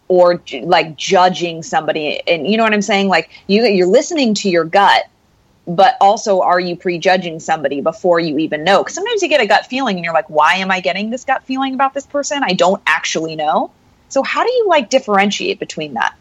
or 0.07 0.41
like 0.63 0.97
judging 0.97 1.63
somebody 1.63 2.21
and 2.27 2.47
you 2.47 2.57
know 2.57 2.63
what 2.63 2.73
i'm 2.73 2.81
saying 2.81 3.07
like 3.07 3.29
you 3.47 3.63
you're 3.63 3.87
listening 3.87 4.33
to 4.33 4.49
your 4.49 4.65
gut 4.65 5.05
but 5.75 5.95
also 6.01 6.41
are 6.41 6.59
you 6.59 6.75
prejudging 6.75 7.39
somebody 7.39 7.81
before 7.81 8.19
you 8.19 8.37
even 8.39 8.63
know? 8.63 8.83
Because 8.83 8.95
sometimes 8.95 9.21
you 9.21 9.29
get 9.29 9.41
a 9.41 9.47
gut 9.47 9.65
feeling 9.67 9.95
and 9.95 10.03
you're 10.03 10.13
like 10.13 10.29
why 10.29 10.55
am 10.55 10.69
i 10.69 10.79
getting 10.79 11.09
this 11.09 11.23
gut 11.23 11.43
feeling 11.43 11.73
about 11.73 11.93
this 11.93 12.05
person? 12.05 12.43
I 12.43 12.53
don't 12.53 12.81
actually 12.85 13.35
know. 13.35 13.71
So 14.09 14.21
how 14.23 14.43
do 14.43 14.51
you 14.51 14.67
like 14.67 14.89
differentiate 14.89 15.59
between 15.59 15.93
that? 15.93 16.15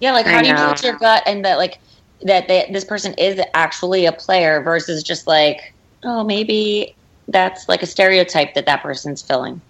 Yeah 0.00 0.12
like 0.12 0.26
how 0.26 0.42
do 0.42 0.48
you 0.48 0.54
trust 0.54 0.84
your 0.84 0.96
gut 0.96 1.22
and 1.26 1.44
that 1.44 1.58
like 1.58 1.78
that 2.22 2.48
they, 2.48 2.68
this 2.70 2.84
person 2.84 3.14
is 3.14 3.40
actually 3.54 4.06
a 4.06 4.12
player 4.12 4.60
versus 4.60 5.02
just 5.02 5.26
like 5.26 5.72
oh 6.02 6.24
maybe 6.24 6.94
that's 7.28 7.68
like 7.68 7.82
a 7.82 7.86
stereotype 7.86 8.54
that 8.54 8.66
that 8.66 8.82
person's 8.82 9.22
filling? 9.22 9.60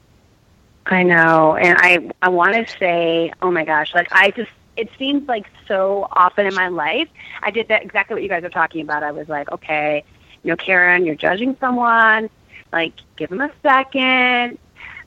I 0.87 1.02
know. 1.02 1.56
And 1.56 1.76
i 1.78 2.11
i 2.22 2.30
want 2.30 2.54
to 2.54 2.76
say 2.78 3.33
oh 3.42 3.50
my 3.50 3.64
gosh 3.64 3.94
like 3.94 4.09
i 4.12 4.30
just 4.30 4.50
it 4.80 4.88
seems 4.98 5.28
like 5.28 5.46
so 5.68 6.08
often 6.10 6.46
in 6.46 6.54
my 6.54 6.68
life, 6.68 7.08
I 7.42 7.50
did 7.50 7.68
that 7.68 7.82
exactly 7.82 8.14
what 8.14 8.22
you 8.22 8.28
guys 8.30 8.44
are 8.44 8.50
talking 8.50 8.80
about. 8.80 9.02
I 9.02 9.12
was 9.12 9.28
like, 9.28 9.52
okay, 9.52 10.02
you 10.42 10.48
know, 10.48 10.56
Karin, 10.56 11.04
you're 11.04 11.14
judging 11.14 11.54
someone. 11.60 12.30
Like, 12.72 12.94
give 13.16 13.28
them 13.28 13.42
a 13.42 13.50
second. 13.62 14.58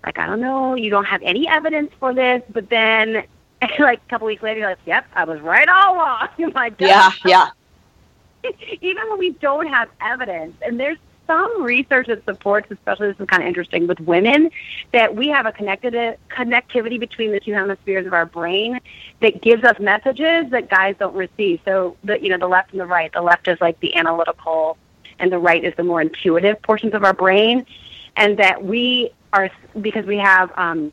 Like, 0.05 0.19
I 0.19 0.27
don't 0.27 0.41
know, 0.41 0.75
you 0.75 0.91
don't 0.91 1.05
have 1.05 1.21
any 1.23 1.47
evidence 1.47 1.91
for 1.99 2.13
this, 2.13 2.43
but 2.49 2.69
then, 2.69 3.23
like 3.79 4.01
a 4.05 4.09
couple 4.09 4.27
weeks 4.27 4.43
later, 4.43 4.59
you're 4.59 4.69
like, 4.69 4.79
yep, 4.85 5.05
I 5.15 5.23
was 5.23 5.41
right 5.41 5.67
all 5.67 5.95
along. 5.95 6.29
like, 6.53 6.75
yeah, 6.79 7.11
yeah. 7.25 7.49
Even 8.81 9.09
when 9.09 9.17
we 9.17 9.31
don't 9.31 9.67
have 9.67 9.89
evidence, 10.01 10.55
and 10.61 10.79
there's 10.79 10.97
some 11.27 11.63
research 11.63 12.07
that 12.07 12.23
supports, 12.25 12.69
especially 12.71 13.07
this 13.07 13.19
is 13.19 13.27
kind 13.27 13.43
of 13.43 13.47
interesting 13.47 13.87
with 13.87 13.99
women, 13.99 14.49
that 14.91 15.15
we 15.15 15.27
have 15.29 15.45
a 15.45 15.51
connected 15.51 16.17
connectivity 16.29 16.99
between 16.99 17.31
the 17.31 17.39
two 17.39 17.53
hemispheres 17.53 18.05
of 18.05 18.13
our 18.13 18.25
brain 18.25 18.79
that 19.21 19.41
gives 19.41 19.63
us 19.63 19.79
messages 19.79 20.49
that 20.51 20.69
guys 20.69 20.95
don't 20.99 21.15
receive. 21.15 21.59
So 21.65 21.97
the 22.03 22.21
you 22.21 22.29
know 22.29 22.37
the 22.37 22.47
left 22.47 22.71
and 22.71 22.79
the 22.79 22.85
right. 22.85 23.11
The 23.11 23.21
left 23.21 23.47
is 23.47 23.59
like 23.61 23.79
the 23.79 23.95
analytical, 23.95 24.77
and 25.19 25.31
the 25.31 25.39
right 25.39 25.63
is 25.63 25.73
the 25.75 25.83
more 25.83 26.01
intuitive 26.01 26.61
portions 26.61 26.93
of 26.93 27.03
our 27.03 27.13
brain, 27.13 27.65
and 28.15 28.37
that 28.37 28.63
we 28.63 29.11
are 29.31 29.49
because 29.79 30.05
we 30.05 30.17
have. 30.17 30.51
Um, 30.57 30.91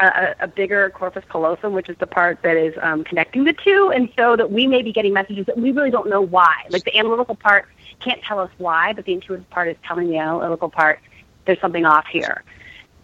a, 0.00 0.36
a, 0.40 0.48
bigger 0.48 0.90
corpus 0.90 1.24
callosum, 1.28 1.72
which 1.72 1.88
is 1.88 1.96
the 1.98 2.06
part 2.06 2.42
that 2.42 2.56
is 2.56 2.74
um, 2.80 3.04
connecting 3.04 3.44
the 3.44 3.52
two, 3.52 3.92
and 3.94 4.08
so 4.16 4.36
that 4.36 4.50
we 4.50 4.66
may 4.66 4.82
be 4.82 4.92
getting 4.92 5.12
messages 5.12 5.46
that 5.46 5.58
we 5.58 5.72
really 5.72 5.90
don't 5.90 6.08
know 6.08 6.20
why. 6.20 6.64
Like 6.70 6.84
the 6.84 6.96
analytical 6.96 7.34
part 7.34 7.68
can't 8.00 8.22
tell 8.22 8.38
us 8.38 8.50
why, 8.58 8.92
but 8.92 9.04
the 9.04 9.12
intuitive 9.12 9.48
part 9.50 9.68
is 9.68 9.76
telling 9.84 10.08
the 10.08 10.18
analytical 10.18 10.70
part 10.70 11.00
there's 11.44 11.60
something 11.60 11.84
off 11.84 12.06
here. 12.06 12.42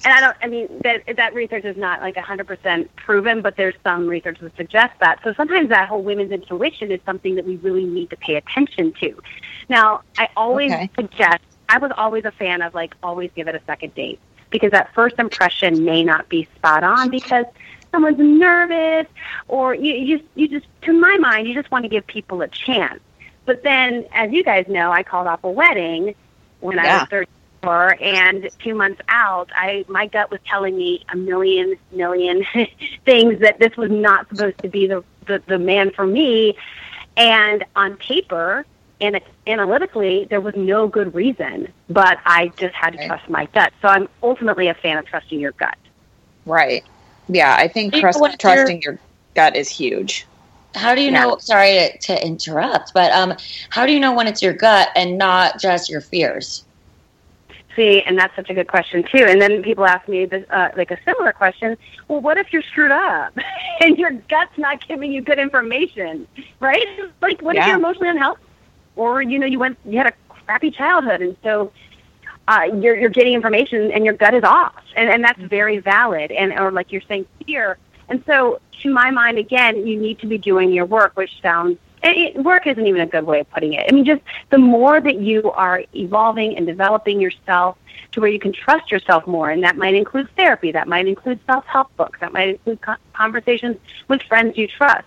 And 0.05 0.13
I 0.13 0.21
don't, 0.21 0.37
I 0.43 0.47
mean, 0.47 0.69
that, 0.83 1.17
that 1.17 1.35
research 1.35 1.65
is 1.65 1.77
not 1.77 2.01
like 2.01 2.17
100% 2.17 2.89
proven, 2.97 3.41
but 3.41 3.57
there's 3.57 3.75
some 3.83 4.07
research 4.07 4.39
that 4.41 4.55
suggests 4.57 4.97
that. 5.01 5.21
So 5.25 5.33
sometimes 5.35 5.71
that 5.71 5.89
whole 5.89 6.03
women's 6.03 6.33
intuition 6.33 6.93
is 6.93 7.01
something 7.07 7.35
that 7.37 7.47
we 7.47 7.57
really 7.57 7.85
need 7.85 8.11
to 8.11 8.17
pay 8.17 8.37
attention 8.37 8.93
to. 9.01 9.21
Now, 9.69 10.03
I 10.19 10.29
always 10.37 10.71
okay. 10.71 10.91
suggest, 10.95 11.43
I 11.69 11.79
was 11.79 11.91
always 11.97 12.25
a 12.27 12.31
fan 12.31 12.61
of 12.61 12.75
like, 12.75 12.95
always 13.03 13.31
give 13.35 13.49
it 13.49 13.55
a 13.55 13.63
second 13.67 13.95
date 13.95 14.21
because 14.51 14.71
that 14.73 14.93
first 14.95 15.19
impression 15.19 15.85
may 15.85 16.05
not 16.05 16.29
be 16.29 16.49
spot 16.57 16.83
on 16.83 17.11
because 17.11 17.47
someone's 17.91 18.19
nervous 18.19 19.07
or 19.49 19.75
you, 19.75 19.95
you 19.95 20.19
just, 20.19 20.29
you 20.35 20.49
just, 20.49 20.67
to 20.83 20.93
my 20.93 21.17
mind, 21.19 21.49
you 21.49 21.55
just 21.55 21.71
want 21.71 21.85
to 21.85 21.89
give 21.89 22.07
people 22.07 22.43
a 22.43 22.49
chance. 22.49 23.01
But 23.45 23.63
then, 23.63 24.07
as 24.13 24.33
you 24.33 24.43
guys 24.43 24.67
know, 24.69 24.91
I 24.91 25.03
called 25.03 25.27
off 25.27 25.45
a 25.45 25.51
wedding 25.51 26.15
when 26.61 26.77
yeah. 26.77 26.97
I 26.97 26.99
was 27.01 27.09
34, 27.09 28.03
and 28.03 28.51
two 28.59 28.75
months 28.75 29.01
out, 29.09 29.51
I 29.55 29.85
my 29.89 30.07
gut 30.07 30.31
was 30.31 30.41
telling 30.47 30.77
me 30.77 31.05
a 31.13 31.17
million, 31.17 31.77
million 31.93 32.45
things 33.05 33.41
that 33.41 33.59
this 33.61 33.77
was 33.77 33.91
not 33.91 34.29
supposed 34.29 34.59
to 34.59 34.69
be 34.69 34.87
the, 34.89 35.05
the, 35.27 35.43
the 35.47 35.59
man 35.59 35.93
for 35.93 36.07
me. 36.07 36.57
And 37.17 37.65
on 37.75 37.97
paper, 37.97 38.67
and 39.01 39.21
analytically, 39.47 40.27
there 40.31 40.41
was 40.41 40.55
no 40.57 40.89
good 40.89 41.15
reason, 41.15 41.73
but 41.89 42.19
I 42.25 42.49
just 42.57 42.75
had 42.75 42.95
to 42.95 43.07
trust 43.07 43.29
my 43.29 43.47
gut. 43.47 43.73
So 43.83 43.89
I'm 43.89 44.09
ultimately 44.23 44.69
a 44.69 44.75
fan 44.75 44.97
of 44.97 45.07
trusting 45.07 45.39
your 45.39 45.53
gut. 45.53 45.77
Right. 46.47 46.85
Yeah, 47.29 47.55
I 47.59 47.69
think 47.69 47.95
trust, 47.95 48.21
trusting 48.39 48.83
your 48.83 48.99
gut 49.35 49.57
is 49.57 49.69
huge 49.69 50.27
how 50.77 50.95
do 50.95 51.01
you 51.01 51.11
yeah. 51.11 51.25
know 51.25 51.39
sorry 51.39 51.73
to, 51.73 51.99
to, 51.99 52.27
interrupt 52.27 52.93
but 52.95 53.11
um, 53.13 53.35
how 53.71 53.87
do 53.87 53.93
you 53.93 54.01
know 54.01 54.13
when 54.15 54.27
it's 54.27 54.43
your 54.43 54.53
gut 54.53 54.89
and 54.95 55.19
not 55.19 55.59
just 55.59 55.89
your 55.89 56.01
fears 56.01 56.65
see 57.75 58.03
and 58.03 58.19
that's 58.19 58.35
such 58.37 58.51
a 58.51 58.55
good 58.55 58.69
question 58.69 59.03
too 59.03 59.25
and 59.27 59.41
then 59.41 59.63
people 59.63 59.85
ask 59.85 60.07
me 60.09 60.25
this, 60.25 60.45
uh, 60.51 60.69
like 60.77 60.91
a 60.91 60.99
similar 61.05 61.33
question 61.33 61.77
well 62.09 62.21
what 62.21 62.39
if 62.39 62.53
you're 62.53 62.63
screwed 62.63 62.91
up 62.91 63.33
and 63.81 63.99
your 63.99 64.11
gut's 64.11 64.57
not 64.59 64.87
giving 64.87 65.11
you 65.13 65.21
good 65.21 65.39
information 65.39 66.27
right 66.61 66.87
like 67.21 67.41
what 67.43 67.55
yeah. 67.55 67.63
if 67.63 67.69
you're 67.69 67.77
emotionally 67.77 68.09
unhealthy 68.09 68.43
or 68.97 69.23
you 69.23 69.39
know 69.39 69.47
you 69.47 69.59
went 69.59 69.79
you 69.85 69.99
had 69.99 70.09
a 70.09 70.13
crappy 70.29 70.71
childhood. 70.71 71.23
And 71.23 71.37
so 71.43 71.73
uh, 72.49 72.69
you're 72.81 72.97
you're 72.97 73.11
getting 73.11 73.35
information 73.35 73.93
and 73.93 74.05
your 74.05 74.15
gut 74.15 74.35
is 74.35 74.45
off. 74.45 74.83
And 74.97 75.09
and 75.09 75.23
that's 75.23 75.41
very 75.41 75.79
valid. 75.79 76.33
And 76.33 76.53
or 76.53 76.71
like 76.71 76.91
you're 76.91 77.03
saying 77.03 77.27
fear 77.45 77.79
and 78.09 78.23
so, 78.27 78.61
to 78.83 78.93
my 78.93 79.11
mind, 79.11 79.39
again, 79.39 79.87
you 79.87 79.99
need 79.99 80.21
to 80.21 80.27
be 80.27 80.39
doing 80.39 80.73
your 80.73 80.85
work, 80.85 81.17
which 81.17 81.31
sounds 81.43 81.79
it, 82.03 82.37
work 82.45 82.67
isn't 82.67 82.87
even 82.87 83.01
a 83.01 83.07
good 83.07 83.25
way 83.25 83.41
of 83.41 83.51
putting 83.51 83.73
it. 83.73 83.87
I 83.89 83.93
mean, 83.93 84.05
just 84.05 84.23
the 84.51 84.59
more 84.59 85.01
that 85.01 85.19
you 85.19 85.51
are 85.53 85.83
evolving 85.95 86.57
and 86.57 86.67
developing 86.67 87.21
yourself 87.21 87.77
to 88.13 88.21
where 88.21 88.31
you 88.31 88.39
can 88.39 88.53
trust 88.53 88.93
yourself 88.93 89.27
more, 89.27 89.51
and 89.51 89.65
that 89.65 89.77
might 89.77 89.95
include 89.95 90.29
therapy, 90.37 90.71
that 90.73 90.87
might 90.87 91.09
include 91.09 91.41
self-help 91.47 91.95
books, 91.97 92.21
that 92.21 92.33
might 92.33 92.51
include 92.51 92.79
conversations 93.13 93.77
with 94.09 94.23
friends 94.23 94.57
you 94.57 94.69
trust, 94.69 95.07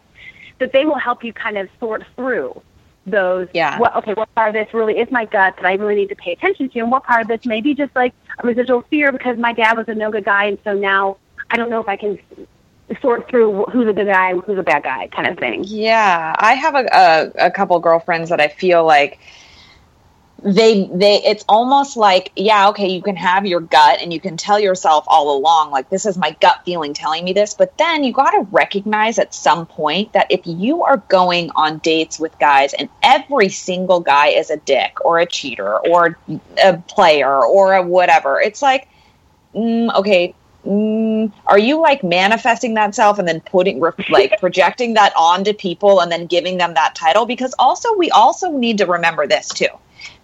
that 0.57 0.73
they 0.73 0.83
will 0.83 0.97
help 0.97 1.23
you 1.23 1.31
kind 1.31 1.57
of 1.57 1.69
sort 1.79 2.03
through 2.15 2.61
those. 3.05 3.47
Yeah. 3.53 3.79
Well, 3.79 3.91
okay, 3.97 4.13
what 4.13 4.33
part 4.35 4.49
of 4.49 4.53
this 4.53 4.73
really 4.73 4.99
is 4.99 5.09
my 5.11 5.25
gut 5.25 5.55
that 5.57 5.65
I 5.65 5.73
really 5.73 5.95
need 5.95 6.09
to 6.09 6.15
pay 6.15 6.33
attention 6.33 6.69
to, 6.69 6.79
and 6.79 6.91
what 6.91 7.03
part 7.03 7.21
of 7.21 7.27
this 7.27 7.45
may 7.45 7.61
be 7.61 7.73
just 7.73 7.95
like 7.95 8.13
a 8.37 8.47
residual 8.47 8.83
fear 8.89 9.11
because 9.11 9.37
my 9.37 9.53
dad 9.53 9.77
was 9.77 9.87
a 9.87 9.95
no 9.95 10.11
good 10.11 10.25
guy, 10.25 10.45
and 10.45 10.57
so 10.63 10.73
now 10.73 11.17
I 11.49 11.57
don't 11.57 11.69
know 11.69 11.79
if 11.79 11.87
I 11.87 11.95
can 11.95 12.19
sort 13.01 13.29
through 13.29 13.65
who's 13.65 13.87
a 13.87 13.93
good 13.93 14.07
guy 14.07 14.33
who's 14.33 14.57
a 14.57 14.63
bad 14.63 14.83
guy 14.83 15.07
kind 15.07 15.27
of 15.27 15.37
thing. 15.37 15.63
Yeah, 15.65 16.35
I 16.37 16.53
have 16.53 16.75
a, 16.75 16.85
a, 16.91 17.47
a 17.47 17.51
couple 17.51 17.79
girlfriends 17.79 18.29
that 18.29 18.41
I 18.41 18.47
feel 18.47 18.83
like 18.85 19.19
they 20.43 20.89
they 20.93 21.23
it's 21.23 21.43
almost 21.49 21.97
like 21.97 22.31
yeah 22.35 22.69
okay 22.69 22.89
you 22.89 23.01
can 23.01 23.15
have 23.15 23.45
your 23.45 23.59
gut 23.59 23.99
and 24.01 24.13
you 24.13 24.19
can 24.19 24.37
tell 24.37 24.59
yourself 24.59 25.03
all 25.07 25.37
along 25.37 25.71
like 25.71 25.89
this 25.89 26.05
is 26.05 26.17
my 26.17 26.35
gut 26.39 26.61
feeling 26.65 26.93
telling 26.93 27.23
me 27.23 27.33
this 27.33 27.53
but 27.53 27.77
then 27.77 28.03
you 28.03 28.13
got 28.13 28.31
to 28.31 28.47
recognize 28.51 29.19
at 29.19 29.33
some 29.33 29.65
point 29.65 30.13
that 30.13 30.27
if 30.29 30.41
you 30.45 30.83
are 30.83 30.97
going 31.09 31.49
on 31.55 31.77
dates 31.79 32.19
with 32.19 32.37
guys 32.39 32.73
and 32.73 32.89
every 33.03 33.49
single 33.49 33.99
guy 33.99 34.27
is 34.27 34.49
a 34.49 34.57
dick 34.57 35.03
or 35.03 35.19
a 35.19 35.25
cheater 35.25 35.77
or 35.77 36.17
a 36.63 36.77
player 36.87 37.43
or 37.43 37.73
a 37.73 37.83
whatever 37.83 38.39
it's 38.39 38.61
like 38.61 38.87
mm, 39.53 39.93
okay 39.95 40.33
mm, 40.65 41.31
are 41.45 41.59
you 41.59 41.79
like 41.81 42.03
manifesting 42.03 42.73
that 42.75 42.95
self 42.95 43.19
and 43.19 43.27
then 43.27 43.41
putting 43.41 43.79
like 44.09 44.39
projecting 44.39 44.93
that 44.95 45.13
onto 45.15 45.53
people 45.53 45.99
and 45.99 46.11
then 46.11 46.25
giving 46.25 46.57
them 46.57 46.73
that 46.73 46.95
title? 46.95 47.25
Because 47.25 47.53
also 47.59 47.95
we 47.95 48.09
also 48.11 48.51
need 48.51 48.77
to 48.79 48.85
remember 48.85 49.27
this 49.27 49.49
too. 49.49 49.67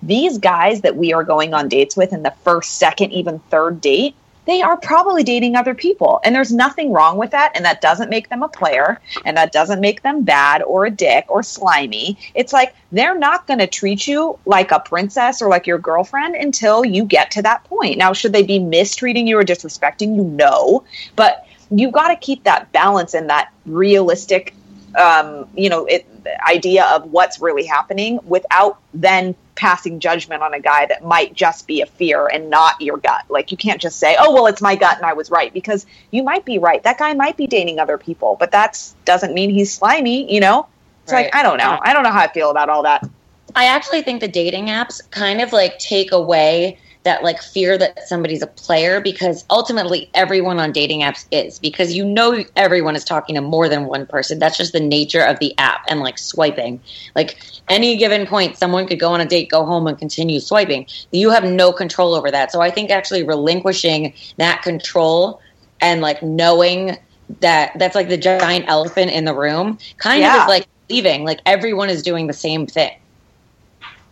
These 0.01 0.37
guys 0.37 0.81
that 0.81 0.95
we 0.95 1.13
are 1.13 1.23
going 1.23 1.53
on 1.53 1.67
dates 1.67 1.97
with 1.97 2.13
in 2.13 2.23
the 2.23 2.33
first, 2.43 2.77
second, 2.77 3.11
even 3.11 3.39
third 3.49 3.81
date, 3.81 4.15
they 4.45 4.61
are 4.61 4.77
probably 4.77 5.23
dating 5.23 5.55
other 5.55 5.73
people. 5.73 6.19
And 6.23 6.35
there's 6.35 6.51
nothing 6.51 6.91
wrong 6.91 7.17
with 7.17 7.31
that. 7.31 7.51
And 7.55 7.65
that 7.65 7.81
doesn't 7.81 8.09
make 8.09 8.29
them 8.29 8.43
a 8.43 8.47
player. 8.47 8.99
And 9.25 9.37
that 9.37 9.51
doesn't 9.51 9.81
make 9.81 10.01
them 10.01 10.23
bad 10.23 10.61
or 10.63 10.85
a 10.85 10.91
dick 10.91 11.25
or 11.29 11.43
slimy. 11.43 12.17
It's 12.33 12.53
like 12.53 12.75
they're 12.91 13.17
not 13.17 13.47
going 13.47 13.59
to 13.59 13.67
treat 13.67 14.07
you 14.07 14.39
like 14.45 14.71
a 14.71 14.79
princess 14.79 15.41
or 15.41 15.49
like 15.49 15.67
your 15.67 15.79
girlfriend 15.79 16.35
until 16.35 16.85
you 16.85 17.05
get 17.05 17.31
to 17.31 17.41
that 17.43 17.63
point. 17.65 17.97
Now, 17.97 18.13
should 18.13 18.33
they 18.33 18.43
be 18.43 18.59
mistreating 18.59 19.27
you 19.27 19.37
or 19.37 19.43
disrespecting 19.43 20.15
you? 20.15 20.23
No. 20.23 20.83
But 21.15 21.45
you've 21.71 21.93
got 21.93 22.09
to 22.09 22.15
keep 22.15 22.43
that 22.43 22.71
balance 22.71 23.13
and 23.13 23.29
that 23.29 23.51
realistic, 23.65 24.53
um, 24.95 25.47
you 25.55 25.69
know, 25.69 25.85
it, 25.85 26.07
idea 26.47 26.85
of 26.85 27.11
what's 27.11 27.39
really 27.39 27.65
happening 27.65 28.19
without 28.25 28.79
then 28.93 29.35
passing 29.55 29.99
judgment 29.99 30.41
on 30.41 30.53
a 30.53 30.59
guy 30.59 30.85
that 30.85 31.03
might 31.03 31.33
just 31.33 31.67
be 31.67 31.81
a 31.81 31.85
fear 31.85 32.27
and 32.27 32.49
not 32.49 32.79
your 32.81 32.97
gut. 32.97 33.23
Like 33.29 33.51
you 33.51 33.57
can't 33.57 33.81
just 33.81 33.99
say, 33.99 34.15
"Oh, 34.19 34.33
well, 34.33 34.47
it's 34.47 34.61
my 34.61 34.75
gut 34.75 34.97
and 34.97 35.05
I 35.05 35.13
was 35.13 35.31
right," 35.31 35.53
because 35.53 35.85
you 36.11 36.23
might 36.23 36.45
be 36.45 36.59
right. 36.59 36.83
That 36.83 36.97
guy 36.97 37.13
might 37.13 37.37
be 37.37 37.47
dating 37.47 37.79
other 37.79 37.97
people, 37.97 38.35
but 38.39 38.51
that 38.51 38.81
doesn't 39.05 39.33
mean 39.33 39.49
he's 39.49 39.73
slimy. 39.73 40.31
You 40.31 40.39
know, 40.39 40.67
it's 41.03 41.13
right. 41.13 41.25
like 41.25 41.35
I 41.35 41.43
don't 41.43 41.57
know. 41.57 41.79
I 41.81 41.93
don't 41.93 42.03
know 42.03 42.11
how 42.11 42.21
I 42.21 42.27
feel 42.27 42.49
about 42.49 42.69
all 42.69 42.83
that. 42.83 43.07
I 43.55 43.65
actually 43.65 44.01
think 44.01 44.19
the 44.21 44.27
dating 44.27 44.67
apps 44.67 44.99
kind 45.11 45.41
of 45.41 45.53
like 45.53 45.79
take 45.79 46.11
away 46.11 46.77
that 47.05 47.23
like 47.23 47.41
fear 47.41 47.77
that 47.77 48.07
somebody's 48.07 48.41
a 48.41 48.47
player 48.47 48.99
because 48.99 49.45
ultimately 49.49 50.09
everyone 50.13 50.59
on 50.59 50.71
dating 50.71 51.01
apps 51.01 51.25
is 51.31 51.59
because 51.59 51.95
you 51.95 52.03
know 52.03 52.43
everyone 52.55 52.95
is 52.95 53.03
talking 53.05 53.35
to 53.35 53.41
more 53.41 53.69
than 53.69 53.85
one 53.85 54.05
person. 54.05 54.39
That's 54.39 54.57
just 54.57 54.73
the 54.73 54.79
nature 54.79 55.21
of 55.21 55.39
the 55.39 55.57
app 55.57 55.85
and 55.87 56.01
like 56.01 56.17
swiping. 56.17 56.81
Like 57.15 57.39
any 57.69 57.95
given 57.95 58.27
point 58.27 58.57
someone 58.57 58.87
could 58.87 58.99
go 58.99 59.11
on 59.11 59.21
a 59.21 59.25
date 59.25 59.49
go 59.49 59.65
home 59.65 59.87
and 59.87 59.97
continue 59.97 60.39
swiping. 60.39 60.87
You 61.11 61.29
have 61.29 61.45
no 61.45 61.71
control 61.71 62.13
over 62.13 62.29
that. 62.31 62.51
So 62.51 62.59
i 62.59 62.69
think 62.69 62.89
actually 62.89 63.23
relinquishing 63.23 64.13
that 64.37 64.61
control 64.63 65.39
and 65.81 66.01
like 66.01 66.21
knowing 66.21 66.97
that 67.39 67.71
that's 67.77 67.95
like 67.95 68.09
the 68.09 68.17
giant 68.17 68.65
elephant 68.67 69.11
in 69.11 69.25
the 69.25 69.33
room 69.33 69.77
kind 69.97 70.21
yeah. 70.21 70.37
of 70.37 70.41
is 70.43 70.47
like 70.47 70.67
leaving. 70.89 71.23
Like 71.23 71.39
everyone 71.45 71.89
is 71.89 72.01
doing 72.01 72.27
the 72.27 72.33
same 72.33 72.65
thing. 72.67 72.97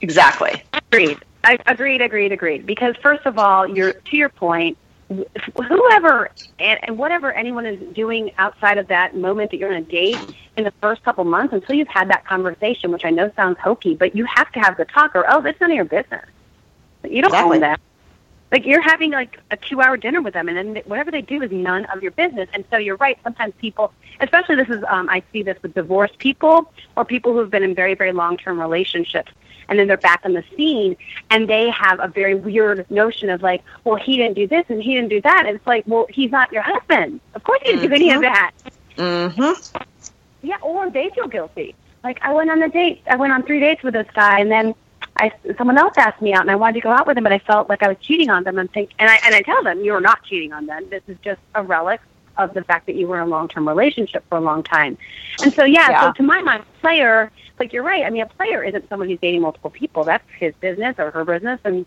Exactly. 0.01 0.61
Agreed 0.73 1.17
I 1.43 1.57
agreed, 1.65 2.01
agreed, 2.01 2.31
agreed. 2.31 2.65
Because 2.65 2.95
first 2.97 3.25
of 3.25 3.37
all, 3.37 3.67
you're 3.67 3.93
to 3.93 4.17
your 4.17 4.29
point. 4.29 4.77
Whoever 5.67 6.31
and, 6.59 6.79
and 6.83 6.97
whatever 6.97 7.31
anyone 7.31 7.65
is 7.65 7.79
doing 7.93 8.31
outside 8.37 8.77
of 8.77 8.87
that 8.87 9.15
moment 9.15 9.51
that 9.51 9.57
you're 9.57 9.69
on 9.69 9.75
a 9.75 9.81
date 9.81 10.17
in 10.57 10.63
the 10.63 10.73
first 10.81 11.03
couple 11.03 11.23
months, 11.23 11.53
until 11.53 11.75
you've 11.75 11.87
had 11.87 12.09
that 12.09 12.25
conversation, 12.25 12.91
which 12.91 13.05
I 13.05 13.09
know 13.09 13.31
sounds 13.35 13.57
hokey, 13.59 13.95
but 13.95 14.15
you 14.15 14.25
have 14.25 14.51
to 14.53 14.59
have 14.59 14.77
the 14.77 14.85
talk, 14.85 15.15
or 15.15 15.25
oh, 15.27 15.43
it's 15.45 15.59
none 15.59 15.71
of 15.71 15.75
your 15.75 15.85
business. 15.85 16.25
You 17.03 17.21
don't 17.21 17.31
exactly. 17.31 17.57
own 17.57 17.61
that. 17.61 17.79
Like 18.53 18.67
you're 18.67 18.81
having 18.81 19.11
like 19.11 19.39
a 19.49 19.57
two-hour 19.57 19.97
dinner 19.97 20.21
with 20.21 20.35
them, 20.35 20.47
and 20.47 20.55
then 20.75 20.83
whatever 20.85 21.09
they 21.09 21.23
do 21.23 21.41
is 21.41 21.51
none 21.51 21.85
of 21.85 22.03
your 22.03 22.11
business. 22.11 22.47
And 22.53 22.63
so 22.69 22.77
you're 22.77 22.97
right. 22.97 23.17
Sometimes 23.23 23.53
people, 23.57 23.91
especially 24.19 24.55
this 24.55 24.69
is, 24.69 24.83
um, 24.87 25.09
I 25.09 25.23
see 25.33 25.41
this 25.41 25.57
with 25.63 25.73
divorced 25.73 26.19
people 26.19 26.71
or 26.95 27.03
people 27.03 27.33
who 27.33 27.39
have 27.39 27.49
been 27.49 27.63
in 27.63 27.73
very, 27.73 27.95
very 27.95 28.11
long-term 28.13 28.59
relationships 28.59 29.31
and 29.67 29.79
then 29.79 29.87
they're 29.87 29.97
back 29.97 30.21
on 30.23 30.33
the 30.33 30.43
scene 30.55 30.95
and 31.31 31.49
they 31.49 31.69
have 31.71 31.99
a 31.99 32.07
very 32.07 32.35
weird 32.35 32.89
notion 32.91 33.31
of 33.31 33.41
like, 33.41 33.63
well, 33.85 33.95
he 33.95 34.17
didn't 34.17 34.35
do 34.35 34.47
this 34.47 34.65
and 34.69 34.83
he 34.83 34.93
didn't 34.93 35.09
do 35.09 35.21
that. 35.21 35.45
And 35.47 35.55
it's 35.55 35.65
like, 35.65 35.83
well, 35.87 36.05
he's 36.09 36.29
not 36.29 36.51
your 36.51 36.61
husband. 36.61 37.21
Of 37.33 37.43
course 37.43 37.59
he 37.63 37.71
didn't 37.71 37.81
mm-hmm. 37.81 37.89
do 37.89 37.95
any 37.95 38.11
of 38.11 38.21
that. 38.21 38.51
Mm-hmm. 38.97 39.81
Yeah, 40.43 40.57
or 40.61 40.91
they 40.91 41.09
feel 41.15 41.27
guilty. 41.27 41.73
Like 42.03 42.19
I 42.21 42.33
went 42.33 42.51
on 42.51 42.61
a 42.61 42.69
date. 42.69 43.01
I 43.07 43.15
went 43.15 43.33
on 43.33 43.41
three 43.43 43.61
dates 43.61 43.81
with 43.81 43.93
this 43.93 44.07
guy, 44.13 44.39
and 44.39 44.51
then 44.51 44.75
I 45.17 45.31
someone 45.57 45.77
else 45.77 45.93
asked 45.97 46.21
me 46.21 46.33
out, 46.33 46.41
and 46.41 46.51
I 46.51 46.55
wanted 46.55 46.75
to 46.75 46.81
go 46.81 46.89
out 46.89 47.05
with 47.05 47.17
him, 47.17 47.23
but 47.23 47.33
I 47.33 47.39
felt 47.39 47.69
like 47.69 47.83
I 47.83 47.87
was 47.87 47.97
cheating 48.01 48.29
on 48.29 48.43
them. 48.43 48.57
And 48.57 48.71
think, 48.71 48.91
and 48.99 49.09
I 49.09 49.19
and 49.25 49.35
I 49.35 49.41
tell 49.41 49.63
them, 49.63 49.83
you 49.83 49.93
are 49.93 50.01
not 50.01 50.23
cheating 50.23 50.53
on 50.53 50.65
them. 50.65 50.89
This 50.89 51.03
is 51.07 51.17
just 51.23 51.39
a 51.55 51.63
relic 51.63 52.01
of 52.37 52.53
the 52.53 52.63
fact 52.63 52.87
that 52.87 52.95
you 52.95 53.07
were 53.07 53.17
in 53.17 53.27
a 53.27 53.29
long 53.29 53.47
term 53.47 53.67
relationship 53.67 54.23
for 54.29 54.37
a 54.37 54.41
long 54.41 54.63
time. 54.63 54.97
And 55.43 55.53
so 55.53 55.63
yeah, 55.63 55.89
yeah. 55.89 56.01
so 56.01 56.13
to 56.13 56.23
my 56.23 56.41
mind, 56.41 56.63
a 56.63 56.79
player 56.81 57.31
like 57.59 57.73
you're 57.73 57.83
right. 57.83 58.03
I 58.03 58.09
mean, 58.09 58.23
a 58.23 58.27
player 58.27 58.63
isn't 58.63 58.89
someone 58.89 59.09
who's 59.09 59.19
dating 59.19 59.41
multiple 59.41 59.69
people. 59.69 60.03
That's 60.03 60.27
his 60.39 60.53
business 60.55 60.95
or 60.97 61.11
her 61.11 61.23
business, 61.23 61.59
and 61.63 61.85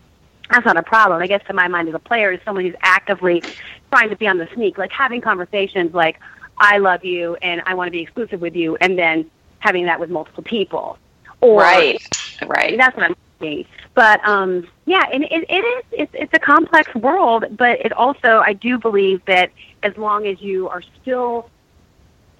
that's 0.49 0.65
not 0.65 0.77
a 0.77 0.83
problem. 0.83 1.21
I 1.21 1.27
guess 1.27 1.45
to 1.47 1.53
my 1.53 1.67
mind, 1.67 1.89
as 1.89 1.95
a 1.95 1.99
player, 1.99 2.31
is 2.31 2.39
someone 2.45 2.63
who's 2.63 2.75
actively 2.81 3.43
trying 3.91 4.09
to 4.09 4.15
be 4.15 4.27
on 4.27 4.37
the 4.37 4.47
sneak, 4.53 4.77
like 4.77 4.91
having 4.91 5.21
conversations 5.21 5.93
like, 5.93 6.19
"I 6.57 6.77
love 6.77 7.03
you 7.03 7.35
and 7.41 7.61
I 7.65 7.73
want 7.73 7.87
to 7.87 7.91
be 7.91 7.99
exclusive 7.99 8.41
with 8.41 8.55
you," 8.55 8.77
and 8.79 8.97
then 8.97 9.29
having 9.59 9.85
that 9.85 9.99
with 9.99 10.09
multiple 10.09 10.43
people. 10.43 10.97
Or, 11.41 11.61
right, 11.61 12.01
right. 12.43 12.77
That's 12.77 12.95
what 12.95 13.05
I'm 13.05 13.15
saying. 13.39 13.65
But 13.93 14.23
um, 14.27 14.67
yeah, 14.85 15.05
and 15.11 15.23
it, 15.23 15.45
it 15.49 15.63
is. 15.63 15.83
It's, 15.91 16.11
it's 16.13 16.33
a 16.33 16.39
complex 16.39 16.93
world, 16.95 17.45
but 17.57 17.79
it 17.79 17.93
also, 17.93 18.39
I 18.39 18.53
do 18.53 18.77
believe 18.77 19.23
that 19.25 19.51
as 19.83 19.97
long 19.97 20.27
as 20.27 20.41
you 20.41 20.69
are 20.69 20.81
still 21.01 21.49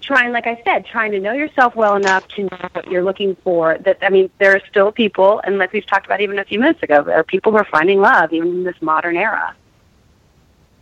trying, 0.00 0.32
like 0.32 0.46
I 0.46 0.60
said, 0.64 0.86
trying 0.86 1.12
to 1.12 1.20
know 1.20 1.32
yourself 1.32 1.74
well 1.74 1.96
enough 1.96 2.26
to 2.28 2.44
know 2.44 2.68
what 2.72 2.90
you're 2.90 3.02
looking 3.02 3.36
for. 3.36 3.78
That 3.78 3.98
I 4.02 4.08
mean, 4.08 4.30
there 4.38 4.54
are 4.54 4.62
still 4.70 4.92
people, 4.92 5.40
and 5.44 5.58
like 5.58 5.72
we've 5.72 5.86
talked 5.86 6.06
about 6.06 6.20
even 6.20 6.38
a 6.38 6.44
few 6.44 6.60
minutes 6.60 6.82
ago, 6.82 7.02
there 7.02 7.16
are 7.16 7.24
people 7.24 7.52
who 7.52 7.58
are 7.58 7.64
finding 7.64 8.00
love 8.00 8.32
even 8.32 8.48
in 8.48 8.64
this 8.64 8.80
modern 8.80 9.16
era. 9.16 9.54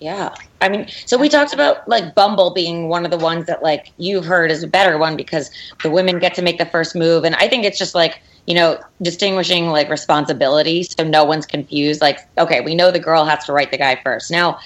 Yeah. 0.01 0.35
I 0.61 0.69
mean, 0.69 0.89
so 1.07 1.17
we 1.17 1.29
talked 1.29 1.55
about 1.55 1.89
like 1.89 2.15
Bumble 2.15 2.53
being 2.53 2.89
one 2.89 3.05
of 3.05 3.11
the 3.11 3.17
ones 3.17 3.47
that 3.47 3.63
like 3.63 3.93
you've 3.97 4.25
heard 4.25 4.51
is 4.51 4.63
a 4.63 4.67
better 4.67 4.99
one 4.99 5.17
because 5.17 5.51
the 5.83 5.91
women 5.91 6.19
get 6.19 6.35
to 6.35 6.43
make 6.43 6.59
the 6.59 6.67
first 6.67 6.95
move. 6.95 7.25
And 7.25 7.35
I 7.37 7.49
think 7.49 7.65
it's 7.65 7.79
just 7.79 7.95
like, 7.95 8.21
you 8.47 8.55
know, 8.55 8.79
distinguishing 9.01 9.69
like 9.69 9.89
responsibility 9.89 10.83
so 10.83 11.03
no 11.03 11.25
one's 11.25 11.47
confused. 11.47 12.01
Like, 12.03 12.21
okay, 12.37 12.61
we 12.61 12.75
know 12.75 12.91
the 12.91 13.01
girl 13.01 13.25
has 13.25 13.45
to 13.47 13.53
write 13.53 13.71
the 13.71 13.79
guy 13.79 13.99
first. 14.03 14.31
Now, 14.31 14.59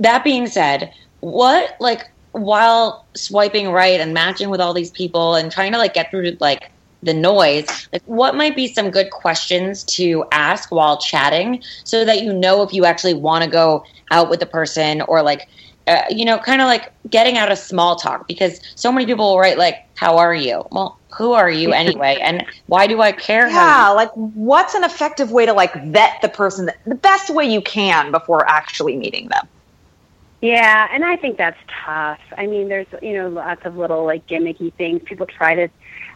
that 0.00 0.22
being 0.22 0.46
said, 0.46 0.92
what 1.20 1.76
like 1.80 2.10
while 2.32 3.06
swiping 3.14 3.70
right 3.70 4.00
and 4.00 4.12
matching 4.12 4.50
with 4.50 4.60
all 4.60 4.74
these 4.74 4.90
people 4.90 5.34
and 5.34 5.50
trying 5.50 5.72
to 5.72 5.78
like 5.78 5.94
get 5.94 6.10
through 6.10 6.36
like 6.40 6.70
the 7.02 7.14
noise 7.14 7.88
like 7.92 8.02
what 8.06 8.34
might 8.34 8.56
be 8.56 8.66
some 8.66 8.90
good 8.90 9.10
questions 9.10 9.84
to 9.84 10.24
ask 10.32 10.70
while 10.70 10.98
chatting 10.98 11.62
so 11.84 12.04
that 12.04 12.22
you 12.22 12.32
know 12.32 12.62
if 12.62 12.72
you 12.72 12.84
actually 12.84 13.14
want 13.14 13.44
to 13.44 13.50
go 13.50 13.84
out 14.10 14.28
with 14.28 14.40
the 14.40 14.46
person 14.46 15.00
or 15.02 15.22
like 15.22 15.48
uh, 15.86 16.02
you 16.10 16.24
know 16.24 16.38
kind 16.38 16.60
of 16.60 16.66
like 16.66 16.92
getting 17.08 17.38
out 17.38 17.52
of 17.52 17.58
small 17.58 17.96
talk 17.96 18.26
because 18.26 18.60
so 18.74 18.90
many 18.90 19.06
people 19.06 19.30
will 19.30 19.38
write 19.38 19.58
like 19.58 19.76
how 19.94 20.18
are 20.18 20.34
you 20.34 20.64
well 20.72 20.98
who 21.16 21.32
are 21.32 21.50
you 21.50 21.72
anyway 21.84 22.18
and 22.20 22.44
why 22.66 22.86
do 22.86 23.00
i 23.00 23.12
care 23.12 23.48
yeah 23.48 23.88
like 23.90 24.10
what's 24.14 24.74
an 24.74 24.82
effective 24.82 25.30
way 25.30 25.46
to 25.46 25.52
like 25.52 25.72
vet 25.86 26.20
the 26.20 26.28
person 26.28 26.68
the 26.84 26.94
best 26.96 27.30
way 27.30 27.44
you 27.44 27.60
can 27.60 28.10
before 28.10 28.46
actually 28.48 28.96
meeting 28.96 29.28
them 29.28 29.46
yeah, 30.40 30.86
and 30.92 31.04
I 31.04 31.16
think 31.16 31.36
that's 31.36 31.58
tough. 31.84 32.20
I 32.36 32.46
mean, 32.46 32.68
there's 32.68 32.86
you 33.02 33.14
know 33.14 33.28
lots 33.28 33.64
of 33.64 33.76
little 33.76 34.04
like 34.04 34.26
gimmicky 34.28 34.72
things. 34.74 35.02
People 35.04 35.26
try 35.26 35.54
to 35.56 35.68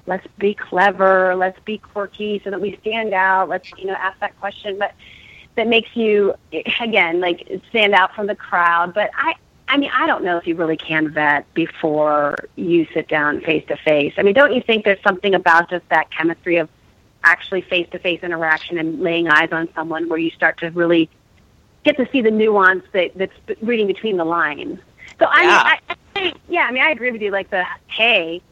let's 0.07 0.27
be 0.39 0.55
clever, 0.55 1.35
let's 1.35 1.59
be 1.61 1.79
quirky, 1.79 2.41
so 2.45 2.51
that 2.51 2.61
we 2.61 2.77
stand 2.81 3.13
out. 3.15 3.49
Let's 3.49 3.71
you 3.77 3.87
know 3.87 3.95
ask 3.95 4.19
that 4.21 4.39
question, 4.41 4.79
but 4.79 4.93
that 5.55 5.69
makes 5.69 5.95
you 5.95 6.35
again 6.81 7.21
like 7.21 7.49
stand 7.69 7.95
out 7.95 8.15
from 8.15 8.27
the 8.27 8.35
crowd. 8.35 8.95
But 8.95 9.11
I, 9.15 9.35
I 9.69 9.77
mean, 9.77 9.91
I 9.95 10.07
don't 10.07 10.25
know 10.25 10.37
if 10.37 10.47
you 10.47 10.55
really 10.55 10.77
can 10.77 11.11
vet 11.11 11.53
before 11.55 12.37
you 12.57 12.87
sit 12.93 13.09
down 13.09 13.41
face 13.41 13.65
to 13.69 13.77
face. 13.77 14.15
I 14.17 14.23
mean, 14.23 14.35
don't 14.35 14.53
you 14.53 14.61
think 14.63 14.85
there's 14.85 15.03
something 15.03 15.35
about 15.35 15.71
just 15.71 15.89
that 15.89 16.11
chemistry 16.11 16.57
of 16.57 16.69
actually 17.25 17.61
face 17.63 17.89
to 17.93 17.99
face 17.99 18.21
interaction 18.23 18.79
and 18.79 19.01
laying 19.01 19.29
eyes 19.29 19.51
on 19.53 19.69
someone 19.75 20.09
where 20.09 20.19
you 20.19 20.31
start 20.31 20.59
to 20.59 20.71
really 20.71 21.09
get 21.85 21.97
to 21.97 22.09
see 22.11 22.21
the 22.21 22.31
nuance 22.31 22.85
that 22.93 23.13
that's 23.17 23.33
reading 23.61 23.87
between 23.87 24.17
the 24.17 24.25
lines. 24.25 24.81
So 25.19 25.27
I, 25.29 25.43
yeah. 25.43 25.63
I, 25.65 25.97
I, 26.17 26.33
yeah, 26.49 26.63
I 26.63 26.73
mean, 26.73 26.83
I 26.83 26.91
agree 26.91 27.11
with 27.11 27.23
you. 27.23 27.31
Like 27.31 27.51
the 27.51 27.65
hey, 27.87 28.43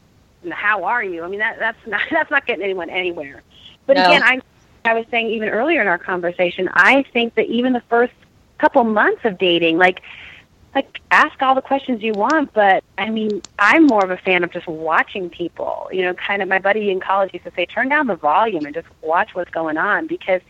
how 0.49 0.83
are 0.83 1.03
you? 1.03 1.23
I 1.23 1.27
mean, 1.27 1.39
that 1.39 1.59
that's 1.59 1.77
not 1.87 2.01
that's 2.11 2.31
not 2.31 2.45
getting 2.45 2.63
anyone 2.63 2.89
anywhere. 2.89 3.41
But 3.85 3.97
no. 3.97 4.05
again, 4.05 4.23
I 4.23 4.41
I 4.85 4.93
was 4.93 5.05
saying 5.11 5.27
even 5.27 5.49
earlier 5.49 5.81
in 5.81 5.87
our 5.87 5.97
conversation, 5.97 6.69
I 6.73 7.03
think 7.13 7.35
that 7.35 7.45
even 7.47 7.73
the 7.73 7.83
first 7.89 8.13
couple 8.57 8.83
months 8.83 9.21
of 9.25 9.37
dating, 9.37 9.77
like 9.77 10.01
like 10.73 11.01
ask 11.11 11.41
all 11.41 11.53
the 11.53 11.61
questions 11.61 12.01
you 12.01 12.13
want, 12.13 12.53
but 12.53 12.83
I 12.97 13.09
mean, 13.09 13.41
I'm 13.59 13.85
more 13.87 14.03
of 14.03 14.09
a 14.09 14.17
fan 14.17 14.43
of 14.43 14.51
just 14.51 14.67
watching 14.67 15.29
people. 15.29 15.89
You 15.91 16.03
know, 16.03 16.13
kind 16.13 16.41
of 16.41 16.47
my 16.47 16.59
buddy 16.59 16.89
in 16.89 16.99
college 16.99 17.33
used 17.33 17.45
to 17.45 17.51
say, 17.55 17.65
turn 17.65 17.89
down 17.89 18.07
the 18.07 18.15
volume 18.15 18.65
and 18.65 18.73
just 18.73 18.87
watch 19.01 19.35
what's 19.35 19.51
going 19.51 19.77
on 19.77 20.07
because 20.07 20.41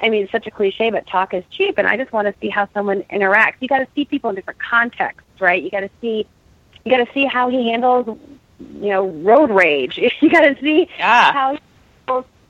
I 0.00 0.08
mean, 0.10 0.24
it's 0.24 0.32
such 0.32 0.46
a 0.46 0.50
cliche, 0.50 0.90
but 0.90 1.06
talk 1.06 1.34
is 1.34 1.44
cheap, 1.50 1.78
and 1.78 1.86
I 1.86 1.96
just 1.96 2.12
want 2.12 2.26
to 2.26 2.34
see 2.40 2.48
how 2.48 2.68
someone 2.74 3.02
interacts. 3.04 3.54
You 3.60 3.68
got 3.68 3.78
to 3.78 3.86
see 3.94 4.04
people 4.04 4.30
in 4.30 4.36
different 4.36 4.60
contexts, 4.60 5.40
right? 5.40 5.62
You 5.62 5.70
got 5.70 5.80
to 5.80 5.90
see, 6.00 6.26
you 6.84 6.90
got 6.90 7.06
to 7.06 7.12
see 7.14 7.24
how 7.24 7.48
he 7.48 7.70
handles, 7.70 8.18
you 8.74 8.90
know, 8.90 9.06
road 9.08 9.50
rage. 9.50 9.98
You 10.20 10.30
got 10.30 10.40
to 10.42 10.56
see 10.60 10.88
Yeah. 10.98 11.32
how 11.32 11.58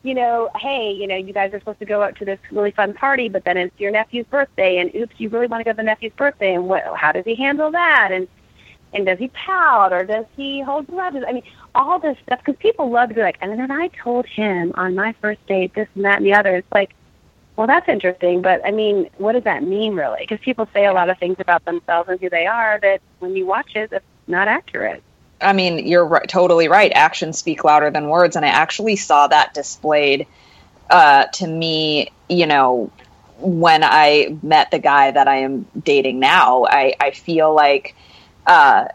you 0.05 0.15
know, 0.15 0.51
hey, 0.57 0.93
you 0.93 1.07
know, 1.07 1.17
you 1.17 1.33
guys 1.33 1.53
are 1.55 1.59
supposed 1.59 1.79
to 1.79 1.87
go 1.87 2.03
out 2.03 2.15
to 2.17 2.27
this 2.27 2.39
really 2.53 2.71
fun 2.71 2.93
party, 2.93 3.31
but 3.31 3.45
then 3.45 3.57
it's 3.57 3.81
your 3.81 3.91
nephew's 3.91 4.27
birthday, 4.27 4.77
and 4.77 4.95
oops, 4.95 5.15
you 5.17 5.31
really 5.31 5.47
want 5.47 5.61
to 5.61 5.65
go 5.65 5.73
to 5.73 5.77
the 5.79 5.83
nephew's 5.83 6.13
birthday, 6.13 6.55
and 6.55 6.69
what? 6.69 6.85
How 6.95 7.11
does 7.11 7.25
he 7.25 7.35
handle 7.35 7.71
that? 7.71 8.11
And 8.13 8.29
and 8.93 9.07
does 9.07 9.19
he 9.19 9.29
pout 9.29 9.93
or 9.93 10.05
does 10.05 10.27
he 10.37 10.61
hold 10.61 10.87
grudges? 10.87 11.25
I 11.27 11.33
mean, 11.33 11.43
all 11.75 11.99
this 11.99 12.17
stuff 12.25 12.39
because 12.45 12.57
people 12.61 12.91
love 12.91 13.09
to 13.09 13.15
be 13.15 13.23
like, 13.23 13.39
and 13.41 13.59
then 13.59 13.71
I 13.71 13.89
told 13.89 14.27
him 14.27 14.73
on 14.77 14.95
my 14.95 15.15
first 15.21 15.45
date 15.47 15.75
this 15.75 15.89
and 15.97 16.05
that 16.05 16.19
and 16.19 16.27
the 16.27 16.35
other. 16.35 16.55
It's 16.57 16.73
like, 16.73 16.95
well, 17.57 17.67
that's 17.67 17.89
interesting, 17.89 18.43
but 18.43 18.61
I 18.65 18.71
mean, 18.71 19.09
what 19.17 19.33
does 19.33 19.45
that 19.45 19.63
mean 19.65 19.95
really? 19.95 20.21
Because 20.21 20.39
people 20.41 20.69
say 20.75 20.85
a 20.87 20.93
lot 20.93 21.09
of 21.09 21.19
things 21.19 21.37
about 21.39 21.65
themselves 21.65 22.09
and 22.11 22.21
who 22.21 22.29
they 22.29 22.47
are 22.47 22.79
that 22.83 23.01
when 23.21 23.35
you 23.35 23.47
watch 23.47 23.75
it, 23.75 23.91
it's 23.91 24.05
not 24.29 24.49
accurate. 24.49 25.03
I 25.45 25.53
mean, 25.53 25.87
you're 25.87 26.05
right, 26.05 26.29
totally 26.29 26.69
right. 26.69 26.91
Actions 26.95 27.39
speak 27.39 27.65
louder 27.65 27.91
than 27.91 28.09
words, 28.09 28.37
and 28.37 28.45
I 28.45 28.49
actually 28.49 28.97
saw 28.97 29.27
that 29.27 29.55
displayed 29.55 30.27
uh, 30.91 31.25
to 31.25 31.47
me. 31.47 32.11
You 32.29 32.47
know, 32.47 32.91
when 33.39 33.85
I 33.85 34.37
met 34.43 34.71
the 34.71 34.79
guy 34.79 35.11
that 35.11 35.29
I 35.29 35.37
am 35.39 35.67
dating 35.83 36.21
now, 36.21 36.65
I, 36.65 36.95
I 36.99 37.11
feel 37.11 37.55
like 37.55 37.95
uh, 38.47 38.87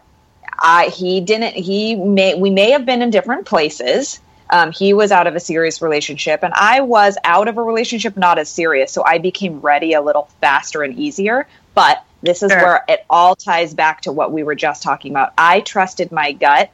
I 0.58 0.86
he 0.86 1.20
didn't 1.20 1.54
he 1.54 1.94
may 1.94 2.34
we 2.34 2.50
may 2.50 2.72
have 2.72 2.84
been 2.84 3.02
in 3.02 3.10
different 3.10 3.46
places. 3.46 4.20
Um, 4.52 4.72
he 4.72 4.94
was 4.94 5.12
out 5.12 5.28
of 5.28 5.36
a 5.36 5.40
serious 5.40 5.80
relationship, 5.80 6.42
and 6.42 6.52
I 6.54 6.80
was 6.80 7.16
out 7.22 7.46
of 7.46 7.56
a 7.56 7.62
relationship 7.62 8.16
not 8.16 8.38
as 8.38 8.48
serious. 8.48 8.90
So 8.90 9.04
I 9.04 9.18
became 9.18 9.60
ready 9.60 9.92
a 9.92 10.02
little 10.02 10.28
faster 10.40 10.82
and 10.82 10.98
easier. 10.98 11.46
But 11.74 12.04
this 12.22 12.42
is 12.42 12.50
Sure. 12.50 12.62
where 12.62 12.84
it 12.88 13.04
all 13.08 13.34
ties 13.36 13.74
back 13.74 14.02
to 14.02 14.12
what 14.12 14.32
we 14.32 14.42
were 14.42 14.54
just 14.54 14.82
talking 14.82 15.12
about. 15.12 15.32
I 15.38 15.60
trusted 15.60 16.12
my 16.12 16.32
gut 16.32 16.70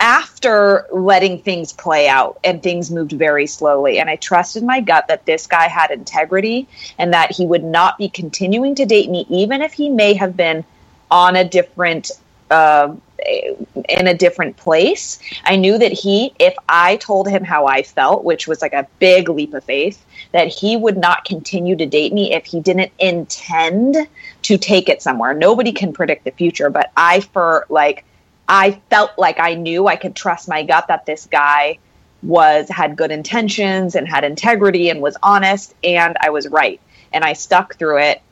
after 0.00 0.86
letting 0.90 1.42
things 1.42 1.72
play 1.72 2.08
out 2.08 2.38
and 2.42 2.62
things 2.62 2.90
moved 2.90 3.12
very 3.12 3.46
slowly. 3.46 3.98
And 3.98 4.08
I 4.08 4.16
trusted 4.16 4.62
my 4.62 4.80
gut 4.80 5.08
that 5.08 5.26
this 5.26 5.46
guy 5.46 5.68
had 5.68 5.90
integrity 5.90 6.66
and 6.98 7.12
that 7.12 7.32
he 7.32 7.44
would 7.44 7.62
not 7.62 7.98
be 7.98 8.08
continuing 8.08 8.74
to 8.76 8.86
date 8.86 9.10
me, 9.10 9.26
even 9.28 9.60
if 9.60 9.74
he 9.74 9.90
may 9.90 10.14
have 10.14 10.36
been 10.36 10.64
on 11.10 11.36
a 11.36 11.44
different. 11.44 12.10
Uh, 12.50 12.94
in 13.88 14.06
a 14.06 14.14
different 14.14 14.56
place. 14.56 15.18
I 15.44 15.56
knew 15.56 15.76
that 15.76 15.92
he, 15.92 16.32
if 16.38 16.54
I 16.68 16.96
told 16.96 17.28
him 17.28 17.44
how 17.44 17.66
I 17.66 17.82
felt, 17.82 18.24
which 18.24 18.48
was 18.48 18.62
like 18.62 18.72
a 18.72 18.88
big 18.98 19.28
leap 19.28 19.52
of 19.52 19.62
faith, 19.62 20.02
that 20.32 20.48
he 20.48 20.76
would 20.76 20.96
not 20.96 21.24
continue 21.24 21.76
to 21.76 21.86
date 21.86 22.14
me 22.14 22.32
if 22.32 22.46
he 22.46 22.60
didn't 22.60 22.92
intend 22.98 24.08
to 24.50 24.58
take 24.58 24.88
it 24.88 25.00
somewhere. 25.00 25.32
Nobody 25.32 25.70
can 25.70 25.92
predict 25.92 26.24
the 26.24 26.32
future, 26.32 26.70
but 26.70 26.90
I, 26.96 27.20
for 27.20 27.66
like, 27.68 28.04
I 28.48 28.80
felt 28.90 29.12
like 29.16 29.38
I 29.38 29.54
knew 29.54 29.86
I 29.86 29.94
could 29.94 30.16
trust 30.16 30.48
my 30.48 30.64
gut 30.64 30.88
that 30.88 31.06
this 31.06 31.26
guy 31.26 31.78
was 32.20 32.68
had 32.68 32.96
good 32.96 33.12
intentions 33.12 33.94
and 33.94 34.08
had 34.08 34.24
integrity 34.24 34.90
and 34.90 35.00
was 35.00 35.16
honest 35.22 35.72
and 35.84 36.16
I 36.20 36.30
was 36.30 36.48
right. 36.48 36.80
And 37.12 37.22
I 37.22 37.34
stuck 37.34 37.76
through 37.76 37.98
it 37.98 38.22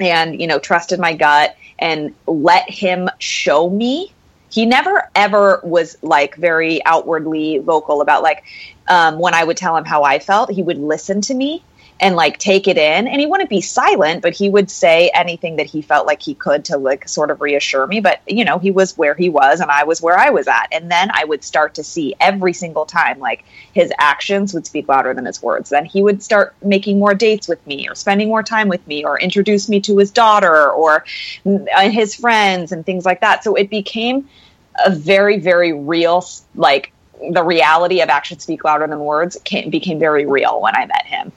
and 0.00 0.40
you 0.40 0.48
know 0.48 0.58
trusted 0.58 0.98
my 0.98 1.14
gut 1.14 1.54
and 1.78 2.12
let 2.26 2.68
him 2.68 3.08
show 3.20 3.70
me. 3.70 4.12
He 4.50 4.66
never 4.66 5.08
ever 5.14 5.60
was 5.62 5.96
like 6.02 6.34
very 6.34 6.84
outwardly 6.84 7.58
vocal 7.58 8.00
about 8.00 8.24
like 8.24 8.42
um, 8.88 9.20
when 9.20 9.34
I 9.34 9.44
would 9.44 9.56
tell 9.56 9.76
him 9.76 9.84
how 9.84 10.02
I 10.02 10.18
felt, 10.18 10.50
he 10.50 10.64
would 10.64 10.78
listen 10.78 11.20
to 11.22 11.34
me 11.34 11.62
and 12.00 12.16
like 12.16 12.38
take 12.38 12.66
it 12.66 12.76
in. 12.76 13.06
And 13.06 13.20
he 13.20 13.26
wouldn't 13.26 13.50
be 13.50 13.60
silent 13.60 14.22
but 14.22 14.34
he 14.34 14.48
would 14.48 14.70
say 14.70 15.10
anything 15.14 15.56
that 15.56 15.66
he 15.66 15.82
felt 15.82 16.06
like 16.06 16.22
he 16.22 16.34
could 16.34 16.64
to 16.66 16.76
like 16.76 17.08
sort 17.08 17.30
of 17.30 17.40
reassure 17.40 17.86
me. 17.86 18.00
But 18.00 18.20
you 18.26 18.44
know 18.44 18.58
he 18.58 18.70
was 18.70 18.96
where 18.98 19.14
he 19.14 19.28
was 19.28 19.60
and 19.60 19.70
i 19.70 19.84
was 19.84 20.02
where 20.02 20.18
i 20.18 20.30
was 20.30 20.48
at. 20.48 20.68
And 20.72 20.90
then 20.90 21.10
i 21.12 21.24
would 21.24 21.44
start 21.44 21.74
to 21.74 21.84
see 21.84 22.14
every 22.20 22.52
single 22.52 22.86
time 22.86 23.18
like 23.18 23.44
his 23.72 23.92
actions 23.98 24.54
would 24.54 24.66
speak 24.66 24.88
louder 24.88 25.14
than 25.14 25.26
his 25.26 25.42
words. 25.42 25.70
Then 25.70 25.84
he 25.84 26.02
would 26.02 26.22
start 26.22 26.54
making 26.62 26.98
more 26.98 27.14
dates 27.14 27.48
with 27.48 27.64
me 27.66 27.88
or 27.88 27.94
spending 27.94 28.28
more 28.28 28.42
time 28.42 28.68
with 28.68 28.86
me 28.86 29.04
or 29.04 29.18
introduce 29.18 29.68
me 29.68 29.80
to 29.80 29.98
his 29.98 30.10
daughter 30.10 30.70
or 30.70 31.04
mm, 31.44 31.90
his 31.90 32.14
friends 32.14 32.72
and 32.72 32.84
things 32.84 33.04
like 33.04 33.20
that. 33.20 33.44
So 33.44 33.54
it 33.54 33.70
became 33.70 34.28
a 34.84 34.90
very 34.90 35.38
very 35.38 35.72
real 35.72 36.24
like 36.54 36.92
the 37.30 37.44
reality 37.44 38.00
of 38.00 38.08
actions 38.08 38.42
speak 38.42 38.64
louder 38.64 38.86
than 38.86 38.98
words 38.98 39.36
came, 39.44 39.70
became 39.70 39.98
very 39.98 40.26
real 40.26 40.60
when 40.60 40.74
i 40.74 40.84
met 40.84 41.06
him 41.06 41.32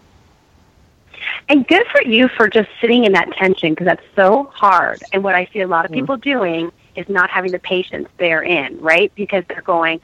And 1.50 1.66
good 1.68 1.86
for 1.88 2.02
you 2.04 2.28
for 2.28 2.50
just 2.50 2.70
sitting 2.82 3.06
in 3.06 3.14
that 3.14 3.32
tension 3.34 3.72
because 3.72 3.86
that's 3.86 4.04
so 4.16 4.52
hard. 4.54 5.02
And 5.14 5.24
what 5.24 5.34
I 5.34 5.48
see 5.54 5.62
a 5.62 5.68
lot 5.68 5.86
of 5.86 5.92
people 5.92 6.18
doing 6.18 6.72
is 6.96 7.08
not 7.08 7.30
having 7.30 7.52
the 7.52 7.60
patience 7.60 8.10
they're 8.18 8.44
in, 8.44 8.80
right? 8.82 9.12
Because 9.16 9.46
they're 9.48 9.62
going, 9.62 10.02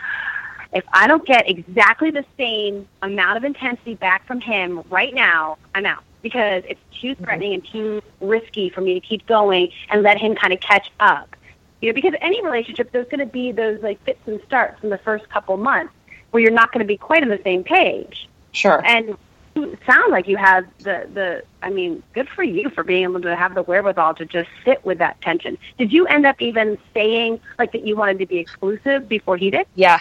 if 0.71 0.85
I 0.93 1.07
don't 1.07 1.25
get 1.25 1.49
exactly 1.49 2.11
the 2.11 2.23
same 2.37 2.87
amount 3.01 3.37
of 3.37 3.43
intensity 3.43 3.95
back 3.95 4.25
from 4.25 4.39
him 4.39 4.83
right 4.89 5.13
now, 5.13 5.57
I'm 5.75 5.85
out 5.85 6.03
because 6.21 6.63
it's 6.67 6.79
too 7.01 7.13
mm-hmm. 7.13 7.23
threatening 7.23 7.53
and 7.55 7.65
too 7.67 8.01
risky 8.21 8.69
for 8.69 8.79
me 8.79 8.93
to 8.93 9.05
keep 9.05 9.25
going 9.27 9.69
and 9.89 10.01
let 10.01 10.17
him 10.17 10.35
kind 10.35 10.53
of 10.53 10.61
catch 10.61 10.91
up. 11.01 11.35
You 11.81 11.89
know, 11.89 11.93
because 11.93 12.13
any 12.21 12.41
relationship, 12.41 12.93
there's 12.93 13.09
going 13.09 13.19
to 13.19 13.25
be 13.25 13.51
those 13.51 13.81
like 13.83 14.01
fits 14.05 14.25
and 14.25 14.39
starts 14.45 14.81
in 14.83 14.89
the 14.89 14.97
first 14.99 15.27
couple 15.29 15.57
months 15.57 15.93
where 16.31 16.41
you're 16.41 16.51
not 16.51 16.71
going 16.71 16.79
to 16.79 16.87
be 16.87 16.97
quite 16.97 17.21
on 17.21 17.29
the 17.29 17.41
same 17.43 17.63
page 17.63 18.27
sure 18.53 18.85
and 18.85 19.17
you 19.55 19.77
sound 19.85 20.11
like 20.11 20.27
you 20.27 20.37
have 20.37 20.65
the 20.79 21.07
the 21.13 21.43
i 21.61 21.69
mean 21.69 22.01
good 22.13 22.27
for 22.29 22.43
you 22.43 22.69
for 22.69 22.83
being 22.83 23.03
able 23.03 23.21
to 23.21 23.35
have 23.35 23.53
the 23.55 23.63
wherewithal 23.63 24.13
to 24.15 24.25
just 24.25 24.49
sit 24.65 24.83
with 24.85 24.97
that 24.97 25.19
tension 25.21 25.57
did 25.77 25.91
you 25.91 26.05
end 26.07 26.25
up 26.25 26.41
even 26.41 26.77
saying 26.93 27.39
like 27.59 27.71
that 27.71 27.85
you 27.85 27.95
wanted 27.95 28.19
to 28.19 28.25
be 28.25 28.37
exclusive 28.37 29.07
before 29.07 29.37
he 29.37 29.49
did 29.51 29.67
Yeah. 29.75 29.99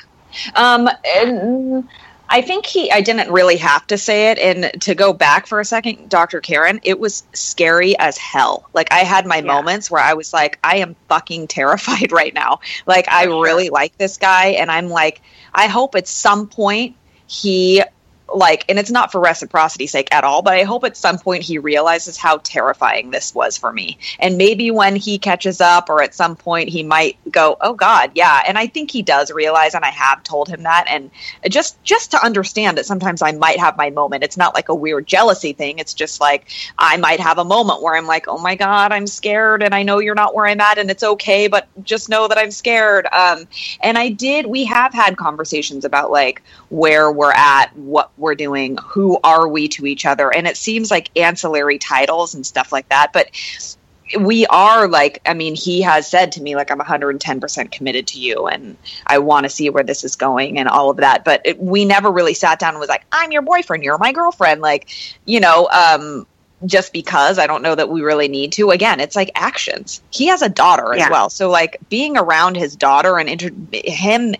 Um, 0.54 0.88
and 1.14 1.86
I 2.30 2.40
think 2.40 2.64
he, 2.64 2.90
I 2.90 3.02
didn't 3.02 3.30
really 3.30 3.58
have 3.58 3.86
to 3.88 3.98
say 3.98 4.30
it. 4.30 4.38
And 4.38 4.80
to 4.84 4.94
go 4.94 5.12
back 5.12 5.46
for 5.46 5.60
a 5.60 5.64
second, 5.66 6.08
Dr. 6.08 6.40
Karin, 6.40 6.80
it 6.82 6.98
was 6.98 7.24
scary 7.34 7.98
as 7.98 8.16
hell. 8.16 8.66
Like, 8.72 8.90
I 8.90 9.00
had 9.00 9.26
my 9.26 9.36
Yeah. 9.36 9.42
moments 9.42 9.90
where 9.90 10.02
I 10.02 10.14
was 10.14 10.32
like, 10.32 10.58
I 10.64 10.76
am 10.78 10.96
fucking 11.08 11.48
terrified 11.48 12.10
right 12.20 12.32
now. 12.32 12.60
Like, 12.86 13.06
I 13.10 13.24
really 13.24 13.68
like 13.68 13.98
this 13.98 14.16
guy. 14.16 14.46
And 14.52 14.70
I'm 14.70 14.88
like, 14.88 15.20
I 15.54 15.66
hope 15.66 15.94
at 15.94 16.08
some 16.08 16.48
point 16.48 16.96
he 17.26 17.82
like 18.34 18.64
and 18.68 18.78
it's 18.78 18.90
not 18.90 19.12
for 19.12 19.20
reciprocity's 19.20 19.90
sake 19.90 20.08
at 20.12 20.24
all 20.24 20.42
but 20.42 20.54
i 20.54 20.62
hope 20.62 20.84
at 20.84 20.96
some 20.96 21.18
point 21.18 21.42
he 21.42 21.58
realizes 21.58 22.16
how 22.16 22.38
terrifying 22.38 23.10
this 23.10 23.34
was 23.34 23.58
for 23.58 23.72
me. 23.72 23.98
And 24.18 24.38
maybe 24.38 24.70
when 24.70 24.96
he 24.96 25.18
catches 25.18 25.60
up 25.60 25.88
or 25.88 26.02
at 26.02 26.14
some 26.14 26.36
point 26.36 26.68
he 26.68 26.82
might 26.82 27.16
go 27.30 27.56
oh 27.60 27.74
god 27.74 28.12
yeah. 28.14 28.42
And 28.46 28.58
i 28.58 28.66
think 28.66 28.90
he 28.90 29.02
does 29.02 29.30
realize 29.30 29.74
and 29.74 29.84
i 29.84 29.90
have 29.90 30.22
told 30.22 30.48
him 30.48 30.62
that 30.62 30.86
and 30.88 31.10
just 31.48 31.82
just 31.82 32.10
to 32.12 32.24
understand 32.24 32.78
that 32.78 32.86
sometimes 32.86 33.22
i 33.22 33.32
might 33.32 33.58
have 33.58 33.76
my 33.76 33.90
moment. 33.90 34.24
It's 34.24 34.36
not 34.36 34.54
like 34.54 34.68
a 34.68 34.74
weird 34.74 35.06
jealousy 35.06 35.52
thing. 35.52 35.78
It's 35.78 35.94
just 35.94 36.20
like 36.20 36.48
i 36.78 36.96
might 36.96 37.20
have 37.20 37.38
a 37.38 37.44
moment 37.44 37.82
where 37.82 37.96
i'm 37.96 38.06
like 38.06 38.26
oh 38.28 38.38
my 38.38 38.54
god 38.54 38.92
i'm 38.92 39.06
scared 39.06 39.62
and 39.62 39.74
i 39.74 39.82
know 39.82 39.98
you're 39.98 40.14
not 40.14 40.34
where 40.34 40.46
i'm 40.46 40.60
at 40.60 40.78
and 40.78 40.90
it's 40.90 41.02
okay 41.02 41.48
but 41.48 41.68
just 41.82 42.08
know 42.08 42.28
that 42.28 42.38
i'm 42.38 42.50
scared. 42.50 43.06
Um 43.12 43.46
and 43.80 43.98
i 43.98 44.08
did 44.08 44.46
we 44.46 44.64
have 44.64 44.92
had 44.92 45.16
conversations 45.16 45.84
about 45.84 46.10
like 46.10 46.42
where 46.68 47.10
we're 47.10 47.32
at 47.32 47.74
what 47.76 48.10
we're 48.22 48.34
doing 48.34 48.78
who 48.82 49.18
are 49.22 49.46
we 49.46 49.68
to 49.68 49.86
each 49.86 50.06
other 50.06 50.32
and 50.32 50.46
it 50.46 50.56
seems 50.56 50.90
like 50.90 51.10
ancillary 51.16 51.78
titles 51.78 52.34
and 52.34 52.46
stuff 52.46 52.72
like 52.72 52.88
that 52.88 53.12
but 53.12 53.30
we 54.18 54.46
are 54.46 54.88
like 54.88 55.20
i 55.26 55.34
mean 55.34 55.54
he 55.54 55.82
has 55.82 56.06
said 56.06 56.32
to 56.32 56.42
me 56.42 56.54
like 56.56 56.70
i'm 56.70 56.78
110% 56.78 57.70
committed 57.72 58.06
to 58.06 58.18
you 58.20 58.46
and 58.46 58.76
i 59.06 59.18
want 59.18 59.44
to 59.44 59.50
see 59.50 59.68
where 59.70 59.84
this 59.84 60.04
is 60.04 60.16
going 60.16 60.58
and 60.58 60.68
all 60.68 60.90
of 60.90 60.98
that 60.98 61.24
but 61.24 61.42
it, 61.44 61.58
we 61.58 61.84
never 61.84 62.10
really 62.10 62.34
sat 62.34 62.58
down 62.58 62.70
and 62.70 62.80
was 62.80 62.88
like 62.88 63.04
i'm 63.12 63.32
your 63.32 63.42
boyfriend 63.42 63.82
you're 63.82 63.98
my 63.98 64.12
girlfriend 64.12 64.60
like 64.60 64.88
you 65.26 65.40
know 65.40 65.68
um 65.68 66.26
just 66.64 66.92
because 66.92 67.38
I 67.38 67.46
don't 67.46 67.62
know 67.62 67.74
that 67.74 67.88
we 67.88 68.02
really 68.02 68.28
need 68.28 68.52
to. 68.52 68.70
Again, 68.70 69.00
it's 69.00 69.16
like 69.16 69.32
actions. 69.34 70.00
He 70.10 70.26
has 70.26 70.42
a 70.42 70.48
daughter 70.48 70.92
as 70.92 71.00
Yeah. 71.00 71.10
well. 71.10 71.28
So 71.28 71.50
like 71.50 71.76
being 71.88 72.16
around 72.16 72.56
his 72.56 72.76
daughter 72.76 73.18
and 73.18 73.28
inter- 73.28 73.50
him 73.72 74.34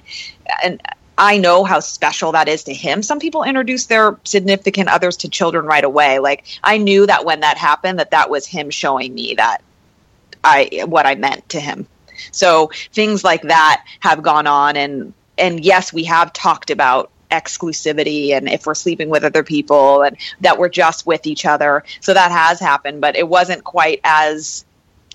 and 0.63 0.81
I 1.23 1.39
know 1.39 1.63
how 1.63 1.79
special 1.79 2.33
that 2.33 2.49
is 2.49 2.65
to 2.65 2.75
him. 2.75 3.01
Some 3.01 3.21
people 3.21 3.45
introduce 3.45 3.87
their 3.87 4.19
significant 4.25 4.89
others 4.89 5.19
to 5.19 5.29
children 5.29 5.65
right 5.67 5.85
away. 5.85 6.19
Like 6.19 6.45
I 6.65 6.79
knew 6.79 7.07
that 7.07 7.25
when 7.25 7.41
that 7.41 7.57
happened 7.57 8.01
that 8.01 8.11
that 8.11 8.29
was 8.29 8.45
him 8.45 8.71
showing 8.71 9.15
me 9.15 9.37
that 9.37 9.63
I 10.43 10.83
what 10.87 11.07
I 11.07 11.15
meant 11.15 11.49
to 11.51 11.61
him. 11.61 11.87
So 12.33 12.73
things 12.93 13.23
like 13.23 13.43
that 13.43 13.85
have 14.01 14.25
gone 14.25 14.49
on 14.49 14.77
and 14.77 15.15
and 15.39 15.65
yes, 15.65 15.93
we 15.93 16.03
have 16.05 16.33
talked 16.33 16.71
about 16.71 17.09
exclusivity 17.31 18.31
and 18.33 18.49
if 18.49 18.67
we're 18.67 18.75
sleeping 18.75 19.09
with 19.09 19.23
other 19.23 19.45
people 19.45 20.03
and 20.03 20.17
that 20.41 20.59
we're 20.59 20.69
just 20.69 21.07
with 21.07 21.25
each 21.29 21.47
other. 21.47 21.85
So 22.01 22.15
that 22.15 22.33
has 22.33 22.59
happened, 22.59 23.01
but 23.01 23.15
it 23.15 23.29
wasn't 23.29 23.63
quite 23.63 24.01
as 24.03 24.65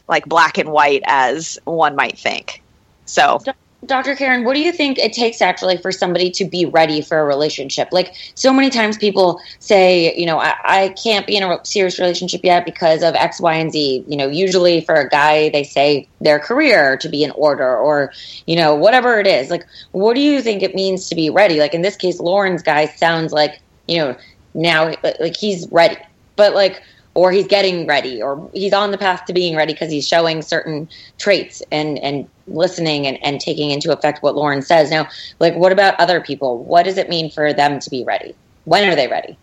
like 0.07 0.25
black 0.25 0.57
and 0.57 0.71
white 0.71 1.03
as 1.05 1.59
one 1.65 1.97
might 1.97 2.17
think. 2.17 2.63
So 3.05 3.41
Dr. 3.85 4.15
Karin, 4.15 4.43
what 4.43 4.55
do 4.55 4.59
you 4.59 4.71
think 4.71 4.97
it 4.97 5.13
takes 5.13 5.39
actually 5.39 5.77
for 5.77 5.91
somebody 5.91 6.31
to 6.31 6.45
be 6.45 6.65
ready 6.65 6.99
for 6.99 7.19
a 7.19 7.25
relationship? 7.25 7.89
Like 7.91 8.15
so 8.33 8.51
many 8.51 8.71
times 8.71 8.97
people 8.97 9.39
say, 9.59 10.15
you 10.17 10.25
know, 10.25 10.39
I, 10.39 10.55
I, 10.63 10.89
can't 10.89 11.27
be 11.27 11.37
in 11.37 11.43
a 11.43 11.63
serious 11.63 11.99
relationship 11.99 12.41
yet 12.43 12.65
because 12.65 13.03
of 13.03 13.13
X, 13.13 13.39
Y, 13.39 13.53
and 13.53 13.71
Z. 13.71 14.03
You 14.07 14.17
know, 14.17 14.27
usually 14.27 14.81
for 14.81 14.95
a 14.95 15.07
guy, 15.07 15.49
they 15.49 15.63
say 15.63 16.07
their 16.21 16.39
career 16.39 16.97
to 16.97 17.07
be 17.07 17.23
in 17.23 17.29
order 17.31 17.77
or, 17.77 18.11
you 18.47 18.55
know, 18.55 18.73
whatever 18.73 19.19
it 19.19 19.27
is. 19.27 19.51
Like, 19.51 19.65
what 19.91 20.15
do 20.15 20.21
you 20.21 20.41
think 20.41 20.63
it 20.63 20.73
means 20.73 21.07
to 21.09 21.15
be 21.15 21.29
ready? 21.29 21.59
Like 21.59 21.75
in 21.75 21.83
this 21.83 21.95
case, 21.95 22.19
Lauren's 22.19 22.63
guy 22.63 22.87
sounds 22.87 23.31
like, 23.31 23.61
you 23.87 23.99
know, 23.99 24.17
now 24.55 24.91
like 25.19 25.37
he's 25.37 25.71
ready. 25.71 25.97
But 26.35 26.55
like, 26.55 26.81
or 27.17 27.31
he's 27.31 27.47
getting 27.47 27.87
ready 27.87 28.21
or 28.21 28.47
he's 28.53 28.73
on 28.73 28.91
the 28.91 28.97
path 28.97 29.25
to 29.25 29.33
being 29.33 29.55
ready 29.55 29.73
because 29.73 29.91
he's 29.91 30.07
showing 30.07 30.43
certain 30.43 30.87
traits 31.17 31.63
and 31.71 31.97
and 31.99 32.29
listening 32.45 33.07
and, 33.07 33.17
and 33.23 33.41
taking 33.41 33.71
into 33.71 33.91
effect 33.91 34.21
what 34.21 34.35
lauren 34.35 34.61
says. 34.61 34.91
Now 34.91 35.07
like 35.39 35.55
what 35.55 35.71
about 35.71 35.99
other 35.99 36.21
people? 36.21 36.63
What 36.63 36.83
does 36.83 36.95
it 36.95 37.09
mean 37.09 37.31
for 37.31 37.53
them 37.53 37.79
to 37.79 37.89
be 37.89 38.03
ready? 38.03 38.35
When 38.65 38.87
are 38.87 38.95
they 38.95 39.07
ready? 39.07 39.35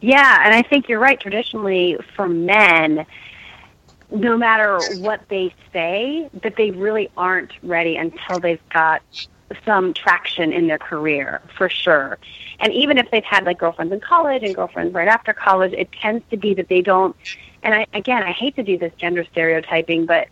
Yeah 0.00 0.42
and 0.44 0.52
i 0.52 0.62
think 0.62 0.88
you're 0.88 0.98
right. 0.98 1.20
Traditionally 1.20 1.96
for 2.16 2.28
men 2.28 3.06
no 4.10 4.36
matter 4.36 4.80
what 4.98 5.20
they 5.28 5.54
say 5.72 6.28
that 6.42 6.56
they 6.56 6.72
really 6.72 7.08
aren't 7.16 7.52
ready 7.62 7.96
until 7.96 8.40
they've 8.40 8.68
got 8.70 9.02
some 9.64 9.94
traction 9.94 10.52
in 10.52 10.66
their 10.66 10.78
career 10.78 11.40
for 11.56 11.68
sure. 11.68 12.18
And 12.58 12.72
even 12.72 12.98
if 12.98 13.10
they've 13.10 13.24
had 13.24 13.44
like 13.44 13.58
girlfriends 13.58 13.92
in 13.92 14.00
college 14.00 14.42
and 14.42 14.54
girlfriends 14.54 14.94
right 14.94 15.08
after 15.08 15.32
college, 15.32 15.72
it 15.72 15.92
tends 15.92 16.24
to 16.30 16.36
be 16.36 16.54
that 16.54 16.68
they 16.68 16.82
don't. 16.82 17.14
And 17.62 17.74
I, 17.74 17.86
again, 17.92 18.22
I 18.22 18.32
hate 18.32 18.56
to 18.56 18.62
do 18.62 18.78
this 18.78 18.92
gender 18.96 19.24
stereotyping, 19.24 20.06
but 20.06 20.28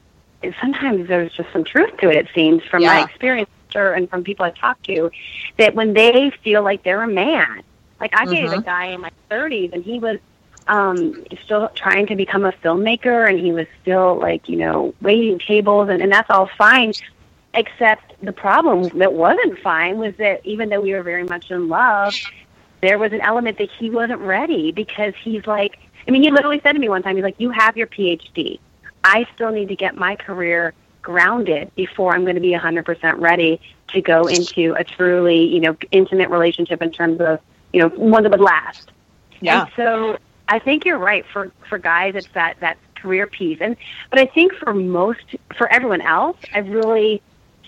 sometimes 0.60 1.08
there's 1.08 1.32
just 1.32 1.52
some 1.52 1.64
truth 1.64 1.96
to 1.98 2.10
it. 2.10 2.16
It 2.16 2.28
seems 2.34 2.62
from 2.64 2.82
yeah. 2.82 2.94
my 2.94 3.04
experience 3.04 3.50
and 3.76 4.08
from 4.08 4.22
people 4.22 4.44
I 4.44 4.50
talk 4.50 4.80
to, 4.84 5.10
that 5.56 5.74
when 5.74 5.94
they 5.94 6.30
feel 6.42 6.62
like 6.62 6.84
they're 6.84 7.02
a 7.02 7.08
man, 7.08 7.62
like 8.00 8.14
I 8.16 8.24
dated 8.24 8.50
mm-hmm. 8.50 8.60
a 8.60 8.62
guy 8.62 8.86
in 8.86 9.00
my 9.00 9.10
30s, 9.30 9.72
and 9.72 9.82
he 9.82 9.98
was 9.98 10.18
um 10.66 11.24
still 11.44 11.68
trying 11.74 12.06
to 12.06 12.16
become 12.16 12.44
a 12.46 12.52
filmmaker 12.52 13.28
and 13.28 13.38
he 13.38 13.52
was 13.52 13.66
still 13.82 14.18
like 14.18 14.48
you 14.48 14.56
know 14.56 14.94
waiting 15.02 15.38
tables 15.38 15.90
and, 15.90 16.00
and 16.00 16.10
that's 16.10 16.30
all 16.30 16.48
fine 16.56 16.90
Except 17.54 18.14
the 18.22 18.32
problem 18.32 18.98
that 18.98 19.12
wasn't 19.12 19.58
fine 19.60 19.98
was 19.98 20.14
that 20.16 20.44
even 20.44 20.68
though 20.68 20.80
we 20.80 20.92
were 20.92 21.02
very 21.02 21.24
much 21.24 21.50
in 21.50 21.68
love, 21.68 22.14
there 22.80 22.98
was 22.98 23.12
an 23.12 23.20
element 23.20 23.58
that 23.58 23.70
he 23.78 23.90
wasn't 23.90 24.20
ready 24.20 24.72
because 24.72 25.14
he's 25.22 25.46
like, 25.46 25.78
I 26.06 26.10
mean, 26.10 26.22
he 26.22 26.30
literally 26.30 26.60
said 26.62 26.72
to 26.72 26.78
me 26.78 26.88
one 26.88 27.02
time, 27.02 27.16
he's 27.16 27.22
like, 27.22 27.38
You 27.38 27.50
have 27.50 27.76
your 27.76 27.86
PhD. 27.86 28.58
I 29.04 29.26
still 29.34 29.50
need 29.50 29.68
to 29.68 29.76
get 29.76 29.96
my 29.96 30.16
career 30.16 30.74
grounded 31.02 31.74
before 31.74 32.14
I'm 32.14 32.24
going 32.24 32.36
to 32.36 32.40
be 32.40 32.52
100% 32.52 33.20
ready 33.20 33.60
to 33.88 34.00
go 34.00 34.26
into 34.26 34.74
a 34.74 34.82
truly, 34.82 35.44
you 35.44 35.60
know, 35.60 35.76
intimate 35.92 36.30
relationship 36.30 36.82
in 36.82 36.90
terms 36.90 37.20
of, 37.20 37.38
you 37.72 37.80
know, 37.80 37.88
one 37.90 38.22
that 38.22 38.32
would 38.32 38.40
last. 38.40 38.90
Yeah. 39.40 39.62
And 39.62 39.70
so 39.76 40.18
I 40.48 40.58
think 40.58 40.84
you're 40.84 40.98
right. 40.98 41.24
For 41.32 41.52
for 41.68 41.78
guys, 41.78 42.14
it's 42.14 42.28
that 42.34 42.56
that 42.60 42.78
career 42.94 43.26
piece, 43.26 43.58
and 43.60 43.76
but 44.10 44.18
I 44.18 44.26
think 44.26 44.54
for 44.54 44.72
most, 44.72 45.36
for 45.56 45.70
everyone 45.70 46.00
else, 46.00 46.38
I 46.54 46.58
really 46.58 47.22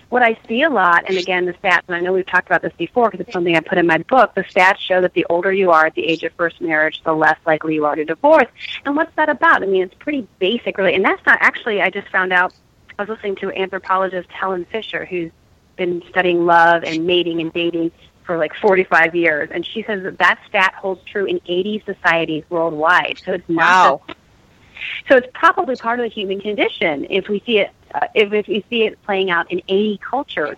what 0.09 0.23
I 0.23 0.37
see 0.47 0.61
a 0.63 0.69
lot, 0.69 1.05
and 1.07 1.17
again, 1.17 1.45
the 1.45 1.53
stats, 1.53 1.81
and 1.87 1.95
I 1.95 1.99
know 1.99 2.13
we've 2.13 2.25
talked 2.25 2.47
about 2.47 2.61
this 2.61 2.73
before 2.77 3.09
because 3.09 3.25
it's 3.25 3.33
something 3.33 3.55
I 3.55 3.59
put 3.59 3.77
in 3.77 3.85
my 3.85 3.97
book, 3.97 4.35
the 4.35 4.43
stats 4.43 4.77
show 4.77 5.01
that 5.01 5.13
the 5.13 5.25
older 5.29 5.51
you 5.51 5.71
are 5.71 5.85
at 5.85 5.95
the 5.95 6.05
age 6.05 6.23
of 6.23 6.31
first 6.33 6.61
marriage, 6.61 7.01
the 7.03 7.13
less 7.13 7.37
likely 7.45 7.75
you 7.75 7.85
are 7.85 7.95
to 7.95 8.05
divorce. 8.05 8.47
And 8.85 8.95
what's 8.95 9.13
that 9.15 9.29
about? 9.29 9.63
I 9.63 9.65
mean, 9.65 9.83
it's 9.83 9.95
pretty 9.95 10.27
basic, 10.39 10.77
really. 10.77 10.93
And 10.93 11.03
that's 11.03 11.25
not 11.25 11.37
actually, 11.41 11.81
I 11.81 11.89
just 11.89 12.07
found 12.09 12.31
out, 12.31 12.53
I 12.97 13.03
was 13.03 13.09
listening 13.09 13.35
to 13.37 13.51
anthropologist 13.51 14.31
Helen 14.31 14.65
Fisher, 14.71 15.05
who's 15.05 15.31
been 15.75 16.01
studying 16.09 16.45
love 16.45 16.83
and 16.83 17.05
mating 17.05 17.41
and 17.41 17.51
dating 17.53 17.91
for 18.23 18.37
like 18.37 18.53
45 18.55 19.15
years. 19.15 19.49
And 19.51 19.65
she 19.65 19.83
says 19.83 20.03
that 20.03 20.17
that 20.19 20.39
stat 20.47 20.73
holds 20.75 21.03
true 21.03 21.25
in 21.25 21.39
80 21.45 21.83
societies 21.85 22.43
worldwide. 22.49 23.21
So 23.23 23.33
it's 23.33 23.47
not. 23.49 24.01
Wow. 24.01 24.15
So 25.09 25.17
it's 25.17 25.27
probably 25.33 25.75
part 25.75 25.99
of 25.99 26.03
the 26.03 26.09
human 26.09 26.39
condition 26.39 27.07
if 27.09 27.27
we 27.29 27.41
see 27.45 27.59
it 27.59 27.71
uh, 28.01 28.07
if, 28.13 28.33
if 28.33 28.47
you 28.47 28.63
see 28.69 28.83
it 28.83 29.01
playing 29.03 29.29
out 29.29 29.51
in 29.51 29.61
80 29.67 29.99
culture. 30.09 30.57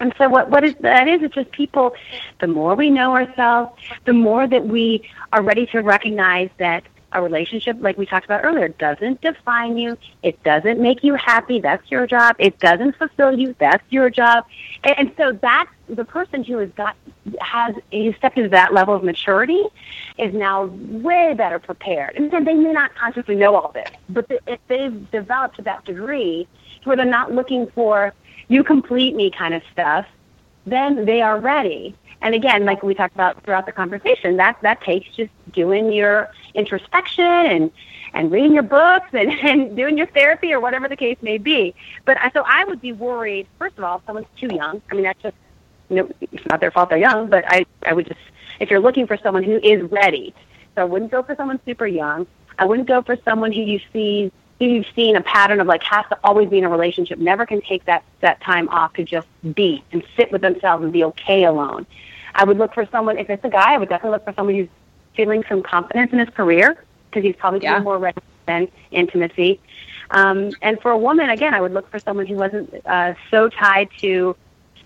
And 0.00 0.14
so 0.16 0.28
what, 0.28 0.48
what 0.48 0.64
is 0.64 0.74
that 0.80 1.08
is, 1.08 1.22
it's 1.22 1.34
just 1.34 1.50
people, 1.52 1.94
the 2.40 2.46
more 2.46 2.74
we 2.74 2.88
know 2.88 3.14
ourselves, 3.14 3.72
the 4.06 4.14
more 4.14 4.46
that 4.46 4.66
we 4.66 5.08
are 5.32 5.42
ready 5.42 5.66
to 5.66 5.80
recognize 5.80 6.48
that 6.56 6.84
a 7.12 7.22
relationship, 7.22 7.76
like 7.80 7.98
we 7.98 8.06
talked 8.06 8.24
about 8.24 8.44
earlier, 8.44 8.68
doesn't 8.68 9.20
define 9.20 9.76
you. 9.76 9.98
It 10.22 10.42
doesn't 10.44 10.80
make 10.80 11.02
you 11.02 11.14
happy. 11.14 11.60
That's 11.60 11.90
your 11.90 12.06
job. 12.06 12.36
It 12.38 12.58
doesn't 12.58 12.96
fulfill 12.96 13.38
you. 13.38 13.54
That's 13.58 13.82
your 13.90 14.10
job. 14.10 14.44
And, 14.84 14.98
and 14.98 15.12
so 15.16 15.32
that's 15.32 15.70
the 15.88 16.04
person 16.04 16.44
who 16.44 16.58
has 16.58 16.70
got 16.70 16.96
has 17.40 17.74
who 17.90 18.12
stepped 18.14 18.38
into 18.38 18.50
that 18.50 18.72
level 18.72 18.94
of 18.94 19.02
maturity 19.02 19.64
is 20.18 20.32
now 20.32 20.64
way 20.64 21.34
better 21.34 21.58
prepared. 21.58 22.16
And 22.16 22.30
they 22.30 22.54
may 22.54 22.72
not 22.72 22.94
consciously 22.94 23.36
know 23.36 23.54
all 23.56 23.72
this, 23.72 23.90
but 24.08 24.28
the, 24.28 24.40
if 24.46 24.60
they've 24.68 25.10
developed 25.10 25.56
to 25.56 25.62
that 25.62 25.84
degree 25.84 26.46
where 26.84 26.96
they're 26.96 27.04
not 27.04 27.32
looking 27.32 27.66
for 27.68 28.14
you 28.48 28.64
complete 28.64 29.14
me 29.14 29.30
kind 29.30 29.54
of 29.54 29.62
stuff, 29.72 30.06
then 30.66 31.04
they 31.06 31.22
are 31.22 31.38
ready. 31.38 31.94
And 32.22 32.34
again, 32.34 32.64
like 32.64 32.82
we 32.82 32.94
talked 32.94 33.14
about 33.14 33.42
throughout 33.44 33.66
the 33.66 33.72
conversation, 33.72 34.36
that 34.36 34.58
that 34.62 34.82
takes 34.82 35.14
just 35.14 35.30
doing 35.52 35.92
your 35.92 36.30
introspection 36.54 37.24
and 37.24 37.70
and 38.12 38.32
reading 38.32 38.52
your 38.52 38.64
books 38.64 39.08
and, 39.12 39.30
and 39.42 39.76
doing 39.76 39.96
your 39.96 40.06
therapy 40.08 40.52
or 40.52 40.60
whatever 40.60 40.88
the 40.88 40.96
case 40.96 41.16
may 41.22 41.38
be. 41.38 41.74
But 42.04 42.18
I, 42.18 42.30
so 42.32 42.42
I 42.46 42.64
would 42.64 42.80
be 42.80 42.92
worried. 42.92 43.46
First 43.58 43.78
of 43.78 43.84
all, 43.84 43.98
if 43.98 44.02
someone's 44.06 44.26
too 44.36 44.54
young. 44.54 44.82
I 44.90 44.94
mean, 44.94 45.04
that's 45.04 45.22
just 45.22 45.36
you 45.88 45.96
know, 45.96 46.10
it's 46.20 46.46
not 46.46 46.60
their 46.60 46.70
fault 46.70 46.88
they're 46.90 46.98
young. 46.98 47.28
But 47.28 47.44
I 47.48 47.66
I 47.84 47.92
would 47.92 48.06
just 48.06 48.20
if 48.58 48.70
you're 48.70 48.80
looking 48.80 49.06
for 49.06 49.16
someone 49.16 49.42
who 49.42 49.58
is 49.62 49.82
ready, 49.90 50.34
so 50.74 50.82
I 50.82 50.84
wouldn't 50.84 51.10
go 51.10 51.22
for 51.22 51.34
someone 51.36 51.60
super 51.64 51.86
young. 51.86 52.26
I 52.58 52.66
wouldn't 52.66 52.88
go 52.88 53.02
for 53.02 53.16
someone 53.24 53.52
who 53.52 53.62
you 53.62 53.80
see 53.92 54.30
who 54.60 54.66
you've 54.66 54.86
seen 54.94 55.16
a 55.16 55.22
pattern 55.22 55.60
of 55.60 55.66
like 55.66 55.82
has 55.82 56.04
to 56.10 56.18
always 56.22 56.48
be 56.50 56.58
in 56.58 56.64
a 56.64 56.68
relationship, 56.68 57.18
never 57.18 57.46
can 57.46 57.62
take 57.62 57.84
that 57.86 58.04
that 58.20 58.40
time 58.42 58.68
off 58.68 58.92
to 58.94 59.04
just 59.04 59.26
be 59.54 59.82
and 59.90 60.04
sit 60.16 60.30
with 60.30 60.42
themselves 60.42 60.84
and 60.84 60.92
be 60.92 61.02
okay 61.02 61.44
alone. 61.44 61.86
I 62.34 62.44
would 62.44 62.58
look 62.58 62.74
for 62.74 62.86
someone 62.90 63.18
if 63.18 63.30
it's 63.30 63.44
a 63.44 63.48
guy, 63.48 63.74
I 63.74 63.78
would 63.78 63.88
definitely 63.88 64.16
look 64.16 64.24
for 64.24 64.34
someone 64.34 64.54
who's 64.54 64.68
feeling 65.16 65.44
some 65.48 65.62
confidence 65.62 66.12
in 66.12 66.18
his 66.18 66.28
career 66.30 66.82
because 67.10 67.24
he's 67.24 67.36
probably 67.36 67.60
yeah. 67.62 67.80
more 67.80 67.98
ready 67.98 68.20
than 68.46 68.68
intimacy. 68.90 69.60
Um, 70.10 70.52
and 70.62 70.80
for 70.80 70.90
a 70.90 70.98
woman, 70.98 71.30
again, 71.30 71.54
I 71.54 71.60
would 71.60 71.72
look 71.72 71.90
for 71.90 71.98
someone 71.98 72.26
who 72.26 72.36
wasn't 72.36 72.74
uh, 72.86 73.14
so 73.30 73.48
tied 73.48 73.88
to 73.98 74.36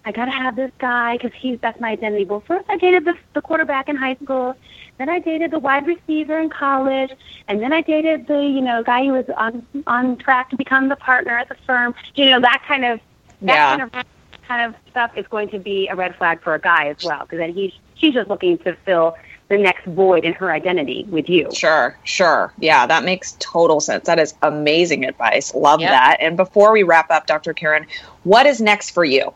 I 0.06 0.12
gotta 0.12 0.30
have 0.30 0.54
this 0.54 0.70
guy 0.78 1.16
because 1.16 1.32
he's 1.34 1.58
that's 1.60 1.80
my 1.80 1.90
identity. 1.90 2.24
Well, 2.24 2.42
first 2.46 2.66
I 2.68 2.76
dated 2.76 3.06
the, 3.06 3.14
the 3.32 3.40
quarterback 3.40 3.88
in 3.88 3.96
high 3.96 4.16
school, 4.16 4.54
then 4.98 5.08
I 5.08 5.18
dated 5.18 5.50
the 5.50 5.58
wide 5.58 5.86
receiver 5.86 6.38
in 6.38 6.50
college, 6.50 7.10
and 7.48 7.60
then 7.62 7.72
I 7.72 7.80
dated 7.80 8.26
the 8.26 8.42
you 8.42 8.60
know 8.60 8.82
guy 8.82 9.04
who 9.04 9.12
was 9.12 9.24
on 9.36 9.66
on 9.86 10.16
track 10.16 10.50
to 10.50 10.56
become 10.56 10.88
the 10.88 10.96
partner 10.96 11.36
at 11.38 11.48
the 11.48 11.56
firm. 11.66 11.94
You 12.14 12.26
know 12.26 12.40
that 12.40 12.62
kind 12.66 12.84
of 12.84 13.00
that 13.42 13.54
yeah. 13.54 13.76
kind 13.76 13.82
of 13.82 14.06
kind 14.46 14.74
of 14.74 14.80
stuff 14.90 15.12
is 15.16 15.26
going 15.28 15.48
to 15.50 15.58
be 15.58 15.88
a 15.88 15.94
red 15.94 16.16
flag 16.16 16.40
for 16.42 16.54
a 16.54 16.60
guy 16.60 16.88
as 16.88 17.04
well 17.04 17.20
because 17.20 17.38
then 17.38 17.52
he's 17.52 17.72
she's 17.94 18.14
just 18.14 18.28
looking 18.28 18.58
to 18.58 18.74
fill 18.84 19.16
the 19.48 19.58
next 19.58 19.84
void 19.84 20.24
in 20.24 20.32
her 20.32 20.50
identity 20.50 21.04
with 21.10 21.28
you. 21.28 21.50
Sure, 21.52 21.98
sure. 22.04 22.52
Yeah, 22.58 22.86
that 22.86 23.04
makes 23.04 23.36
total 23.40 23.80
sense. 23.80 24.06
That 24.06 24.18
is 24.18 24.34
amazing 24.40 25.04
advice. 25.04 25.54
Love 25.54 25.80
yep. 25.80 25.90
that. 25.90 26.16
And 26.20 26.36
before 26.36 26.72
we 26.72 26.82
wrap 26.82 27.10
up, 27.10 27.26
Dr. 27.26 27.52
Karin, 27.52 27.86
what 28.22 28.46
is 28.46 28.60
next 28.60 28.90
for 28.90 29.04
you? 29.04 29.34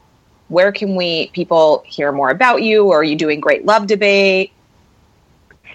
where 0.49 0.73
can 0.73 0.97
we 0.97 1.29
people 1.29 1.83
hear 1.87 2.11
more 2.11 2.31
about 2.31 2.63
you 2.63 2.87
or 2.87 3.01
are 3.01 3.05
you 3.05 3.17
doing 3.17 3.41
great 3.41 3.65
love 3.65 3.87
debate 3.87 4.53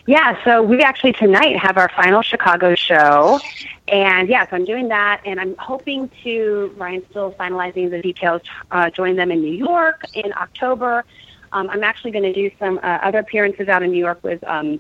yeah 0.05 0.43
so 0.43 0.61
we 0.61 0.81
actually 0.81 1.13
tonight 1.13 1.57
have 1.57 1.77
our 1.77 1.89
final 1.95 2.21
chicago 2.21 2.75
show 2.75 3.39
and 3.88 4.29
yeah 4.29 4.47
so 4.49 4.55
i'm 4.55 4.65
doing 4.65 4.88
that 4.88 5.21
and 5.25 5.39
i'm 5.39 5.55
hoping 5.57 6.09
to 6.23 6.73
ryan's 6.77 7.05
still 7.09 7.31
finalizing 7.34 7.89
the 7.89 8.01
details 8.01 8.41
uh, 8.71 8.89
join 8.89 9.15
them 9.15 9.31
in 9.31 9.41
new 9.41 9.53
york 9.53 10.03
in 10.13 10.31
october 10.34 11.03
um, 11.51 11.69
i'm 11.69 11.84
actually 11.84 12.11
going 12.11 12.23
to 12.23 12.34
do 12.34 12.49
some 12.57 12.77
uh, 12.77 12.99
other 13.01 13.19
appearances 13.19 13.67
out 13.67 13.84
in 13.84 13.91
new 13.91 13.99
york 13.99 14.19
with 14.23 14.43
um, 14.45 14.79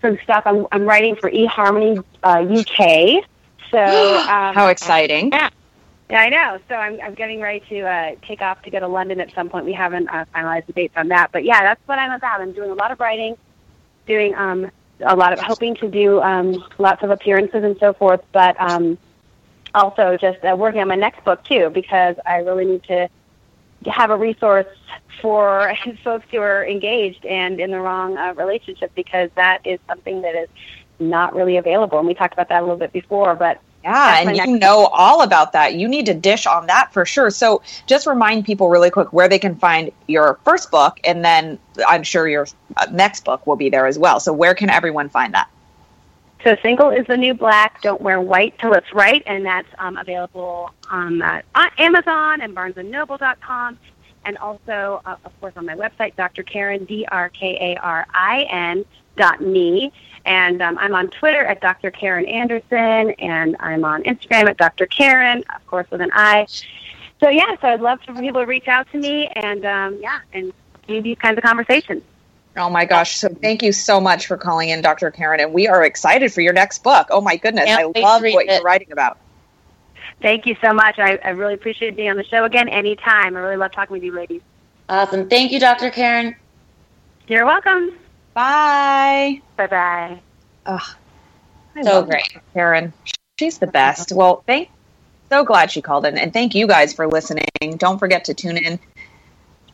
some 0.00 0.18
stuff 0.22 0.42
i'm, 0.46 0.66
I'm 0.72 0.84
writing 0.84 1.16
for 1.16 1.30
eharmony 1.30 2.02
uh, 2.22 2.44
uk 2.60 3.24
so 3.70 3.78
um, 4.28 4.54
how 4.54 4.68
exciting 4.68 5.30
yeah 5.32 5.50
yeah, 6.10 6.22
I 6.22 6.28
know. 6.28 6.58
So 6.68 6.74
I'm, 6.74 7.00
I'm 7.00 7.14
getting 7.14 7.40
ready 7.40 7.60
to 7.68 7.82
uh, 7.82 8.16
take 8.26 8.42
off 8.42 8.60
to 8.62 8.70
go 8.70 8.80
to 8.80 8.88
London 8.88 9.20
at 9.20 9.32
some 9.32 9.48
point. 9.48 9.64
We 9.64 9.72
haven't 9.72 10.08
uh, 10.08 10.24
finalized 10.34 10.66
the 10.66 10.72
dates 10.72 10.94
on 10.96 11.06
that, 11.08 11.30
but 11.30 11.44
yeah, 11.44 11.62
that's 11.62 11.80
what 11.86 12.00
I'm 12.00 12.10
about. 12.10 12.40
I'm 12.40 12.52
doing 12.52 12.70
a 12.70 12.74
lot 12.74 12.90
of 12.90 12.98
writing, 12.98 13.36
doing 14.08 14.34
um, 14.34 14.72
a 15.04 15.16
lot 15.16 15.32
of 15.32 15.38
hoping 15.40 15.74
to 15.76 15.88
do 15.88 16.20
um, 16.20 16.64
lots 16.78 17.02
of 17.02 17.10
appearances 17.10 17.64
and 17.64 17.76
so 17.78 17.92
forth, 17.92 18.20
but 18.32 18.60
um, 18.60 18.98
also 19.74 20.16
just 20.16 20.44
uh, 20.44 20.54
working 20.56 20.80
on 20.80 20.88
my 20.88 20.96
next 20.96 21.24
book 21.24 21.44
too 21.44 21.70
because 21.70 22.16
I 22.26 22.38
really 22.38 22.64
need 22.64 22.84
to 22.84 23.08
have 23.86 24.10
a 24.10 24.16
resource 24.16 24.66
for 25.22 25.74
folks 26.04 26.26
who 26.30 26.38
are 26.38 26.66
engaged 26.66 27.24
and 27.24 27.60
in 27.60 27.70
the 27.70 27.80
wrong 27.80 28.16
uh, 28.16 28.34
relationship 28.34 28.92
because 28.94 29.30
that 29.36 29.60
is 29.64 29.78
something 29.88 30.22
that 30.22 30.34
is 30.34 30.48
not 30.98 31.34
really 31.34 31.56
available. 31.56 31.98
And 31.98 32.06
we 32.06 32.14
talked 32.14 32.34
about 32.34 32.48
that 32.50 32.60
a 32.60 32.62
little 32.62 32.76
bit 32.76 32.92
before, 32.92 33.34
but 33.34 33.60
Yeah, 33.82 34.20
and 34.20 34.36
you 34.36 34.58
know 34.58 34.86
all 34.92 35.22
about 35.22 35.52
that. 35.52 35.74
You 35.74 35.88
need 35.88 36.04
to 36.06 36.14
dish 36.14 36.46
on 36.46 36.66
that 36.66 36.92
for 36.92 37.06
sure. 37.06 37.30
So 37.30 37.62
just 37.86 38.06
remind 38.06 38.44
people 38.44 38.68
really 38.68 38.90
quick 38.90 39.12
where 39.12 39.28
they 39.28 39.38
can 39.38 39.56
find 39.56 39.90
your 40.06 40.38
first 40.44 40.70
book, 40.70 41.00
and 41.04 41.24
then 41.24 41.58
I'm 41.88 42.02
sure 42.02 42.28
your 42.28 42.46
uh, 42.76 42.86
next 42.92 43.24
book 43.24 43.46
will 43.46 43.56
be 43.56 43.70
there 43.70 43.86
as 43.86 43.98
well. 43.98 44.20
So 44.20 44.32
where 44.34 44.54
can 44.54 44.68
everyone 44.68 45.08
find 45.08 45.32
that? 45.32 45.48
So 46.44 46.56
single 46.62 46.90
is 46.90 47.06
the 47.06 47.16
new 47.16 47.34
black. 47.34 47.82
Don't 47.82 48.00
wear 48.00 48.20
white 48.20 48.58
till 48.58 48.72
it's 48.72 48.92
right, 48.92 49.22
and 49.26 49.44
that's 49.44 49.68
um, 49.78 49.96
available 49.96 50.70
on, 50.90 51.20
uh, 51.20 51.42
on 51.54 51.70
Amazon 51.78 52.40
and 52.40 52.54
BarnesandNoble.com, 52.54 53.78
and 54.24 54.38
also, 54.38 55.02
uh, 55.04 55.16
of 55.24 55.40
course, 55.40 55.54
on 55.56 55.66
my 55.66 55.74
website, 55.74 56.16
Dr. 56.16 56.42
Karin 56.42 56.84
D 56.84 57.06
R 57.10 57.28
K 57.30 57.74
A 57.74 57.80
R 57.80 58.06
I 58.12 58.46
N 58.50 58.84
dot 59.16 59.40
me. 59.40 59.92
And 60.24 60.60
um, 60.60 60.78
I'm 60.78 60.94
on 60.94 61.08
Twitter 61.08 61.44
at 61.44 61.60
Dr. 61.60 61.90
Karin 61.90 62.26
Anderson, 62.26 63.12
and 63.12 63.56
I'm 63.60 63.84
on 63.84 64.02
Instagram 64.02 64.48
at 64.48 64.56
Dr. 64.56 64.86
Karin, 64.86 65.42
of 65.54 65.66
course, 65.66 65.90
with 65.90 66.00
an 66.00 66.10
I. 66.12 66.46
So 67.20 67.28
yeah, 67.28 67.56
so 67.60 67.68
I'd 67.68 67.80
love 67.80 68.00
for 68.02 68.14
people 68.14 68.40
to 68.40 68.46
reach 68.46 68.68
out 68.68 68.90
to 68.92 68.98
me, 68.98 69.28
and 69.28 69.64
um, 69.64 69.98
yeah, 70.00 70.20
and 70.32 70.52
do 70.86 71.02
these 71.02 71.18
kinds 71.18 71.38
of 71.38 71.44
conversations. 71.44 72.02
Oh 72.56 72.68
my 72.68 72.84
gosh. 72.84 73.16
So 73.16 73.28
thank 73.28 73.62
you 73.62 73.72
so 73.72 74.00
much 74.00 74.26
for 74.26 74.36
calling 74.36 74.70
in, 74.70 74.82
Dr. 74.82 75.10
Karin. 75.10 75.40
And 75.40 75.52
we 75.52 75.68
are 75.68 75.84
excited 75.84 76.32
for 76.32 76.40
your 76.40 76.52
next 76.52 76.82
book. 76.82 77.06
Oh 77.10 77.20
my 77.20 77.36
goodness. 77.36 77.66
Can't 77.66 77.96
I 77.96 78.00
love 78.00 78.22
what 78.22 78.46
it. 78.46 78.50
you're 78.50 78.62
writing 78.62 78.90
about. 78.92 79.18
Thank 80.20 80.46
you 80.46 80.56
so 80.60 80.72
much. 80.72 80.98
I, 80.98 81.18
I 81.24 81.30
really 81.30 81.54
appreciate 81.54 81.96
being 81.96 82.10
on 82.10 82.16
the 82.16 82.24
show 82.24 82.44
again 82.44 82.68
anytime. 82.68 83.36
I 83.36 83.40
really 83.40 83.56
love 83.56 83.72
talking 83.72 83.94
with 83.94 84.02
you 84.02 84.12
ladies. 84.12 84.42
Awesome. 84.88 85.28
Thank 85.28 85.52
you, 85.52 85.60
Dr. 85.60 85.90
Karin. 85.90 86.34
You're 87.28 87.46
welcome. 87.46 87.96
Bye. 88.34 89.40
Bye 89.56 89.66
bye. 89.66 90.20
Ugh, 90.66 90.80
I 91.76 91.82
So 91.82 91.92
love 91.94 92.08
great. 92.08 92.28
Karin. 92.52 92.92
She's 93.38 93.58
the 93.58 93.66
best. 93.66 94.12
Well, 94.12 94.42
thank 94.46 94.68
so 95.30 95.44
glad 95.44 95.70
she 95.70 95.80
called 95.80 96.04
in 96.06 96.18
and 96.18 96.32
thank 96.32 96.54
you 96.54 96.66
guys 96.66 96.92
for 96.92 97.06
listening. 97.06 97.46
Don't 97.76 97.98
forget 97.98 98.24
to 98.24 98.34
tune 98.34 98.56
in 98.56 98.78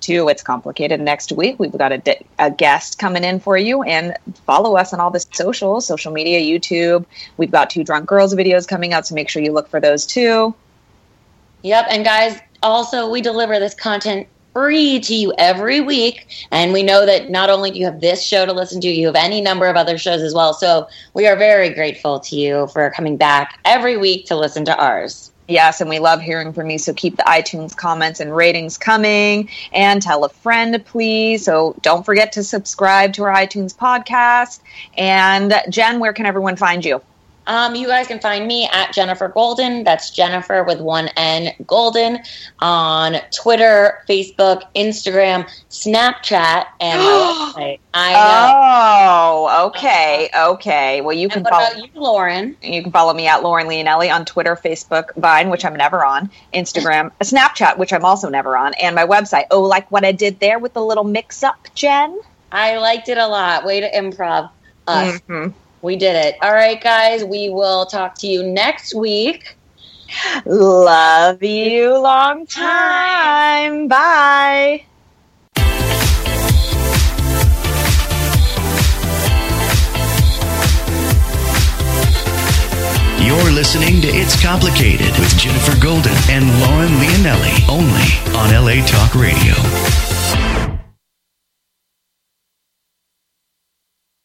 to 0.02 0.28
It's 0.28 0.42
Complicated 0.42 1.00
next 1.00 1.32
week. 1.32 1.58
We've 1.58 1.72
got 1.72 1.92
a, 1.92 1.98
di- 1.98 2.26
a 2.38 2.50
guest 2.50 2.98
coming 2.98 3.24
in 3.24 3.40
for 3.40 3.56
you 3.56 3.82
and 3.82 4.14
follow 4.44 4.76
us 4.76 4.92
on 4.92 5.00
all 5.00 5.10
the 5.10 5.20
socials, 5.20 5.86
social 5.86 6.12
media, 6.12 6.40
YouTube. 6.40 7.06
We've 7.38 7.50
got 7.50 7.70
two 7.70 7.82
drunk 7.84 8.06
girls 8.06 8.34
videos 8.34 8.68
coming 8.68 8.92
out, 8.92 9.06
so 9.06 9.14
make 9.14 9.30
sure 9.30 9.42
you 9.42 9.52
look 9.52 9.68
for 9.68 9.80
those 9.80 10.04
too. 10.04 10.54
Yep. 11.62 11.86
And 11.88 12.04
guys, 12.04 12.38
also, 12.62 13.10
we 13.10 13.20
deliver 13.22 13.58
this 13.58 13.74
content 13.74 14.28
free 14.56 14.98
to 14.98 15.14
you 15.14 15.34
every 15.36 15.82
week. 15.82 16.28
And 16.50 16.72
we 16.72 16.82
know 16.82 17.04
that 17.04 17.28
not 17.28 17.50
only 17.50 17.70
do 17.72 17.78
you 17.78 17.84
have 17.84 18.00
this 18.00 18.24
show 18.24 18.46
to 18.46 18.54
listen 18.54 18.80
to, 18.80 18.88
you 18.88 19.04
have 19.04 19.14
any 19.14 19.42
number 19.42 19.66
of 19.66 19.76
other 19.76 19.98
shows 19.98 20.22
as 20.22 20.32
well. 20.32 20.54
So 20.54 20.88
we 21.12 21.26
are 21.26 21.36
very 21.36 21.68
grateful 21.68 22.20
to 22.20 22.36
you 22.36 22.66
for 22.68 22.88
coming 22.88 23.18
back 23.18 23.60
every 23.66 23.98
week 23.98 24.24
to 24.28 24.34
listen 24.34 24.64
to 24.64 24.74
ours. 24.74 25.30
Yes, 25.46 25.82
and 25.82 25.90
we 25.90 25.98
love 25.98 26.22
hearing 26.22 26.54
from 26.54 26.70
you. 26.70 26.78
So 26.78 26.94
keep 26.94 27.18
the 27.18 27.24
iTunes 27.24 27.76
comments 27.76 28.18
and 28.18 28.34
ratings 28.34 28.78
coming 28.78 29.50
and 29.74 30.00
tell 30.00 30.24
a 30.24 30.30
friend, 30.30 30.82
please. 30.86 31.44
So 31.44 31.76
don't 31.82 32.06
forget 32.06 32.32
to 32.32 32.42
subscribe 32.42 33.12
to 33.12 33.24
our 33.24 33.34
iTunes 33.34 33.76
podcast. 33.76 34.60
And 34.96 35.52
Jen, 35.68 36.00
where 36.00 36.14
can 36.14 36.24
everyone 36.24 36.56
find 36.56 36.82
you? 36.82 37.02
Um, 37.46 37.74
you 37.74 37.86
guys 37.86 38.06
can 38.06 38.20
find 38.20 38.46
me 38.46 38.68
at 38.72 38.92
Jennifer 38.92 39.28
Golden. 39.28 39.84
That's 39.84 40.10
Jennifer 40.10 40.64
with 40.64 40.80
one 40.80 41.08
N 41.16 41.52
Golden 41.66 42.18
on 42.60 43.16
Twitter, 43.34 44.02
Facebook, 44.08 44.62
Instagram, 44.74 45.48
Snapchat, 45.70 46.66
and. 46.80 47.00
I 47.98 48.12
know. 48.12 49.46
Oh, 49.48 49.66
okay, 49.68 50.28
okay. 50.36 51.00
Well, 51.00 51.16
you 51.16 51.28
can 51.28 51.38
and 51.38 51.44
what 51.44 51.54
follow 51.54 51.66
about 51.66 51.94
you, 51.94 52.00
Lauren? 52.00 52.56
you 52.62 52.82
can 52.82 52.92
follow 52.92 53.14
me 53.14 53.26
at 53.26 53.42
Lauren 53.42 53.66
Leonelli 53.66 54.14
on 54.14 54.26
Twitter, 54.26 54.54
Facebook, 54.54 55.14
Vine, 55.16 55.48
which 55.48 55.64
I'm 55.64 55.74
never 55.74 56.04
on, 56.04 56.30
Instagram, 56.52 57.10
Snapchat, 57.20 57.78
which 57.78 57.94
I'm 57.94 58.04
also 58.04 58.28
never 58.28 58.54
on, 58.56 58.74
and 58.74 58.94
my 58.94 59.06
website. 59.06 59.44
Oh, 59.50 59.62
like 59.62 59.90
what 59.90 60.04
I 60.04 60.12
did 60.12 60.40
there 60.40 60.58
with 60.58 60.74
the 60.74 60.82
little 60.82 61.04
mix 61.04 61.42
up, 61.42 61.68
Jen. 61.74 62.20
I 62.52 62.76
liked 62.76 63.08
it 63.08 63.16
a 63.18 63.26
lot. 63.26 63.64
Way 63.64 63.80
to 63.80 63.90
improv 63.90 64.50
us. 64.86 65.20
Mhm. 65.20 65.54
We 65.86 65.94
did 65.94 66.16
it. 66.16 66.34
All 66.42 66.52
right, 66.52 66.82
guys. 66.82 67.24
We 67.24 67.48
will 67.48 67.86
talk 67.86 68.16
to 68.16 68.26
you 68.26 68.42
next 68.42 68.92
week. 68.92 69.56
Love 70.44 71.40
you 71.44 71.96
long 71.96 72.44
time. 72.44 73.86
Bye. 73.86 74.84
You're 83.20 83.52
listening 83.52 84.00
to 84.00 84.08
It's 84.08 84.42
Complicated 84.42 85.16
with 85.20 85.38
Jennifer 85.38 85.80
Golden 85.80 86.16
and 86.28 86.48
Lauren 86.62 86.90
Leonelli 86.98 87.68
only 87.68 88.10
on 88.36 88.50
LA 88.50 88.84
Talk 88.84 89.14
Radio. 89.14 89.54